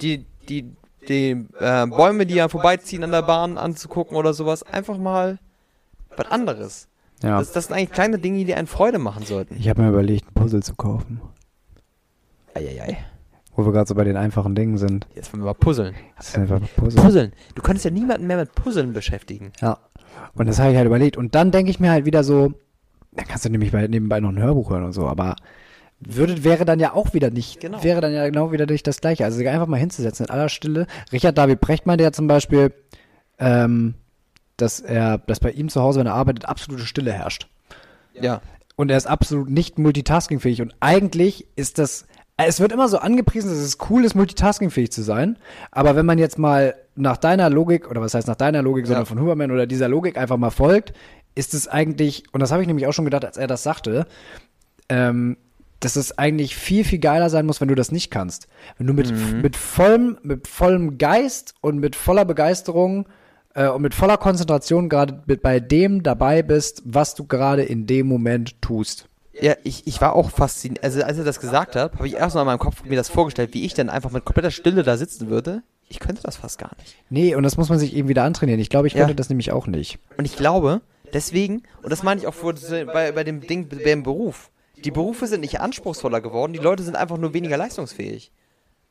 die, 0.00 0.26
die, 0.48 0.72
die 1.08 1.46
äh, 1.58 1.86
Bäume, 1.86 2.26
die 2.26 2.34
ja 2.34 2.48
vorbeiziehen 2.48 3.04
an 3.04 3.12
der 3.12 3.22
Bahn 3.22 3.58
anzugucken 3.58 4.16
oder 4.16 4.34
sowas, 4.34 4.62
einfach 4.62 4.98
mal 4.98 5.38
was 6.16 6.30
anderes. 6.30 6.88
Ja. 7.22 7.38
Das, 7.38 7.52
das 7.52 7.66
sind 7.66 7.76
eigentlich 7.76 7.92
kleine 7.92 8.18
Dinge, 8.18 8.44
die 8.44 8.54
einen 8.54 8.66
Freude 8.66 8.98
machen 8.98 9.24
sollten. 9.24 9.56
Ich 9.56 9.68
habe 9.68 9.82
mir 9.82 9.88
überlegt, 9.88 10.26
ein 10.28 10.34
Puzzle 10.34 10.62
zu 10.62 10.74
kaufen. 10.74 11.20
Eieiei. 12.54 12.98
Wo 13.54 13.64
wir 13.64 13.72
gerade 13.72 13.88
so 13.88 13.94
bei 13.94 14.04
den 14.04 14.16
einfachen 14.16 14.54
Dingen 14.54 14.76
sind. 14.76 15.06
Jetzt 15.14 15.32
wollen 15.32 15.42
wir 15.42 15.46
mal 15.46 15.54
puzzeln. 15.54 15.94
Das 16.16 16.28
ist 16.28 16.38
einfach 16.38 16.60
puzzeln. 16.76 17.04
Puzzeln. 17.04 17.32
Du 17.54 17.62
könntest 17.62 17.86
ja 17.86 17.90
niemanden 17.90 18.26
mehr 18.26 18.36
mit 18.36 18.54
Puzzeln 18.54 18.92
beschäftigen. 18.92 19.52
Ja. 19.60 19.78
Und 20.34 20.46
das 20.46 20.58
habe 20.58 20.72
ich 20.72 20.76
halt 20.76 20.86
überlegt. 20.86 21.16
Und 21.16 21.34
dann 21.34 21.50
denke 21.52 21.70
ich 21.70 21.80
mir 21.80 21.90
halt 21.90 22.04
wieder 22.04 22.22
so, 22.22 22.52
dann 23.12 23.26
kannst 23.26 23.46
du 23.46 23.48
nämlich 23.48 23.72
bei, 23.72 23.86
nebenbei 23.86 24.20
noch 24.20 24.28
ein 24.28 24.38
Hörbuch 24.38 24.70
hören 24.70 24.84
und 24.84 24.92
so, 24.92 25.08
aber 25.08 25.36
würde, 26.00 26.44
wäre 26.44 26.64
dann 26.64 26.78
ja 26.78 26.92
auch 26.92 27.14
wieder 27.14 27.30
nicht, 27.30 27.60
genau. 27.60 27.82
wäre 27.82 28.00
dann 28.00 28.12
ja 28.12 28.26
genau 28.26 28.52
wieder 28.52 28.66
nicht 28.66 28.86
das 28.86 29.00
Gleiche. 29.00 29.24
Also 29.24 29.38
sich 29.38 29.48
einfach 29.48 29.66
mal 29.66 29.78
hinzusetzen 29.78 30.26
in 30.26 30.30
aller 30.30 30.48
Stille. 30.48 30.86
Richard 31.12 31.38
David 31.38 31.60
Brecht 31.60 31.86
meinte 31.86 32.04
ja 32.04 32.12
zum 32.12 32.26
Beispiel, 32.26 32.72
ähm, 33.38 33.94
dass 34.56 34.80
er, 34.80 35.18
dass 35.18 35.40
bei 35.40 35.50
ihm 35.50 35.68
zu 35.68 35.80
Hause, 35.80 36.00
wenn 36.00 36.06
er 36.06 36.14
arbeitet, 36.14 36.46
absolute 36.46 36.84
Stille 36.84 37.12
herrscht. 37.12 37.48
Ja. 38.14 38.40
Und 38.76 38.90
er 38.90 38.96
ist 38.96 39.06
absolut 39.06 39.50
nicht 39.50 39.78
multitaskingfähig. 39.78 40.62
Und 40.62 40.74
eigentlich 40.80 41.46
ist 41.56 41.78
das 41.78 42.06
es 42.36 42.60
wird 42.60 42.72
immer 42.72 42.88
so 42.88 42.98
angepriesen, 42.98 43.48
dass 43.48 43.58
es 43.58 43.78
cool 43.88 44.04
ist, 44.04 44.14
multitaskingfähig 44.14 44.92
zu 44.92 45.02
sein. 45.02 45.38
Aber 45.70 45.96
wenn 45.96 46.04
man 46.04 46.18
jetzt 46.18 46.38
mal 46.38 46.74
nach 46.94 47.16
deiner 47.16 47.48
Logik, 47.48 47.90
oder 47.90 48.02
was 48.02 48.12
heißt 48.12 48.28
nach 48.28 48.36
deiner 48.36 48.62
Logik, 48.62 48.84
ja. 48.84 48.88
sondern 48.88 49.06
von 49.06 49.20
Huberman 49.20 49.50
oder 49.50 49.66
dieser 49.66 49.88
Logik 49.88 50.18
einfach 50.18 50.36
mal 50.36 50.50
folgt, 50.50 50.92
ist 51.34 51.54
es 51.54 51.66
eigentlich, 51.66 52.24
und 52.32 52.40
das 52.40 52.52
habe 52.52 52.60
ich 52.60 52.68
nämlich 52.68 52.86
auch 52.86 52.92
schon 52.92 53.06
gedacht, 53.06 53.24
als 53.24 53.38
er 53.38 53.46
das 53.46 53.62
sagte, 53.62 54.06
ähm, 54.88 55.38
dass 55.80 55.96
es 55.96 56.16
eigentlich 56.18 56.56
viel, 56.56 56.84
viel 56.84 56.98
geiler 56.98 57.30
sein 57.30 57.46
muss, 57.46 57.60
wenn 57.60 57.68
du 57.68 57.74
das 57.74 57.92
nicht 57.92 58.10
kannst. 58.10 58.48
Wenn 58.78 58.86
du 58.86 58.92
mit, 58.92 59.10
mhm. 59.10 59.42
mit, 59.42 59.56
vollem, 59.56 60.18
mit 60.22 60.48
vollem 60.48 60.98
Geist 60.98 61.54
und 61.60 61.78
mit 61.78 61.96
voller 61.96 62.24
Begeisterung 62.24 63.06
äh, 63.54 63.68
und 63.68 63.82
mit 63.82 63.94
voller 63.94 64.16
Konzentration 64.16 64.88
gerade 64.88 65.12
bei 65.42 65.60
dem 65.60 66.02
dabei 66.02 66.42
bist, 66.42 66.82
was 66.84 67.14
du 67.14 67.26
gerade 67.26 67.62
in 67.62 67.86
dem 67.86 68.06
Moment 68.06 68.60
tust. 68.62 69.08
Ja, 69.40 69.54
ich, 69.64 69.86
ich 69.86 70.00
war 70.00 70.14
auch 70.14 70.30
fasziniert. 70.30 70.82
Also, 70.82 71.02
als 71.02 71.18
er 71.18 71.24
das 71.24 71.40
gesagt 71.40 71.76
hat, 71.76 71.94
habe 71.94 72.06
ich 72.06 72.14
erstmal 72.14 72.42
in 72.42 72.46
meinem 72.46 72.58
Kopf 72.58 72.84
mir 72.84 72.96
das 72.96 73.10
vorgestellt, 73.10 73.52
wie 73.52 73.64
ich 73.64 73.74
denn 73.74 73.90
einfach 73.90 74.10
mit 74.10 74.24
kompletter 74.24 74.50
Stille 74.50 74.82
da 74.82 74.96
sitzen 74.96 75.28
würde. 75.28 75.62
Ich 75.88 76.00
könnte 76.00 76.22
das 76.22 76.36
fast 76.36 76.58
gar 76.58 76.72
nicht. 76.78 76.96
Nee, 77.10 77.34
und 77.34 77.42
das 77.42 77.56
muss 77.56 77.68
man 77.68 77.78
sich 77.78 77.94
eben 77.94 78.08
wieder 78.08 78.24
antrainieren. 78.24 78.60
Ich 78.60 78.70
glaube, 78.70 78.86
ich 78.86 78.94
könnte 78.94 79.10
ja. 79.10 79.16
das 79.16 79.28
nämlich 79.28 79.52
auch 79.52 79.66
nicht. 79.66 79.98
Und 80.16 80.24
ich 80.24 80.36
glaube, 80.36 80.80
deswegen, 81.12 81.62
und 81.82 81.90
das 81.90 82.02
meine 82.02 82.20
ich 82.20 82.26
auch 82.26 82.34
vor, 82.34 82.54
bei, 82.92 83.12
bei 83.12 83.24
dem 83.24 83.40
Ding 83.40 83.68
beim 83.84 84.02
Beruf, 84.02 84.50
die 84.84 84.90
Berufe 84.90 85.26
sind 85.26 85.40
nicht 85.40 85.60
anspruchsvoller 85.60 86.20
geworden, 86.20 86.52
die 86.52 86.58
Leute 86.58 86.82
sind 86.82 86.96
einfach 86.96 87.18
nur 87.18 87.34
weniger 87.34 87.56
leistungsfähig. 87.56 88.30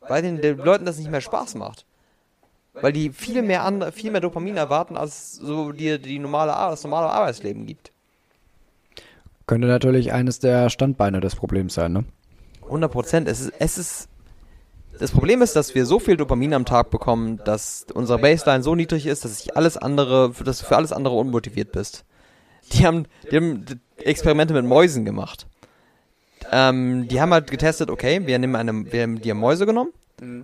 Weil 0.02 0.22
den, 0.22 0.42
den 0.42 0.58
Leuten 0.58 0.86
das 0.86 0.98
nicht 0.98 1.10
mehr 1.10 1.22
Spaß 1.22 1.56
macht. 1.56 1.86
Weil 2.74 2.92
die 2.92 3.12
viel 3.12 3.42
mehr, 3.42 3.64
an, 3.64 3.92
viel 3.92 4.12
mehr 4.12 4.22
Dopamin 4.22 4.58
erwarten, 4.58 4.98
als 4.98 5.34
so 5.36 5.72
die, 5.72 6.00
die 6.00 6.20
normale, 6.20 6.52
das 6.52 6.84
normale 6.84 7.10
Arbeitsleben 7.10 7.66
gibt. 7.66 7.92
Könnte 9.48 9.68
natürlich 9.68 10.12
eines 10.12 10.40
der 10.40 10.70
Standbeine 10.70 11.22
des 11.22 11.36
Problems 11.36 11.76
sein, 11.76 11.94
ne? 11.94 12.06
100 12.64 12.92
Prozent. 12.92 13.28
Es 13.28 13.40
ist, 13.40 13.54
es 13.60 13.78
ist, 13.78 14.10
das 15.00 15.12
Problem 15.12 15.42
ist, 15.42 15.56
dass 15.56 15.76
wir 15.76 15.86
so 15.86 16.00
viel 16.00 16.18
Dopamin 16.18 16.54
am 16.54 16.66
Tag 16.66 16.90
bekommen, 16.90 17.40
dass 17.46 17.86
unsere 17.94 18.20
Baseline 18.20 18.64
so 18.64 18.76
niedrig 18.76 19.06
ist, 19.06 19.24
dass 19.24 19.40
ich 19.40 19.56
alles 19.56 19.78
andere, 19.78 20.32
dass 20.44 20.60
du 20.60 20.66
für 20.66 20.76
alles 20.76 20.92
andere 20.92 21.16
unmotiviert 21.16 21.72
bist. 21.72 22.06
Die 22.74 22.86
haben, 22.86 23.06
die 23.32 23.36
haben 23.38 23.66
Experimente 23.98 24.54
mit 24.54 24.66
Mäusen 24.66 25.06
gemacht. 25.06 25.46
Ähm, 26.52 27.08
die 27.08 27.20
haben 27.22 27.34
halt 27.34 27.50
getestet, 27.50 27.90
okay, 27.90 28.22
wir 28.26 28.40
nehmen 28.40 28.56
eine, 28.56 28.92
wir 28.92 29.04
haben, 29.04 29.22
die 29.22 29.32
haben 29.32 29.40
Mäuse 29.40 29.66
genommen 29.66 29.92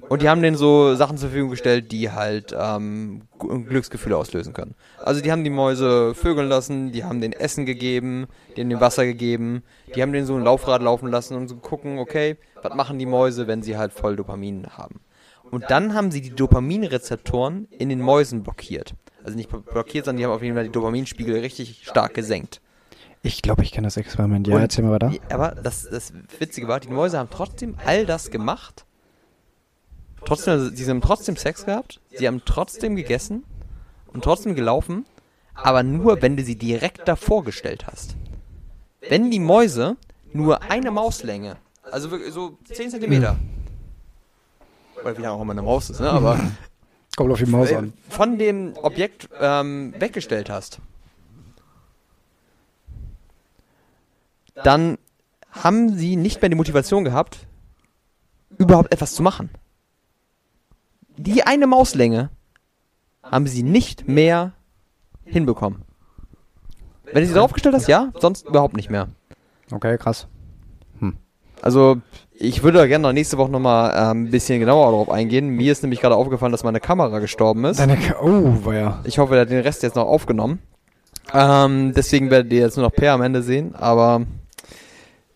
und 0.10 0.22
die 0.22 0.28
haben 0.28 0.42
denen 0.42 0.58
so 0.58 0.96
Sachen 0.96 1.18
zur 1.18 1.30
Verfügung 1.30 1.52
gestellt, 1.52 1.92
die 1.94 2.12
halt 2.12 2.54
ähm, 2.58 3.22
Glücksgefühle 3.40 4.18
auslösen 4.18 4.54
können. 4.54 4.76
Also 4.98 5.22
die 5.22 5.32
haben 5.32 5.46
die 5.46 5.50
Mäuse 5.50 6.14
vögeln 6.14 6.50
lassen, 6.50 6.92
die 6.92 7.06
haben 7.06 7.22
denen 7.22 7.34
Essen 7.34 7.66
gegeben, 7.66 8.28
die 8.56 8.62
haben 8.62 8.70
denen 8.70 8.82
Wasser 8.82 9.06
gegeben, 9.06 9.64
die 9.96 10.02
haben 10.02 10.12
denen 10.12 10.26
so 10.26 10.36
ein 10.36 10.44
Laufrad 10.44 10.82
laufen 10.82 11.10
lassen 11.10 11.38
und 11.38 11.48
so 11.48 11.56
gucken, 11.56 12.00
okay, 12.00 12.36
was 12.62 12.76
machen 12.76 13.00
die 13.00 13.06
Mäuse, 13.06 13.48
wenn 13.48 13.64
sie 13.64 13.78
halt 13.78 13.94
voll 13.94 14.18
Dopamin 14.18 14.68
haben. 14.78 15.00
Und 15.52 15.70
dann 15.70 15.94
haben 15.94 16.12
sie 16.12 16.22
die 16.22 16.36
Dopaminrezeptoren 16.36 17.68
in 17.72 17.90
den 17.90 18.02
Mäusen 18.02 18.44
blockiert. 18.44 18.94
Also 19.24 19.38
nicht 19.38 19.50
blockiert, 19.50 20.06
sondern 20.06 20.18
die 20.18 20.26
haben 20.26 20.34
auf 20.34 20.44
jeden 20.44 20.56
Fall 20.56 20.66
die 20.66 20.72
Dopaminspiegel 20.72 21.40
richtig 21.40 21.82
stark 21.84 22.14
gesenkt. 22.14 22.62
Ich 23.24 23.42
glaube, 23.42 23.64
ich 23.64 23.72
kenne 23.72 23.88
das 23.88 23.98
Experiment. 23.98 24.48
Ja, 24.48 24.56
und, 24.56 24.62
erzähl 24.62 24.84
mal 24.84 24.94
weiter. 24.94 25.14
Aber 25.30 25.52
das, 25.52 25.88
das 25.90 26.14
Witzige 26.40 26.68
war, 26.68 26.80
die 26.80 26.90
Mäuse 26.90 27.20
haben 27.20 27.30
trotzdem 27.30 27.76
all 27.86 28.06
das 28.06 28.32
gemacht 28.32 28.86
Trotzdem, 30.26 30.76
sie 30.76 30.90
haben 30.90 31.02
trotzdem 31.02 31.36
Sex 31.36 31.66
gehabt, 31.66 32.00
sie 32.12 32.28
haben 32.28 32.44
trotzdem 32.46 32.96
gegessen 32.96 33.44
und 34.08 34.24
trotzdem 34.24 34.56
gelaufen, 34.56 35.06
aber 35.54 35.84
nur, 35.84 36.22
wenn 36.22 36.38
du 36.38 36.44
sie 36.44 36.56
direkt 36.56 37.08
davor 37.08 37.44
gestellt 37.44 37.88
hast. 37.88 38.16
Wenn 39.08 39.32
die 39.32 39.40
Mäuse 39.40 39.98
nur 40.32 40.62
eine 40.64 40.92
Mauslänge, 40.92 41.58
also 41.92 42.12
wirklich 42.12 42.34
so 42.34 42.58
10 42.66 42.92
Zentimeter, 42.92 43.38
oder 45.02 45.18
wie 45.18 45.22
lange 45.22 45.36
auch 45.36 45.42
immer 45.42 45.54
eine 45.54 45.64
Maus 45.64 45.90
ist, 45.90 46.00
ne? 46.00 46.10
aber 46.10 46.40
Kommt 47.18 47.32
auf 47.32 47.40
die 47.40 47.46
Maus 47.46 47.74
an. 47.74 47.94
von 48.08 48.38
dem 48.38 48.74
Objekt 48.78 49.28
ähm, 49.40 49.94
weggestellt 49.98 50.50
hast, 50.50 50.80
dann 54.64 54.98
haben 55.52 55.90
sie 55.90 56.16
nicht 56.16 56.42
mehr 56.42 56.50
die 56.50 56.56
Motivation 56.56 57.04
gehabt, 57.04 57.48
überhaupt 58.58 58.94
etwas 58.94 59.14
zu 59.14 59.24
machen. 59.24 59.50
Die 61.18 61.44
eine 61.44 61.68
Mauslänge 61.68 62.30
haben 63.24 63.48
sie 63.48 63.64
nicht 63.64 64.08
mehr 64.08 64.54
hinbekommen. 65.24 65.84
Wenn 67.04 67.24
du 67.24 67.28
sie 67.28 67.34
draufgestellt 67.34 67.76
hast, 67.76 67.88
ja, 67.88 68.12
sonst 68.20 68.48
überhaupt 68.48 68.76
nicht 68.76 68.90
mehr. 68.90 69.10
Okay, 69.72 69.98
krass. 69.98 70.28
Also, 71.62 71.98
ich 72.34 72.64
würde 72.64 72.80
da 72.80 72.88
gerne 72.88 73.04
noch 73.04 73.14
nächste 73.14 73.38
Woche 73.38 73.52
nochmal 73.52 73.94
ähm, 73.96 74.24
ein 74.24 74.32
bisschen 74.32 74.60
genauer 74.60 74.92
darauf 74.92 75.10
eingehen. 75.10 75.50
Mir 75.50 75.72
ist 75.72 75.84
nämlich 75.84 76.02
gerade 76.02 76.16
aufgefallen, 76.16 76.52
dass 76.52 76.64
meine 76.64 76.80
Kamera 76.80 77.20
gestorben 77.20 77.66
ist. 77.66 77.80
Deine 77.80 77.98
Ka 77.98 78.16
oh, 78.20 78.66
war 78.66 78.74
ja. 78.74 79.00
Ich 79.04 79.20
hoffe, 79.20 79.36
er 79.36 79.42
hat 79.42 79.52
den 79.52 79.62
Rest 79.62 79.84
jetzt 79.84 79.96
noch 79.96 80.08
aufgenommen. 80.08 80.60
Ähm, 81.34 81.94
deswegen 81.96 82.32
werdet 82.32 82.52
ihr 82.52 82.62
jetzt 82.62 82.78
nur 82.78 82.86
noch 82.86 82.94
Per 82.94 83.14
am 83.14 83.22
Ende 83.22 83.44
sehen, 83.44 83.76
aber 83.76 84.24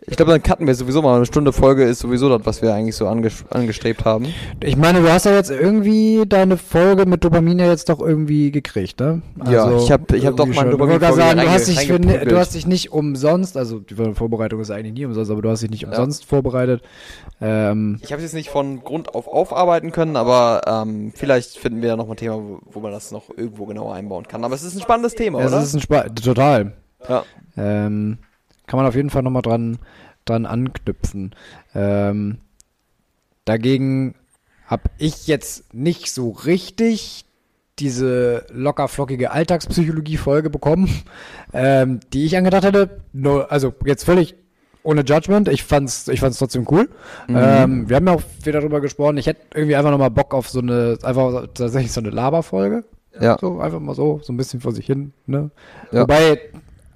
ich 0.08 0.18
glaube, 0.18 0.32
dann 0.32 0.44
cutten 0.44 0.68
wir 0.68 0.76
sowieso 0.76 1.02
mal. 1.02 1.16
Eine 1.16 1.26
Stunde 1.26 1.52
Folge 1.54 1.84
ist 1.84 2.00
sowieso 2.00 2.30
das, 2.30 2.46
was 2.46 2.62
wir 2.62 2.74
eigentlich 2.74 2.96
so 2.96 3.08
anges 3.08 3.44
angestrebt 3.50 4.06
haben. 4.06 4.28
Ich 4.64 4.78
meine, 4.78 5.02
du 5.02 5.12
hast 5.12 5.26
ja 5.26 5.34
jetzt 5.34 5.50
irgendwie 5.52 6.24
deine 6.28 6.58
Folge 6.58 7.06
mit 7.06 7.24
Dopamin 7.24 7.60
ja 7.60 7.68
jetzt 7.68 7.90
doch 7.90 8.00
irgendwie 8.00 8.52
gekriegt, 8.52 9.00
ne? 9.00 9.22
Ja, 9.50 9.76
ich 9.78 9.92
hab- 9.92 10.12
ich 10.14 10.26
hab 10.26 10.36
doch 10.38 10.46
mal. 10.48 10.70
Dopamin 10.70 11.00
gerade 11.00 11.16
sagen, 11.16 11.40
du 11.40 11.50
hast, 11.50 11.68
dich 11.68 11.88
für, 11.88 12.00
du 12.00 12.38
hast 12.38 12.54
dich 12.56 12.68
nicht 12.68 12.92
umsonst, 12.92 13.58
also 13.58 13.80
die 13.80 13.96
Vorbereitung 14.14 14.60
ist 14.60 14.72
eigentlich 14.72 14.94
nie 14.94 15.06
umsonst, 15.06 15.32
aber 15.32 15.42
du 15.42 15.50
hast 15.50 15.64
dich 15.64 15.70
nicht 15.72 15.86
umsonst 15.86 16.26
vorbereitet. 16.26 16.82
Ähm, 17.42 18.00
Ich 18.02 18.12
habe 18.12 18.22
es 18.22 18.24
jetzt 18.32 18.34
nicht 18.36 18.50
von 18.50 18.84
Grund 18.84 19.14
auf 19.16 19.28
aufarbeiten 19.28 19.92
können, 19.92 20.16
aber 20.16 20.62
ähm, 20.68 21.12
vielleicht 21.16 21.58
finden 21.58 21.82
wir 21.82 21.90
da 21.90 21.96
noch 21.98 22.06
mal 22.08 22.14
ein 22.14 22.18
Thema, 22.18 22.36
wo, 22.38 22.60
wo 22.72 22.80
man 22.80 22.92
das 22.92 23.12
noch 23.12 23.30
irgendwo 23.36 23.66
genauer 23.66 23.94
einbauen 23.96 24.28
kann. 24.28 24.44
Aber 24.44 24.56
es 24.56 24.64
ist 24.64 24.76
ein 24.76 24.82
spannendes 24.82 25.16
Thema, 25.16 25.40
es 25.42 25.52
oder? 25.52 25.62
ist 25.64 25.74
ein 25.74 25.82
Spa 25.82 26.04
total. 26.10 26.74
ja. 27.10 27.24
Ähm, 27.58 28.18
kann 28.68 28.78
man 28.78 28.88
auf 28.88 28.96
jeden 28.96 29.10
Fall 29.10 29.24
nochmal 29.24 29.42
dran, 29.42 29.80
dran 30.26 30.46
anknüpfen. 30.46 31.36
Ähm, 31.74 32.40
dagegen 33.46 34.16
habe 34.68 34.90
ich 34.98 35.28
jetzt 35.28 35.74
nicht 35.74 36.14
so 36.14 36.30
richtig 36.32 37.26
diese 37.80 38.46
locker 38.52 38.88
flockige 38.88 39.32
Alltagspsychologie-Folge 39.32 40.50
bekommen, 40.50 40.90
ähm, 41.54 42.00
die 42.14 42.26
ich 42.26 42.38
angedacht 42.38 42.64
hätte. 42.64 43.02
Nur, 43.14 43.52
also 43.52 43.74
jetzt 43.86 44.06
völlig 44.06 44.36
ohne 44.84 45.02
Judgment. 45.02 45.48
Ich 45.50 45.64
fand's, 45.64 46.08
ich 46.08 46.20
fand's 46.20 46.38
trotzdem 46.38 46.66
cool. 46.70 46.90
Mhm. 47.28 47.36
Ähm, 47.38 47.90
wir 47.90 47.96
haben 47.98 48.08
ja 48.08 48.14
auch 48.14 48.24
wieder 48.44 48.60
darüber 48.60 48.82
gesprochen. 48.82 49.18
Ich 49.18 49.28
hätte 49.28 49.42
irgendwie 49.54 49.76
einfach 49.76 49.92
nochmal 49.92 50.12
Bock 50.12 50.34
auf 50.34 50.48
so 50.48 50.60
eine, 50.60 50.98
einfach 51.04 51.48
tatsächlich 51.54 51.92
so 51.92 52.02
eine 52.02 52.12
Laberfolge. 52.12 52.86
Ja. 53.20 53.38
So, 53.40 53.60
einfach 53.60 53.80
mal 53.80 53.96
so, 53.96 54.20
so 54.24 54.32
ein 54.32 54.38
bisschen 54.38 54.60
vor 54.62 54.74
sich 54.74 54.86
hin, 54.86 55.14
ne? 55.26 55.50
Ja. 55.92 56.02
Wobei, 56.02 56.40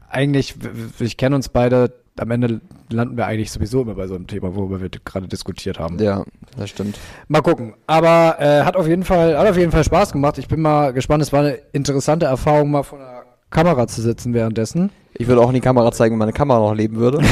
eigentlich, 0.10 0.56
ich 1.00 1.18
kenne 1.18 1.36
uns 1.36 1.50
beide, 1.50 1.94
am 2.18 2.32
Ende 2.32 2.62
landen 2.90 3.18
wir 3.18 3.28
eigentlich 3.28 3.52
sowieso 3.52 3.82
immer 3.82 3.96
bei 3.96 4.08
so 4.08 4.16
einem 4.16 4.28
Thema, 4.28 4.56
worüber 4.56 4.82
wir 4.82 4.90
gerade 4.90 5.28
diskutiert 5.28 5.80
haben. 5.80 6.00
ja, 6.00 6.24
das 6.58 6.70
stimmt. 6.70 7.00
Mal 7.28 7.42
gucken. 7.42 7.76
Aber 7.88 8.38
äh, 8.40 8.64
hat 8.64 8.76
auf 8.76 8.88
jeden 8.88 9.04
Fall, 9.04 9.38
hat 9.38 9.48
auf 9.48 9.58
jeden 9.58 9.72
Fall 9.72 9.84
Spaß 9.84 10.12
gemacht. 10.12 10.38
Ich 10.38 10.48
bin 10.48 10.62
mal 10.62 10.92
gespannt. 10.92 11.24
Es 11.24 11.32
war 11.32 11.42
eine 11.42 11.60
interessante 11.72 12.26
Erfahrung, 12.26 12.72
mal 12.72 12.84
vor 12.84 13.00
der 13.00 13.24
Kamera 13.50 13.88
zu 13.88 14.02
sitzen 14.02 14.34
währenddessen. 14.34 14.92
Ich 15.14 15.28
würde 15.28 15.42
auch 15.42 15.50
in 15.50 15.56
die 15.56 15.62
Kamera 15.62 15.92
zeigen, 15.92 16.14
wenn 16.14 16.20
meine 16.20 16.34
Kamera 16.34 16.60
noch 16.60 16.76
leben 16.76 16.98
würde. 16.98 17.20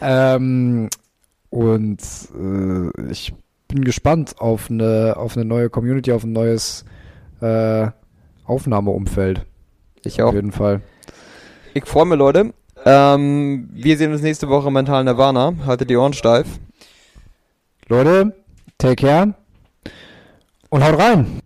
Ähm, 0.00 0.88
und 1.50 2.00
äh, 2.00 3.10
ich 3.10 3.34
bin 3.68 3.84
gespannt 3.84 4.36
auf 4.38 4.70
eine, 4.70 5.14
auf 5.16 5.36
eine 5.36 5.44
neue 5.44 5.70
Community, 5.70 6.12
auf 6.12 6.24
ein 6.24 6.32
neues 6.32 6.84
äh, 7.40 7.88
Aufnahmeumfeld. 8.44 9.44
Ich 10.04 10.22
Auf 10.22 10.30
auch. 10.30 10.34
jeden 10.34 10.52
Fall. 10.52 10.80
Ich 11.74 11.86
freue 11.86 12.04
mich, 12.04 12.18
Leute. 12.18 12.52
Ähm, 12.84 13.68
wir 13.72 13.96
sehen 13.96 14.12
uns 14.12 14.22
nächste 14.22 14.48
Woche 14.48 14.70
Mental 14.70 15.04
Nirvana. 15.04 15.54
Haltet 15.64 15.88
die 15.88 15.96
Ohren 15.96 16.12
steif. 16.12 16.46
Leute, 17.88 18.34
take 18.78 18.96
care 18.96 19.34
und 20.68 20.84
haut 20.84 20.98
rein. 20.98 21.40